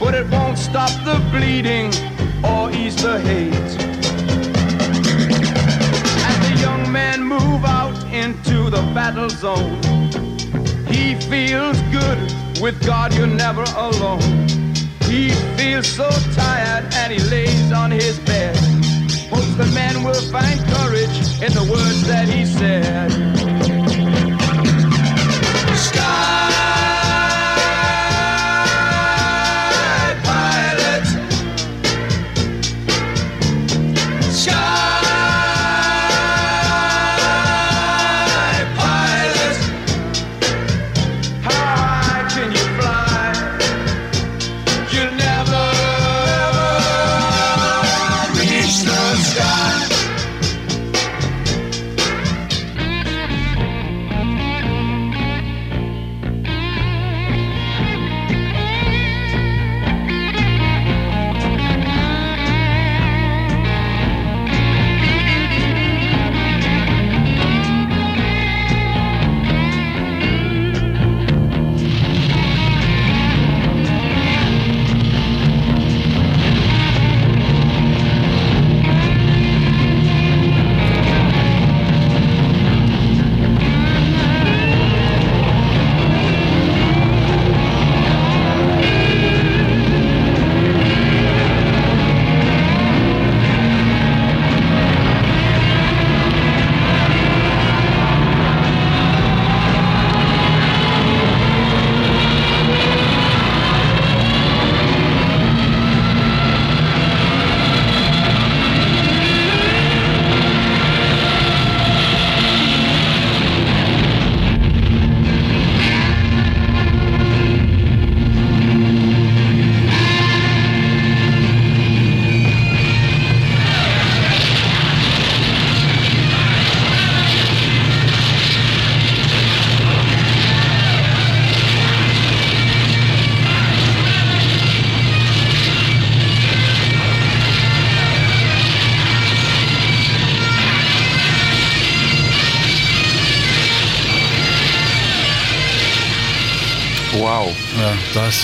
[0.01, 1.86] But it won't stop the bleeding
[2.43, 3.70] or ease the hate.
[6.28, 9.80] As the young men move out into the battle zone,
[10.93, 12.18] he feels good.
[12.60, 14.48] With God, you're never alone.
[15.02, 18.56] He feels so tired and he lays on his bed.
[19.30, 23.75] Hopes the men will find courage in the words that he said.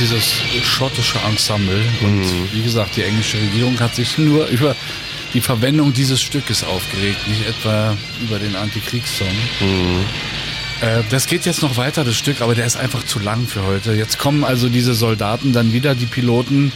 [0.03, 0.35] Dieses
[0.65, 4.75] schottische Ensemble und wie gesagt, die englische Regierung hat sich nur über
[5.33, 9.29] die Verwendung dieses Stückes aufgeregt, nicht etwa über den Antikriegssong.
[10.83, 13.63] Äh, das geht jetzt noch weiter, das Stück, aber der ist einfach zu lang für
[13.63, 13.93] heute.
[13.93, 16.73] Jetzt kommen also diese Soldaten dann wieder, die Piloten,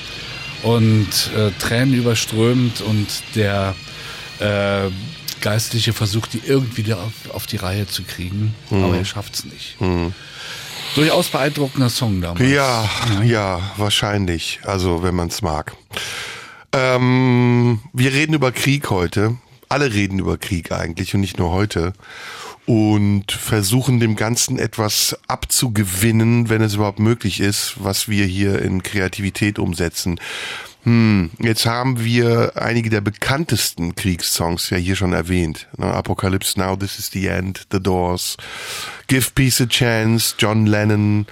[0.62, 3.74] und äh, Tränen überströmt und der
[4.38, 4.88] äh,
[5.40, 9.76] Geistliche versucht, die irgendwie auf, auf die Reihe zu kriegen, aber er schafft's nicht.
[10.96, 12.50] Durchaus beeindruckender Song damals.
[12.50, 12.88] Ja,
[13.22, 14.60] ja, wahrscheinlich.
[14.64, 15.76] Also, wenn man es mag.
[16.72, 19.36] Ähm, wir reden über Krieg heute.
[19.68, 21.92] Alle reden über Krieg eigentlich und nicht nur heute.
[22.64, 28.82] Und versuchen dem Ganzen etwas abzugewinnen, wenn es überhaupt möglich ist, was wir hier in
[28.82, 30.18] Kreativität umsetzen.
[30.86, 35.66] Hm, jetzt haben wir einige der bekanntesten Kriegssongs ja hier schon erwähnt.
[35.76, 35.86] Ne?
[35.86, 38.36] Apocalypse Now, This is the End, The Doors,
[39.08, 41.26] Give Peace a Chance, John Lennon.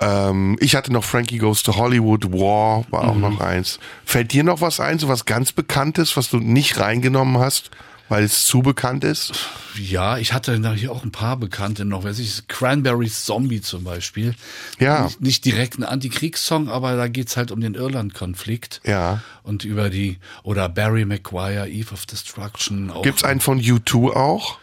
[0.00, 3.78] Ähm, ich hatte noch Frankie Goes to Hollywood, War war auch noch eins.
[4.04, 7.70] Fällt dir noch was ein, so was ganz Bekanntes, was du nicht reingenommen hast,
[8.10, 9.32] weil es zu bekannt ist?
[9.76, 12.02] Ja, ich hatte hier auch ein paar Bekannte noch.
[12.02, 14.34] Weiß ich, Cranberries Zombie zum Beispiel.
[14.80, 15.04] Ja.
[15.04, 18.80] Nicht, nicht direkt ein Antikriegssong, aber da geht's halt um den Irland-Konflikt.
[18.84, 19.22] Ja.
[19.44, 22.90] Und über die, oder Barry Maguire, Eve of Destruction.
[22.90, 23.02] Auch.
[23.02, 24.58] Gibt's einen von U2 auch?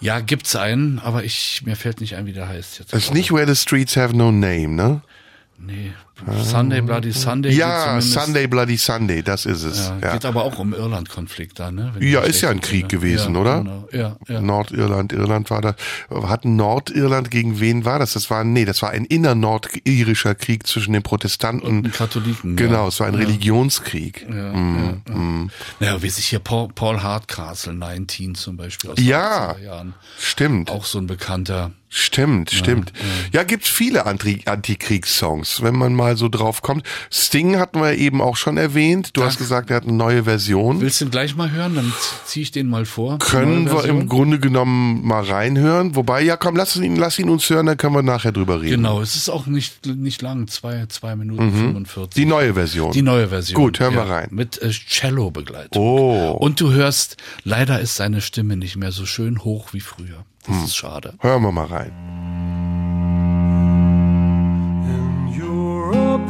[0.00, 2.92] Ja, gibt's einen, aber ich, mir fällt nicht ein, wie der heißt jetzt.
[2.92, 5.02] Das ist nicht Where the Streets Have No Name, ne?
[5.58, 5.92] Nee.
[6.44, 7.52] Sunday Bloody Sunday.
[7.52, 9.88] Ja, Sunday Bloody Sunday, das ist es.
[9.88, 11.90] Ja, Ja, Geht aber auch um Irland-Konflikt da, ne?
[11.94, 13.00] Wenn Ja, ist ja ein Krieg entsinne.
[13.02, 13.58] gewesen, ja, oder?
[13.58, 13.88] Genau.
[13.92, 14.40] Ja, ja.
[14.40, 15.74] Nordirland, Irland war da.
[16.28, 18.12] Hat Nordirland gegen wen war das?
[18.12, 21.66] Das war, nee, das war ein innernordiririscher Krieg zwischen den Protestanten.
[21.86, 22.88] Und Katholiken, Genau, ja.
[22.88, 23.20] es war ein Ja.
[23.20, 24.26] Religionskrieg.
[24.28, 24.76] Ja, Mm,
[25.08, 25.18] ja, ja.
[25.18, 25.50] mm.
[25.80, 29.94] Naja, wie sich hier Paul, Paul Hardcastle 19 zum Beispiel aus Ja, den 80er Jahren.
[30.20, 30.70] Stimmt.
[30.70, 31.72] Auch so ein bekannter.
[31.94, 32.90] Stimmt, stimmt.
[33.32, 36.84] Ja, gibt's viele Anti Antikriegssongs, wenn man mal so drauf kommt.
[37.10, 39.10] Sting hatten wir eben auch schon erwähnt.
[39.16, 40.80] Du hast gesagt, er hat eine neue Version.
[40.80, 41.74] Willst du ihn gleich mal hören?
[41.74, 41.92] Dann
[42.26, 43.18] ziehe ich den mal vor.
[43.18, 45.94] Können wir im Grunde genommen mal reinhören.
[45.96, 48.76] Wobei, ja komm, lass ihn, lass ihn uns hören, dann können wir nachher drüber reden.
[48.76, 51.72] Genau, es ist auch nicht, nicht lang, zwei, zwei Minuten Mhm.
[51.72, 52.14] 45.
[52.14, 52.92] Die neue Version.
[52.92, 53.60] Die neue Version.
[53.62, 54.28] Gut, hören wir rein.
[54.30, 55.82] Mit äh, Cello-Begleitung.
[55.82, 56.30] Oh.
[56.38, 60.24] Und du hörst, leider ist seine Stimme nicht mehr so schön hoch wie früher.
[60.46, 60.64] Das Hm.
[60.64, 61.14] ist schade.
[61.20, 61.92] Hören wir mal rein.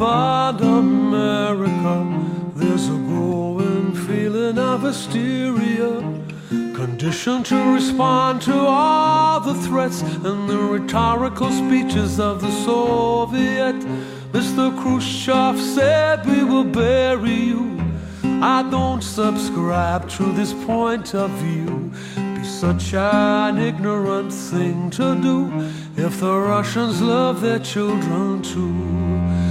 [0.01, 6.01] And America, there's a growing feeling of hysteria.
[6.49, 13.75] Conditioned to respond to all the threats and the rhetorical speeches of the Soviet.
[14.33, 14.75] Mr.
[14.81, 17.79] Khrushchev said, We will bury you.
[18.23, 21.91] I don't subscribe to this point of view.
[22.15, 29.42] Be such an ignorant thing to do if the Russians love their children too.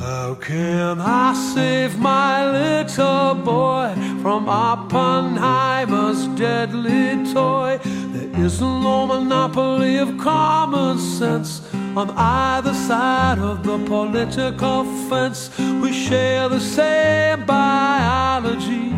[0.00, 7.78] How can I save my little boy from Oppenheimer's deadly toy?
[7.84, 11.60] There is no monopoly of common sense
[11.94, 15.50] on either side of the political fence.
[15.58, 18.94] We share the same biology,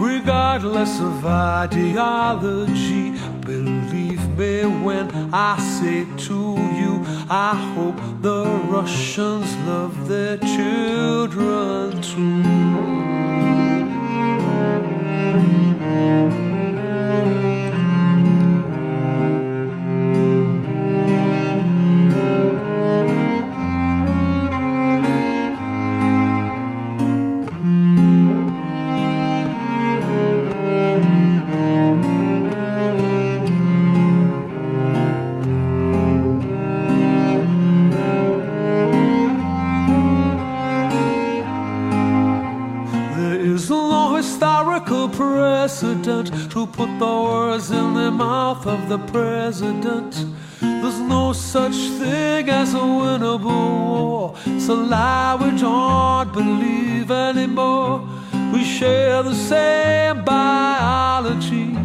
[0.00, 3.12] regardless of ideology.
[3.42, 6.40] Believe me when I say to
[6.80, 12.00] you, I hope the Russians love their children
[15.90, 16.49] There
[46.80, 50.12] put the words in the mouth of the president.
[50.60, 54.34] There's no such thing as a winnable war.
[54.46, 58.08] It's a lie we don't believe anymore.
[58.54, 61.76] We share the same biology,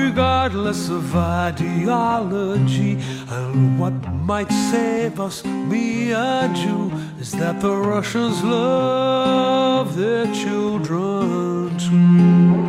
[0.00, 2.98] regardless of ideology.
[3.30, 3.94] And what
[4.30, 12.67] might save us, me and you, is that the Russians love their children too.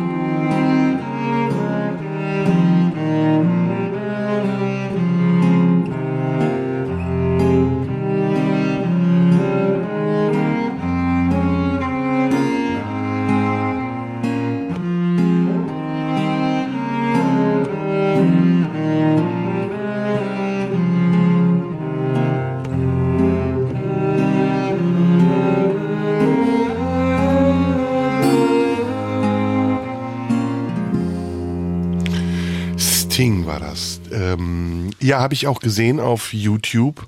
[35.00, 37.06] Ja, habe ich auch gesehen auf YouTube.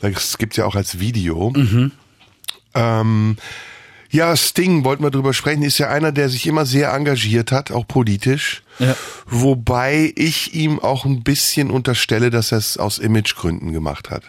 [0.00, 1.52] Das gibt's ja auch als Video.
[2.74, 3.36] Ähm,
[4.10, 7.70] ja, Sting, wollten wir drüber sprechen, ist ja einer, der sich immer sehr engagiert hat,
[7.70, 8.62] auch politisch.
[8.78, 8.94] Ja.
[9.26, 14.24] Wobei ich ihm auch ein bisschen unterstelle, dass er es aus Imagegründen gemacht hat.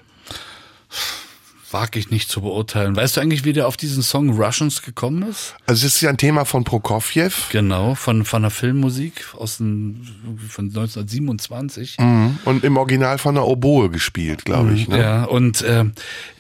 [1.74, 2.96] Wag ich nicht zu beurteilen.
[2.96, 5.56] Weißt du eigentlich, wie der auf diesen Song Russians gekommen ist?
[5.66, 7.32] Also es ist ja ein Thema von Prokofjew.
[7.52, 10.08] Genau, von, von der Filmmusik aus den,
[10.48, 11.98] von 1927.
[12.00, 12.38] Mhm.
[12.46, 14.88] Und im Original von der Oboe gespielt, glaube ich.
[14.88, 15.00] Ne?
[15.00, 15.86] Ja, und äh,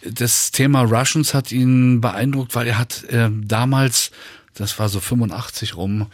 [0.10, 4.11] das Thema Russians hat ihn beeindruckt, weil er hat äh, damals,
[4.55, 6.07] das war so 85 rum,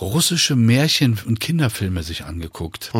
[0.00, 2.90] russische Märchen- und Kinderfilme sich angeguckt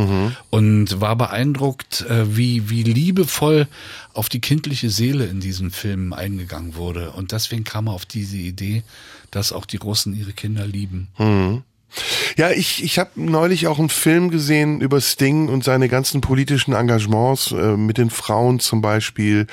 [0.51, 3.68] und war beeindruckt, äh, wie, wie liebevoll
[4.14, 7.12] auf die kindliche Seele in diesen Filmen eingegangen wurde.
[7.12, 8.82] Und deswegen kam er auf diese Idee,
[9.31, 11.09] dass auch die Russen ihre Kinder lieben.
[12.36, 16.74] Ja, ich, ich habe neulich auch einen Film gesehen über Sting und seine ganzen politischen
[16.74, 19.47] Engagements äh, mit den Frauen zum Beispiel,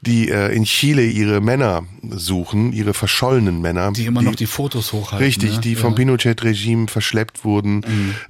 [0.00, 3.92] die äh, in Chile ihre Männer suchen, ihre verschollenen Männer.
[3.92, 5.24] Die immer noch die Fotos hochhalten.
[5.24, 5.60] Richtig, ne?
[5.60, 5.96] die vom Ja.
[5.96, 7.82] Pinochet-Regime verschleppt wurden.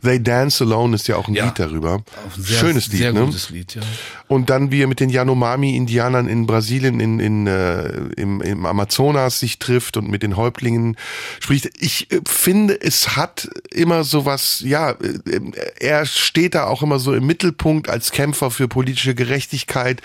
[0.02, 1.46] They Dance Alone ist ja auch ein Ja.
[1.46, 2.02] Lied darüber.
[2.36, 3.24] Sehr, Schönes Lied, sehr ne?
[3.26, 3.82] gutes Lied, ja.
[4.28, 9.40] Und dann wie er mit den Yanomami-Indianern in Brasilien in, in, äh, im, im Amazonas
[9.40, 10.96] sich trifft und mit den Häuptlingen
[11.40, 11.70] spricht.
[11.78, 15.40] Ich äh, finde, es hat immer so was, ja, äh,
[15.78, 20.02] er steht da auch immer so im Mittelpunkt als Kämpfer für politische Gerechtigkeit.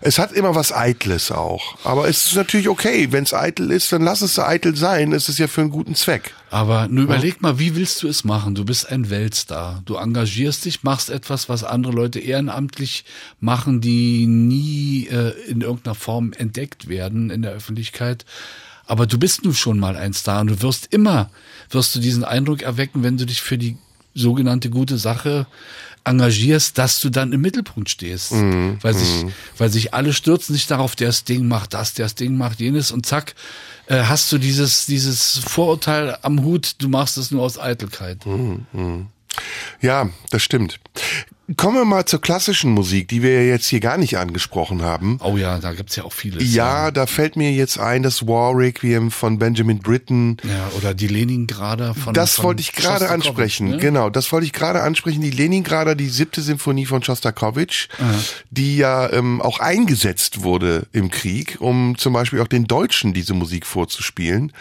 [0.00, 1.76] Es hat immer was Eitles auch.
[1.84, 5.12] Aber es ist natürlich okay, wenn es eitel ist, dann lass es eitel sein.
[5.12, 6.34] Es ist ja für einen guten Zweck.
[6.50, 8.54] Aber nur überleg mal, wie willst du es machen?
[8.54, 9.80] Du bist ein Weltstar.
[9.86, 13.04] Du engagierst dich, machst etwas, was andere Leute ehrenamtlich
[13.40, 18.26] machen, die nie äh, in irgendeiner Form entdeckt werden in der Öffentlichkeit.
[18.92, 21.30] Aber du bist nun schon mal ein Star und du wirst immer,
[21.70, 23.78] wirst du diesen Eindruck erwecken, wenn du dich für die
[24.14, 25.46] sogenannte gute Sache
[26.04, 28.32] engagierst, dass du dann im Mittelpunkt stehst.
[28.82, 29.24] weil sich,
[29.56, 32.60] weil sich alle stürzen sich darauf, der das Ding macht das, der das Ding macht
[32.60, 33.34] jenes und zack,
[33.86, 38.18] äh, hast du dieses, dieses Vorurteil am Hut, du machst es nur aus Eitelkeit.
[39.80, 40.80] Ja, das stimmt.
[41.56, 45.18] Kommen wir mal zur klassischen Musik, die wir ja jetzt hier gar nicht angesprochen haben.
[45.22, 46.54] Oh ja, da gibt's ja auch vieles.
[46.54, 50.36] Ja, da fällt mir jetzt ein, das War Requiem von Benjamin Britten.
[50.44, 53.68] Ja, oder die Leningrader von Das von wollte ich gerade Schostakowitsch, ansprechen.
[53.70, 53.76] ne?
[53.78, 55.20] Genau, das wollte ich gerade ansprechen.
[55.20, 57.88] Die Leningrader, die siebte Symphonie von Schostakowitsch,
[58.50, 63.34] die ja ähm, auch eingesetzt wurde im Krieg, um zum Beispiel auch den Deutschen diese
[63.34, 64.52] Musik vorzuspielen.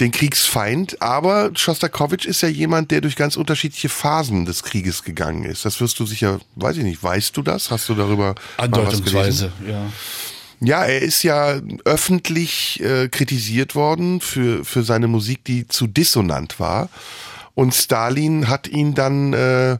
[0.00, 5.44] Den Kriegsfeind, aber Schostakowitsch ist ja jemand, der durch ganz unterschiedliche Phasen des Krieges gegangen
[5.44, 5.64] ist.
[5.64, 7.72] Das wirst du sicher, weiß ich nicht, weißt du das?
[7.72, 8.36] Hast du darüber?
[8.58, 9.86] Andeutungsweise, ja.
[10.60, 16.58] Ja, er ist ja öffentlich äh, kritisiert worden für, für seine Musik, die zu dissonant
[16.58, 16.88] war.
[17.54, 19.78] Und Stalin hat ihn dann, äh,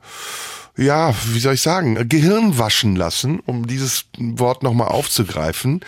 [0.78, 5.80] ja, wie soll ich sagen, Gehirn waschen lassen, um dieses Wort nochmal aufzugreifen.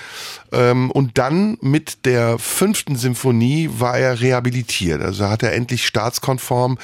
[0.50, 5.00] Ähm, und dann mit der fünften Symphonie war er rehabilitiert.
[5.00, 6.76] Also hat er endlich staatskonform,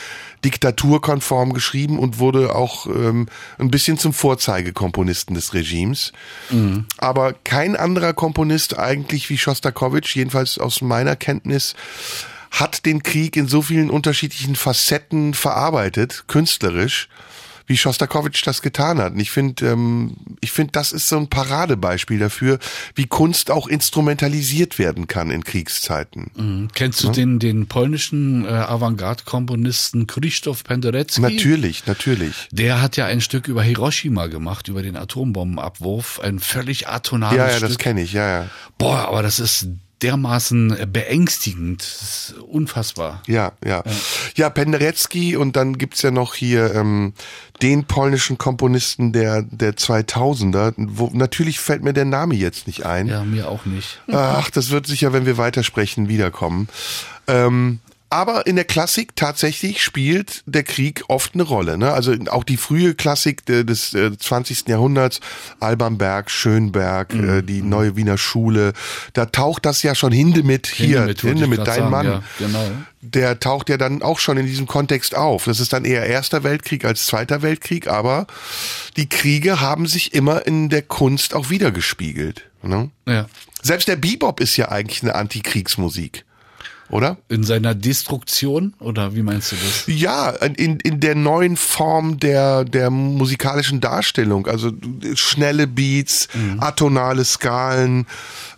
[0.45, 3.27] diktaturkonform geschrieben und wurde auch ähm,
[3.59, 6.12] ein bisschen zum Vorzeigekomponisten des Regimes.
[6.99, 11.74] Aber kein anderer Komponist eigentlich wie Schostakowitsch, jedenfalls aus meiner Kenntnis,
[12.53, 17.09] hat den Krieg in so vielen unterschiedlichen Facetten verarbeitet, künstlerisch,
[17.67, 19.13] wie Schostakowitsch das getan hat.
[19.13, 22.59] Und ich finde, ähm, ich finde, das ist so ein Paradebeispiel dafür,
[22.95, 26.31] wie Kunst auch instrumentalisiert werden kann in Kriegszeiten.
[26.37, 26.69] Mhm.
[26.75, 31.21] Kennst du den, den polnischen äh, Avantgarde-Komponisten Krzysztof Penderecki?
[31.21, 32.49] Natürlich, natürlich.
[32.53, 36.21] Der hat ja ein Stück über Hiroshima gemacht, über den Atombombenabwurf.
[36.21, 37.69] Ein völlig atonales Ja, ja, Stück.
[37.69, 38.51] das kenne ich, ja, ja.
[38.79, 39.69] Boah, aber das ist
[40.02, 41.82] dermaßen beängstigend.
[41.82, 43.23] Das ist unfassbar.
[43.27, 43.82] Ja, ja.
[44.36, 47.14] Ja, Penderecki und dann gibt's ja noch hier ähm,
[47.62, 50.74] den polnischen Komponisten der, der 2000er.
[50.77, 53.06] Wo, natürlich fällt mir der Name jetzt nicht ein.
[53.06, 54.01] Ja, mir auch nicht.
[54.12, 56.68] Ach, das wird sicher, wenn wir weitersprechen, wiederkommen.
[57.27, 57.81] Ähm,
[58.17, 61.77] aber in der Klassik tatsächlich spielt der Krieg oft eine Rolle.
[61.79, 61.93] Ne?
[61.93, 64.69] Also auch die frühe Klassik de- des äh, 20.
[64.69, 65.21] Jahrhunderts,
[65.61, 68.73] Alban Berg, Schönberg, äh, die neue Wiener Schule,
[69.13, 72.07] da taucht das ja schon Hindemith hier, Hindemith, Hindemith, dein sagen, Mann.
[72.07, 72.71] ja, genau.
[73.03, 75.45] Der taucht ja dann auch schon in diesem Kontext auf.
[75.45, 78.27] Das ist dann eher Erster Weltkrieg als Zweiter Weltkrieg, aber
[78.97, 82.51] die Kriege haben sich immer in der Kunst auch wiedergespiegelt.
[82.63, 82.91] Ne?
[83.07, 83.27] Ja.
[83.63, 86.25] Selbst der Bebop ist ja eigentlich eine Antikriegsmusik,
[86.91, 87.17] oder?
[87.29, 89.85] In seiner Destruktion oder wie meinst du das?
[89.87, 94.47] Ja, in, in der neuen Form der, der musikalischen Darstellung.
[94.47, 94.73] Also
[95.15, 98.07] schnelle Beats, atonale Skalen,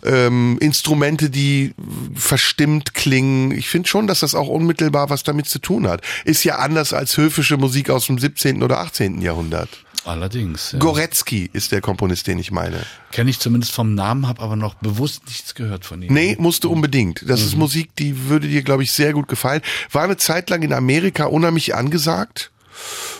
[0.03, 1.73] ähm, Instrumente, die
[2.13, 3.51] verstimmt klingen.
[3.51, 6.01] Ich finde schon, dass das auch unmittelbar was damit zu tun hat.
[6.25, 8.63] Ist ja anders als höfische Musik aus dem 17.
[8.63, 9.21] oder 18.
[9.21, 9.69] Jahrhundert.
[10.09, 10.71] Allerdings.
[10.71, 10.79] Ja.
[10.79, 12.81] Goretzky ist der Komponist, den ich meine.
[13.11, 16.11] Kenne ich zumindest vom Namen, habe aber noch bewusst nichts gehört von ihm.
[16.11, 17.23] Nee, musst du unbedingt.
[17.27, 19.61] Das ist Musik, die würde dir, glaube ich, sehr gut gefallen.
[19.91, 22.49] War eine Zeit lang in Amerika unheimlich angesagt.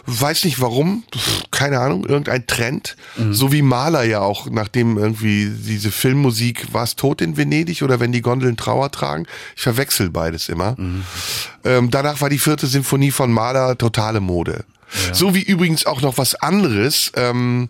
[0.08, 1.04] Weiß nicht warum,
[1.52, 2.96] keine Ahnung, irgendein Trend.
[3.30, 8.00] So wie Maler ja auch, nachdem irgendwie diese Filmmusik, war es tot in Venedig oder
[8.00, 9.28] wenn die Gondeln Trauer tragen?
[9.56, 10.76] Ich verwechsel beides immer.
[11.66, 14.64] Ähm, danach war die vierte Sinfonie von Mahler totale Mode.
[15.12, 17.12] So wie übrigens auch noch was anderes.
[17.16, 17.70] Ähm,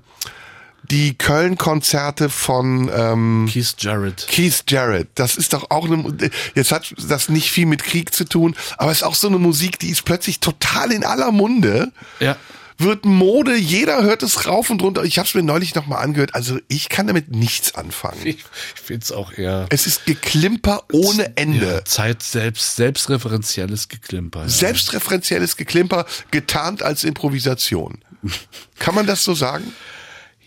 [0.84, 4.28] die Köln-Konzerte von ähm, Keith Jarrett.
[4.30, 5.08] Keith Jarrett.
[5.16, 8.91] Das ist doch auch eine, jetzt hat das nicht viel mit Krieg zu tun, aber
[8.91, 11.91] es ist auch so eine Musik, die ist plötzlich total in aller Munde.
[12.20, 12.38] Ja.
[12.81, 15.03] Wird Mode, jeder hört es rauf und runter.
[15.03, 16.34] Ich habe es mir neulich nochmal angehört.
[16.34, 18.22] Also ich kann damit nichts anfangen.
[18.23, 21.65] Ich, ich finde es auch eher Es ist Geklimper ohne Ende.
[21.65, 24.43] ja, Zeit selbst, selbstreferenzielles Geklimper.
[24.43, 24.47] Ja.
[24.49, 27.99] Selbstreferenzielles Geklimper, getarnt als Improvisation.
[28.80, 29.73] Kann man das so sagen?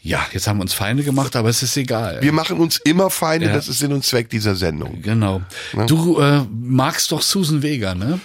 [0.05, 2.21] ja, jetzt haben wir uns Feinde gemacht, aber es ist egal.
[2.23, 3.53] Wir machen uns immer Feinde, Ja.
[3.53, 5.01] das ist Sinn und Zweck dieser Sendung.
[5.01, 5.43] genau.
[5.87, 8.19] Du äh, magst doch Susan Vega, ne?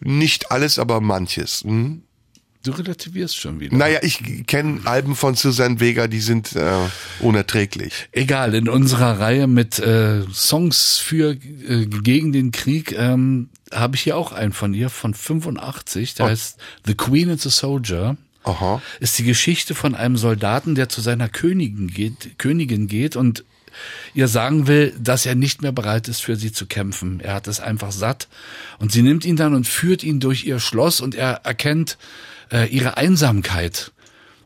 [0.00, 1.64] Nicht alles, aber manches.
[1.64, 2.02] Hm?
[2.62, 3.76] Du relativierst schon wieder.
[3.76, 6.74] Naja, ich kenne Alben von Susanne Vega, die sind äh,
[7.18, 8.08] unerträglich.
[8.12, 14.02] Egal, in unserer Reihe mit äh, Songs für äh, gegen den Krieg ähm, habe ich
[14.02, 18.16] hier auch einen von ihr von 85, der heißt The Queen and the Soldier.
[18.44, 18.80] Aha.
[19.00, 23.44] Ist die Geschichte von einem Soldaten, der zu seiner Königin geht, Königin geht und
[24.14, 27.20] ihr sagen will, dass er nicht mehr bereit ist, für sie zu kämpfen.
[27.20, 28.28] Er hat es einfach satt.
[28.78, 31.96] Und sie nimmt ihn dann und führt ihn durch ihr Schloss und er erkennt
[32.52, 33.92] äh, ihre Einsamkeit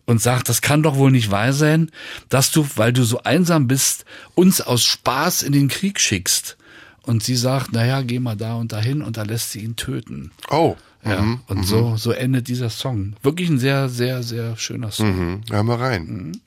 [0.06, 1.90] und sagt, das kann doch wohl nicht wahr sein,
[2.28, 4.04] dass du, weil du so einsam bist,
[4.34, 6.56] uns aus Spaß in den Krieg schickst.
[7.02, 10.32] Und sie sagt, naja, geh mal da und dahin und da lässt sie ihn töten.
[10.50, 10.76] Oh.
[11.04, 13.14] Ja, und so, so endet dieser Song.
[13.22, 15.16] Wirklich ein sehr, sehr, sehr schöner Song.
[15.16, 15.40] Mhm.
[15.48, 16.32] Hören wir rein.
[16.32, 16.40] The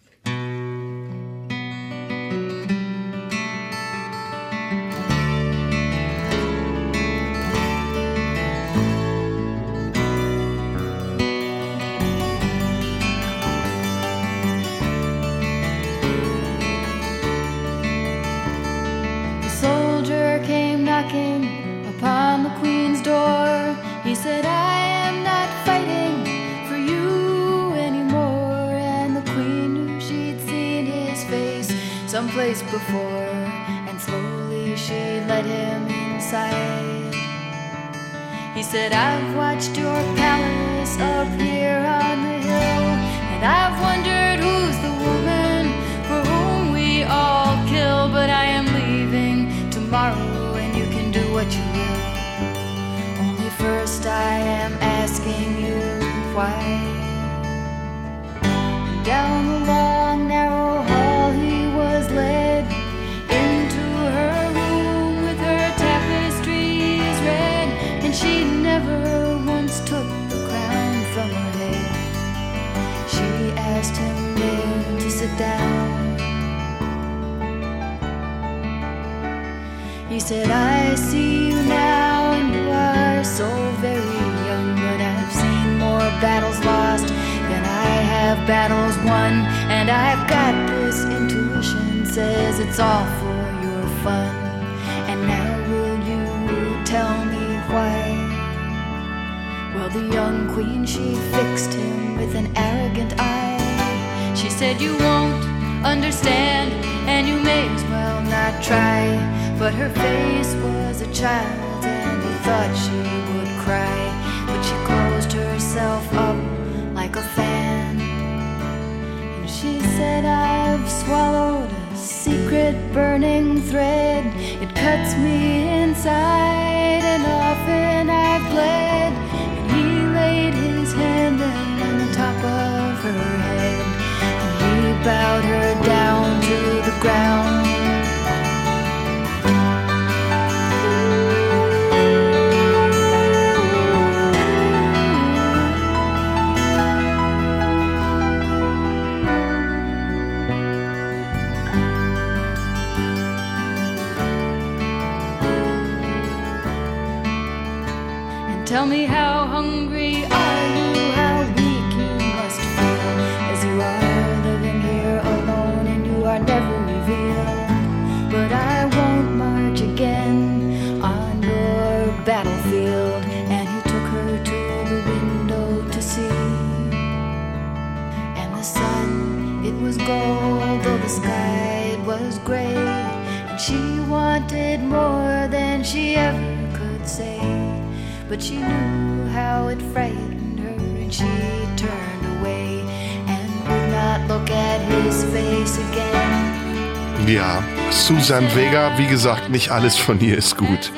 [197.28, 200.92] Ja, Susan Vega, wie gesagt, nicht alles von ihr ist gut.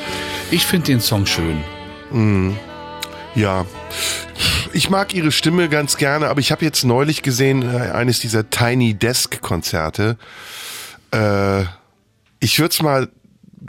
[0.50, 1.62] Ich finde den Song schön.
[2.12, 2.56] Mm,
[3.36, 3.66] ja.
[4.74, 8.50] Ich mag ihre Stimme ganz gerne, aber ich habe jetzt neulich gesehen, äh, eines dieser
[8.50, 10.18] Tiny Desk Konzerte.
[11.12, 11.64] Äh,
[12.40, 13.10] ich würde es mal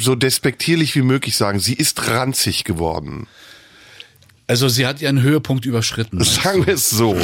[0.01, 3.27] so despektierlich wie möglich sagen, sie ist ranzig geworden.
[4.47, 6.23] Also sie hat ihren Höhepunkt überschritten.
[6.25, 7.17] Sagen wir es so.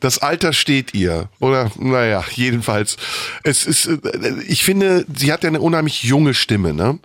[0.00, 1.28] Das Alter steht ihr.
[1.38, 2.96] Oder, naja, jedenfalls.
[3.42, 3.98] Es ist, äh,
[4.46, 6.98] ich finde, sie hat ja eine unheimlich junge Stimme, ne?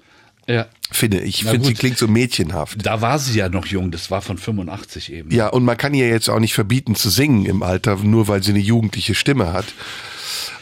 [0.47, 0.67] Ja.
[0.89, 1.41] Finde ich.
[1.41, 2.85] Ich finde, sie klingt so mädchenhaft.
[2.85, 5.31] Da war sie ja noch jung, das war von 85 eben.
[5.31, 8.41] Ja, und man kann ihr jetzt auch nicht verbieten zu singen im Alter, nur weil
[8.41, 9.65] sie eine jugendliche Stimme hat.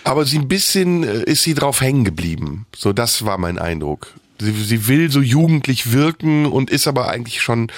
[0.03, 2.65] Aber sie ein bisschen äh, ist sie drauf hängen geblieben.
[2.75, 4.13] So, das war mein Eindruck.
[4.39, 7.71] Sie, sie will so jugendlich wirken und ist aber eigentlich schon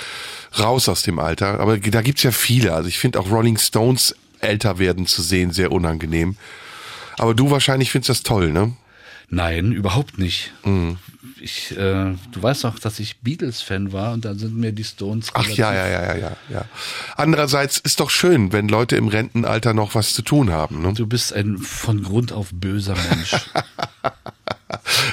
[0.58, 1.60] raus aus dem Alter.
[1.60, 2.74] Aber da gibt's ja viele.
[2.74, 6.38] Also ich finde auch Rolling Stones älter werden zu sehen sehr unangenehm.
[7.18, 8.74] Aber du wahrscheinlich findest das toll, ne?
[9.30, 10.54] Nein, überhaupt nicht.
[10.64, 10.98] Mhm.
[11.42, 15.30] Ich, äh, du weißt doch, dass ich Beatles-Fan war und dann sind mir die Stones.
[15.34, 16.66] Ach ja, ja, ja, ja, ja, ja.
[17.16, 20.82] Andererseits ist doch schön, wenn Leute im Rentenalter noch was zu tun haben.
[20.82, 20.94] Ne?
[20.94, 23.36] Du bist ein von Grund auf böser Mensch.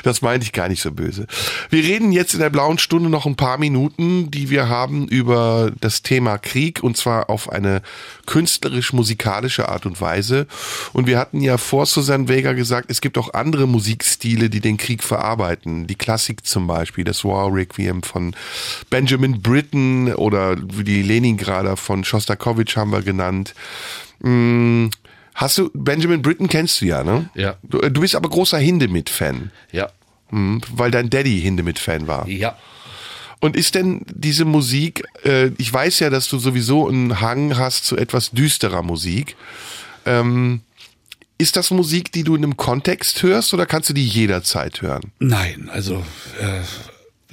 [0.02, 1.26] Das meinte ich gar nicht so böse.
[1.70, 5.72] Wir reden jetzt in der blauen Stunde noch ein paar Minuten, die wir haben über
[5.80, 7.82] das Thema Krieg und zwar auf eine
[8.26, 10.46] künstlerisch-musikalische Art und Weise.
[10.92, 14.76] Und wir hatten ja vor Susanne Vega gesagt, es gibt auch andere Musikstile, die den
[14.76, 15.86] Krieg verarbeiten.
[15.86, 18.34] Die Klassik zum Beispiel, das War Requiem von
[18.90, 23.54] Benjamin Britten oder die Leningrader von Shostakovich haben wir genannt.
[24.22, 24.90] Hm,
[25.34, 27.28] Hast du, Benjamin Britten kennst du ja, ne?
[27.34, 27.56] Ja.
[27.62, 29.50] Du, du bist aber großer Hindemith-Fan.
[29.72, 29.90] Ja.
[30.30, 32.28] Hm, weil dein Daddy Hindemith-Fan war.
[32.28, 32.56] Ja.
[33.40, 37.84] Und ist denn diese Musik, äh, ich weiß ja, dass du sowieso einen Hang hast
[37.84, 39.36] zu etwas düsterer Musik.
[40.06, 40.62] Ähm,
[41.36, 45.12] ist das Musik, die du in einem Kontext hörst oder kannst du die jederzeit hören?
[45.18, 46.04] Nein, also
[46.40, 46.60] äh,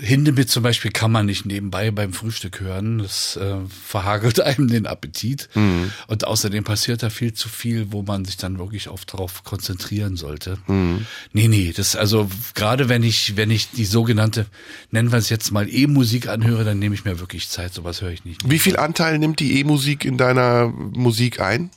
[0.02, 2.98] Hindemith zum Beispiel kann man nicht nebenbei beim Frühstück hören.
[3.00, 5.48] Das äh, verhagelt einem den Appetit.
[5.54, 5.92] Mhm.
[6.08, 10.16] Und außerdem passiert da viel zu viel, wo man sich dann wirklich auf darauf konzentrieren
[10.18, 10.58] sollte.
[10.68, 11.06] Mhm.
[11.34, 14.48] Nee, nee, das also gerade wenn ich wenn ich die sogenannte
[14.90, 17.74] nennen wir es jetzt mal E-Musik anhöre, dann nehme ich mir wirklich Zeit.
[17.74, 18.50] Sowas höre ich nicht.
[18.50, 21.70] Wie viel Anteil nimmt die E-Musik in deiner Musik ein?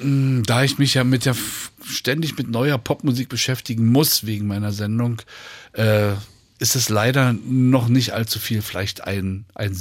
[0.00, 1.34] Mm, Da ich mich ja mit der
[1.84, 5.20] ständig mit neuer Popmusik beschäftigen muss wegen meiner Sendung,
[5.72, 6.12] äh,
[6.58, 9.76] ist es leider noch nicht allzu viel, vielleicht ein, ein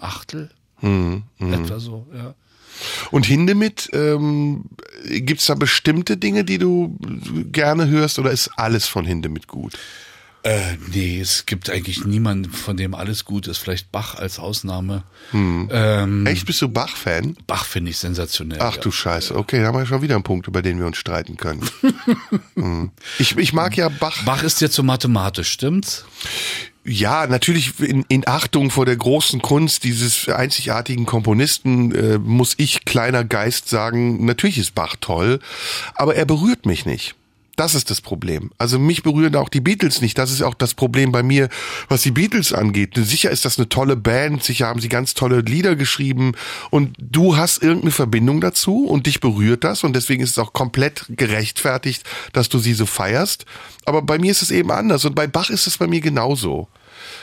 [0.00, 0.50] Achtel,
[0.80, 1.52] Hm, hm.
[1.52, 2.34] etwa so, ja.
[3.10, 4.64] Und Hindemith, ähm,
[5.06, 6.98] gibt's da bestimmte Dinge, die du
[7.50, 9.78] gerne hörst oder ist alles von Hindemith gut?
[10.46, 13.58] Äh, nee, es gibt eigentlich niemanden, von dem alles gut ist.
[13.58, 15.02] Vielleicht Bach als Ausnahme.
[15.32, 15.68] Hm.
[15.72, 17.36] Ähm, Echt, bist du Bach-Fan?
[17.48, 18.60] Bach finde ich sensationell.
[18.60, 18.80] Ach ja.
[18.80, 21.36] du Scheiße, okay, da haben wir schon wieder einen Punkt, über den wir uns streiten
[21.36, 21.68] können.
[22.54, 22.90] Hm.
[23.18, 24.24] ich, ich mag ja Bach.
[24.24, 26.04] Bach ist jetzt so mathematisch, stimmt's?
[26.84, 32.84] Ja, natürlich in, in Achtung vor der großen Kunst dieses einzigartigen Komponisten äh, muss ich,
[32.84, 35.40] kleiner Geist, sagen, natürlich ist Bach toll,
[35.94, 37.14] aber er berührt mich nicht.
[37.56, 38.50] Das ist das Problem.
[38.58, 40.18] Also mich berühren auch die Beatles nicht.
[40.18, 41.48] Das ist auch das Problem bei mir,
[41.88, 42.92] was die Beatles angeht.
[42.96, 46.32] Sicher ist das eine tolle Band, sicher haben sie ganz tolle Lieder geschrieben
[46.70, 50.52] und du hast irgendeine Verbindung dazu und dich berührt das und deswegen ist es auch
[50.52, 52.04] komplett gerechtfertigt,
[52.34, 53.46] dass du sie so feierst.
[53.86, 56.68] Aber bei mir ist es eben anders und bei Bach ist es bei mir genauso.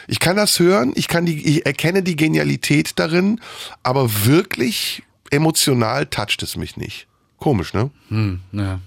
[0.07, 3.39] Ich kann das hören, ich kann die, ich erkenne die Genialität darin,
[3.83, 7.07] aber wirklich emotional toucht es mich nicht.
[7.37, 7.91] Komisch, ne?
[8.09, 8.79] Hm, ja.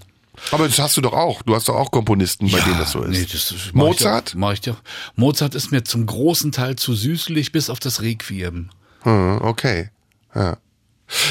[0.51, 1.41] Aber das hast du doch auch.
[1.41, 3.11] Du hast doch auch Komponisten, bei denen das so ist.
[3.17, 4.33] Nee, das, das Mozart?
[4.35, 5.15] Mach ich, doch, mach ich doch.
[5.15, 8.69] Mozart ist mir zum großen Teil zu süßlich, bis auf das Requiem.
[9.01, 9.89] Hm, okay.
[10.35, 10.57] Ja.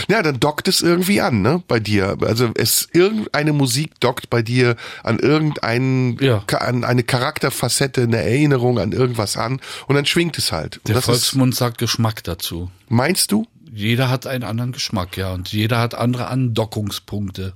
[0.08, 2.16] Ja, dann dockt es irgendwie an, ne, bei dir.
[2.22, 8.78] Also es irgendeine Musik dockt bei dir an irgendeinen, Ka- an eine Charakterfacette, eine Erinnerung
[8.78, 10.78] an irgendwas an und dann schwingt es halt.
[10.78, 12.70] Und Der das ist, Volksmund sagt Geschmack dazu.
[12.88, 13.46] meinst du?
[13.70, 17.52] Jeder hat einen anderen Geschmack, ja, und jeder hat andere Andockungspunkte.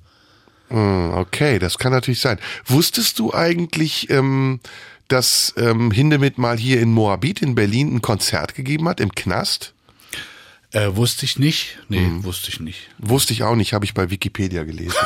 [0.70, 2.38] Hm, Okay, das kann natürlich sein.
[2.66, 4.60] Wusstest du eigentlich, ähm,
[5.08, 9.74] dass ähm, Hindemith mal hier in Moabit in Berlin ein Konzert gegeben hat im Knast?
[10.72, 11.78] Äh, wusste ich nicht.
[11.88, 12.24] Nee, Hm.
[12.24, 12.88] wusste ich nicht.
[12.98, 14.94] Wusste ich auch nicht, habe ich bei Wikipedia gelesen.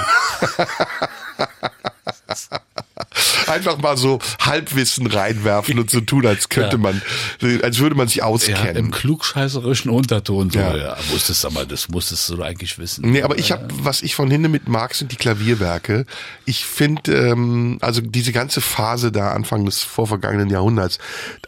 [3.49, 6.83] Einfach mal so Halbwissen reinwerfen und so tun, als könnte Ja.
[6.83, 7.03] man,
[7.63, 8.77] als würde man sich Ja, auskennen.
[8.77, 10.51] im klugscheißerischen Unterton.
[10.51, 10.77] So, Ja.
[10.77, 10.97] ja.
[11.13, 13.11] musstest aber, das musstest du eigentlich wissen.
[13.11, 16.07] Nee, aber ich habe, was ich von Hinde mit mag, sind die Klavierwerke.
[16.45, 20.99] Ich finde, ähm, also diese ganze Phase da Anfang des vorvergangenen Jahrhunderts,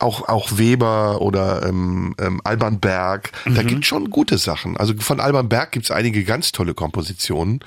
[0.00, 3.66] auch auch Weber oder ähm, ähm, Alban Berg, da Mhm.
[3.66, 4.76] gibt schon gute Sachen.
[4.76, 7.60] Also von Alban Berg gibt's einige ganz tolle Kompositionen,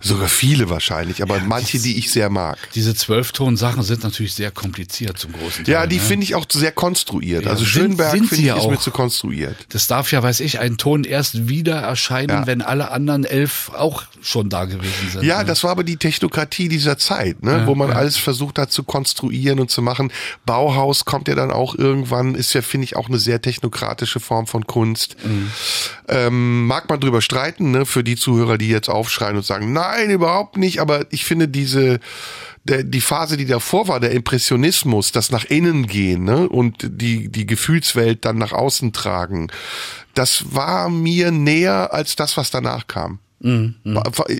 [0.00, 2.58] sogar viele wahrscheinlich, aber manche, die ich sehr mag.
[2.74, 5.72] Diese Zwölfton-Sachen sind natürlich sehr kompliziert zum großen Teil.
[5.72, 6.02] Ja, die ne?
[6.02, 7.44] finde ich auch sehr konstruiert.
[7.44, 8.80] Ja, also Schönberg finde ich ja ist mir auch.
[8.80, 9.56] zu konstruiert.
[9.70, 12.46] Das darf ja, weiß ich, ein Ton erst wieder erscheinen, Ja.
[12.46, 15.24] wenn alle anderen elf auch schon da gewesen sind.
[15.24, 15.44] Ja, ne?
[15.44, 17.62] das war aber die Technokratie dieser Zeit, ne?
[17.66, 20.12] Wo man alles versucht hat zu konstruieren und zu machen.
[20.46, 24.46] Bauhaus kommt ja dann auch irgendwann, ist ja, finde ich, auch eine sehr technokratische Form
[24.46, 25.16] von Kunst.
[25.24, 25.50] Mhm.
[26.08, 27.86] Ähm, mag man drüber streiten, ne?
[27.86, 32.00] für die Zuhörer, die jetzt aufschreien und sagen, nein, überhaupt nicht, aber ich finde diese,
[32.64, 36.48] der, die Phase, die davor war, der Impressionismus, das nach innen gehen ne?
[36.48, 39.48] und die, die Gefühlswelt dann nach außen tragen,
[40.14, 43.20] das war mir näher als das, was danach kam.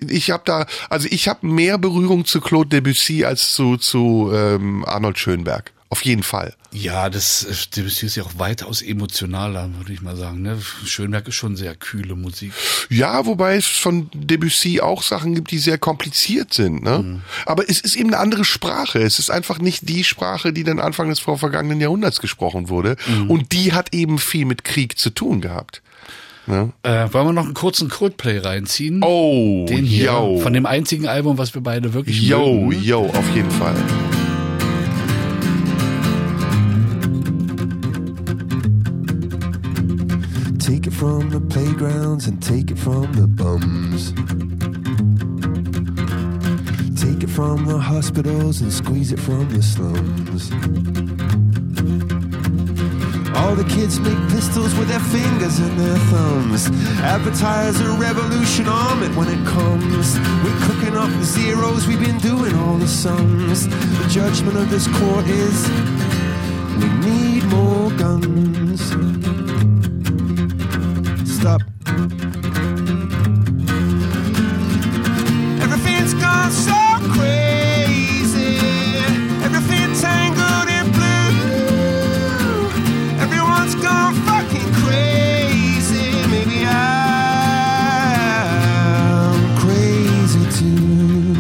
[0.09, 4.85] Ich habe da, also ich habe mehr Berührung zu Claude Debussy als zu zu ähm,
[4.85, 5.73] Arnold Schönberg.
[5.91, 6.55] Auf jeden Fall.
[6.71, 10.43] Ja, das äh, Debussy ist ja auch weitaus emotionaler, würde ich mal sagen.
[10.43, 10.59] Ne?
[10.85, 12.53] Schönberg ist schon sehr kühle Musik.
[12.91, 16.83] Ja, wobei es von Debussy auch Sachen gibt, die sehr kompliziert sind.
[16.83, 17.23] Ne?
[17.47, 18.99] Aber es ist eben eine andere Sprache.
[19.01, 22.97] Es ist einfach nicht die Sprache, die dann Anfang des vorvergangenen Jahrhunderts gesprochen wurde.
[23.29, 25.81] Und die hat eben viel mit Krieg zu tun gehabt.
[26.47, 26.73] Ne?
[26.83, 29.03] Äh, wollen wir noch einen kurzen Coldplay reinziehen?
[29.03, 30.39] Oh, Den hier, yo.
[30.41, 32.83] von dem einzigen Album, was wir beide wirklich Yo, mögen.
[32.83, 33.75] yo, auf jeden Fall.
[40.99, 44.11] From the playgrounds and take it from the bums.
[47.01, 50.51] Take it from the hospitals and squeeze it from the slums.
[53.37, 56.69] All the kids make pistols with their fingers and their thumbs.
[57.01, 60.19] Advertise a revolution arm it when it comes.
[60.43, 63.69] We're cooking up the zeros, we've been doing all the sums.
[63.69, 65.69] The judgment of this court is
[66.81, 69.38] we need more guns.
[71.39, 71.63] Stop.
[75.63, 78.59] Everything's gone so crazy.
[79.45, 81.31] Everything tangled in blue.
[83.23, 86.11] Everyone's gone fucking crazy.
[86.27, 87.07] Maybe I'm
[89.59, 91.35] crazy too.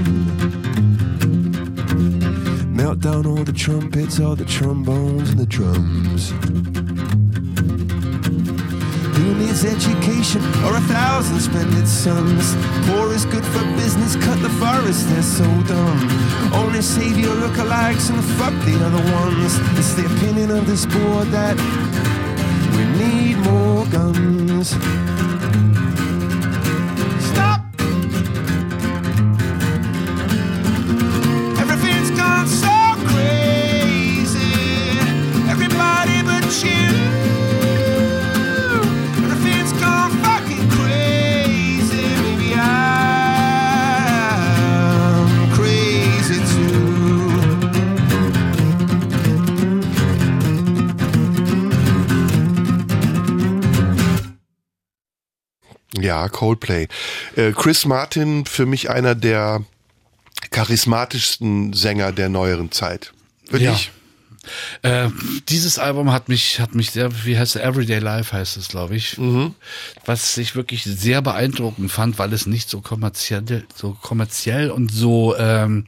[2.68, 6.32] Melt down all the trumpets, all the trombones and the drums.
[9.59, 12.55] Needs education or a thousand splendid sons?
[12.86, 16.52] Poor is good for business, cut the forest, they're so dumb.
[16.52, 19.59] Only save your lookalikes and fuck the other ones.
[19.76, 21.56] It's the opinion of this board that
[22.76, 25.18] we need more guns.
[56.19, 56.89] Ja, Coldplay.
[57.36, 59.62] Äh, Chris Martin für mich einer der
[60.51, 63.12] charismatischsten Sänger der neueren Zeit.
[63.51, 63.93] Wirklich?
[64.82, 65.11] Äh,
[65.49, 68.97] dieses Album hat mich, hat mich sehr, wie heißt es, Everyday Life heißt es, glaube
[68.97, 69.16] ich.
[70.07, 75.36] Was ich wirklich sehr beeindruckend fand, weil es nicht so kommerziell, so kommerziell und so
[75.36, 75.86] ähm,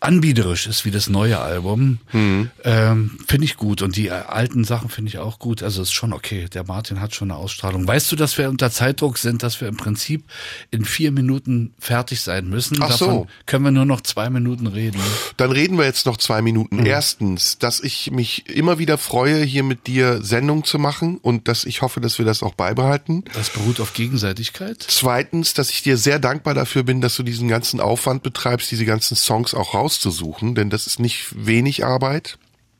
[0.00, 1.98] anbiederisch ist wie das neue Album.
[2.12, 3.82] Ähm, finde ich gut.
[3.82, 5.62] Und die äh, alten Sachen finde ich auch gut.
[5.62, 6.48] Also ist schon okay.
[6.52, 7.86] Der Martin hat schon eine Ausstrahlung.
[7.86, 10.24] Weißt du, dass wir unter Zeitdruck sind, dass wir im Prinzip
[10.70, 12.78] in vier Minuten fertig sein müssen?
[12.80, 13.06] Ach so.
[13.06, 15.00] Davon können wir nur noch zwei Minuten reden.
[15.36, 16.84] Dann reden wir jetzt noch zwei Minuten.
[16.86, 21.64] Erstens, dass ich mich immer wieder freue, hier mit dir Sendung zu machen und dass
[21.64, 23.24] ich hoffe, dass wir das auch beibehalten.
[23.34, 24.82] Das beruht auf Gegenseitigkeit.
[24.88, 28.86] Zweitens, dass ich dir sehr dankbar dafür bin, dass du diesen ganzen Aufwand betreibst, diese
[28.86, 32.38] ganzen Songs auch rauszusuchen, denn das ist nicht wenig Arbeit.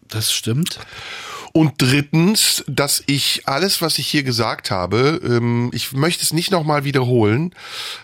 [0.08, 0.78] Das stimmt.
[1.52, 6.50] Und drittens, dass ich alles, was ich hier gesagt habe, ähm, ich möchte es nicht
[6.50, 7.54] nochmal wiederholen,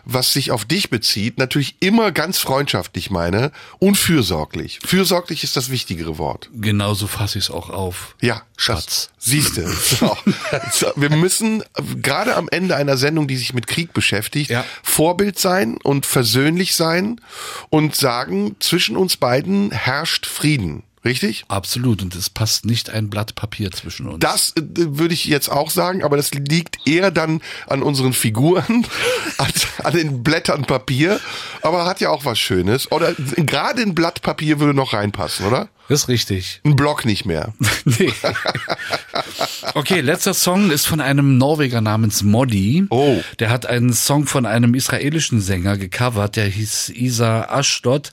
[0.05, 4.81] was sich auf dich bezieht, natürlich immer ganz freundschaftlich meine und fürsorglich.
[4.85, 6.51] Fürsorglich ist das wichtigere Wort.
[6.55, 8.16] Genauso fasse ich es auch auf.
[8.20, 9.10] Ja, Schatz.
[9.18, 9.66] Siehst du.
[9.68, 10.16] So.
[10.73, 11.62] So, wir müssen
[12.02, 14.64] gerade am Ende einer Sendung, die sich mit Krieg beschäftigt, Ja.
[14.82, 17.20] Vorbild sein und versöhnlich sein
[17.70, 20.82] und sagen, zwischen uns beiden herrscht Frieden.
[21.07, 21.45] Richtig?
[21.47, 22.03] Absolut.
[22.03, 24.19] Und es passt nicht ein Blatt Papier zwischen uns.
[24.19, 28.85] Das äh, würde ich jetzt auch sagen, aber das liegt eher dann an unseren Figuren,
[29.39, 31.20] als an den Blättern Papier.
[31.62, 32.91] Aber hat ja auch was Schönes.
[32.91, 35.69] Oder gerade ein Blatt Papier würde noch reinpassen, oder?
[35.89, 36.61] Das ist richtig.
[36.65, 37.55] Ein Block nicht mehr.
[37.85, 38.12] nee.
[39.74, 42.86] Okay, letzter Song ist von einem Norweger namens Modi.
[42.90, 43.20] Oh.
[43.40, 48.12] Der hat einen Song von einem israelischen Sänger gecovert, der hieß Isa Ashdod.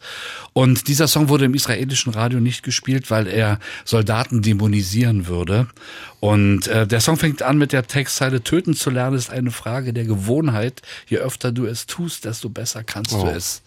[0.53, 5.67] Und dieser Song wurde im israelischen Radio nicht gespielt, weil er Soldaten dämonisieren würde.
[6.19, 9.93] Und äh, der Song fängt an mit der Textzeile, töten zu lernen ist eine Frage
[9.93, 10.81] der Gewohnheit.
[11.07, 13.23] Je öfter du es tust, desto besser kannst Oh.
[13.25, 13.61] du es.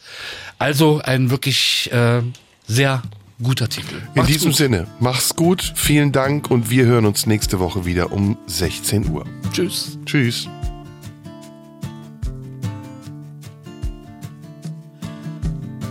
[0.58, 2.22] Also ein wirklich äh,
[2.66, 3.02] sehr
[3.42, 3.96] guter Titel.
[3.96, 4.56] In Macht's diesem gut.
[4.56, 9.24] Sinne, mach's gut, vielen Dank und wir hören uns nächste Woche wieder um 16 Uhr.
[9.52, 9.98] Tschüss.
[10.04, 10.48] Tschüss.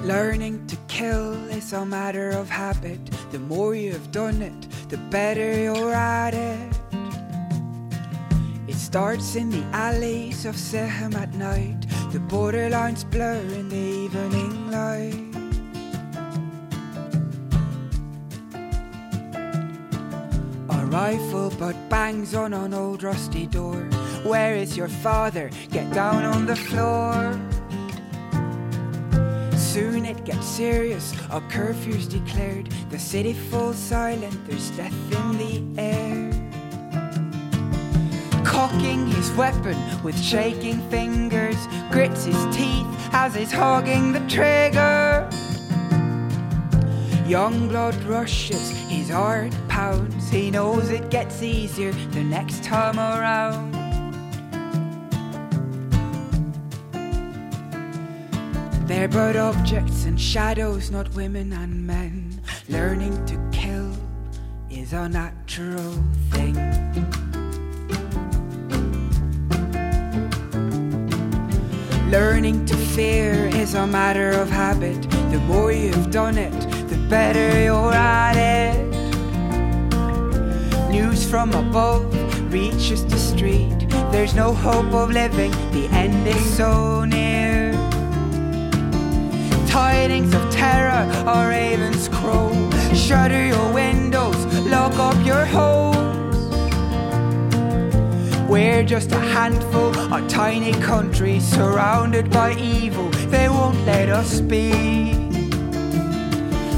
[0.04, 3.00] Learning to kill is a matter of habit.
[3.32, 6.76] The more you've done it, the better you're at it.
[8.68, 11.88] It starts in the alleys of Sehem at night.
[12.12, 15.35] The borderlines blur in the evening light.
[20.96, 23.82] Rifle butt bangs on an old rusty door.
[24.24, 25.50] Where is your father?
[25.70, 27.38] Get down on the floor.
[29.58, 32.68] Soon it gets serious, a curfew's declared.
[32.92, 36.32] The city falls silent, there's death in the air.
[38.46, 41.60] Cocking his weapon with shaking fingers,
[41.92, 45.28] grits his teeth as he's hogging the trigger.
[47.28, 50.30] Young blood rushes, his heart pounds.
[50.30, 53.74] He knows it gets easier the next time around.
[58.88, 62.40] They're but objects and shadows, not women and men.
[62.70, 63.92] Learning to kill
[64.70, 65.94] is a natural
[66.32, 66.56] thing.
[72.10, 75.02] Learning to fear is a matter of habit.
[75.34, 76.58] The more you've done it,
[76.88, 78.95] the better you're at it.
[80.96, 82.06] News from above
[82.54, 83.78] reaches the street.
[84.14, 87.74] There's no hope of living, the end is so near.
[89.68, 92.50] Tidings of terror or ravens crow.
[92.94, 96.38] Shutter your windows, lock up your homes.
[98.50, 103.10] We're just a handful, a tiny country surrounded by evil.
[103.34, 105.25] They won't let us be.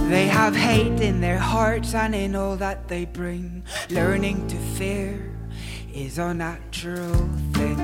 [0.10, 3.64] They have hate in their hearts and in all that they bring.
[3.90, 5.34] Learning to fear
[5.94, 7.78] is a natural thing.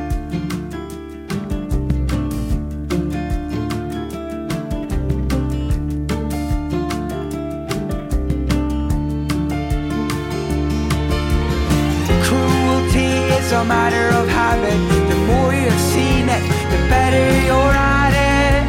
[12.23, 14.79] Cruelty is a matter of habit.
[15.09, 18.63] The more you've seen it, the better you're at it.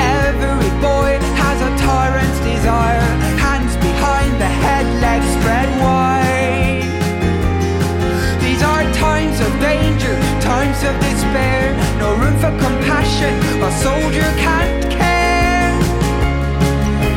[0.00, 1.13] Every boy
[10.84, 11.72] of despair.
[11.98, 15.72] No room for compassion, a soldier can't care.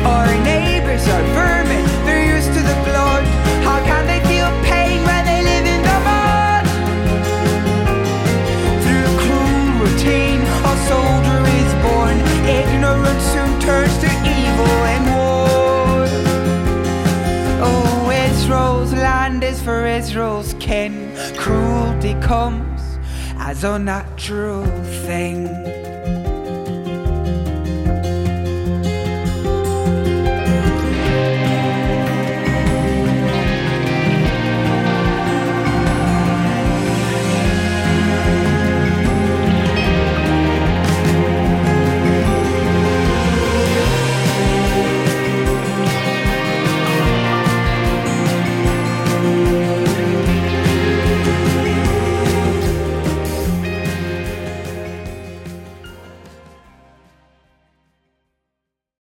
[0.06, 3.24] Our neighbors are vermin, they're used to the blood.
[3.68, 6.64] How can they feel pain when they live in the mud?
[8.84, 10.40] Through cruel routine,
[10.72, 12.16] a soldier is born.
[12.60, 16.08] Ignorance soon turns to evil and war.
[17.68, 21.12] Oh, Israel's land is for Israel's kin.
[21.36, 22.67] Cruelty comes
[23.48, 24.62] eyes a natural
[25.06, 25.77] things.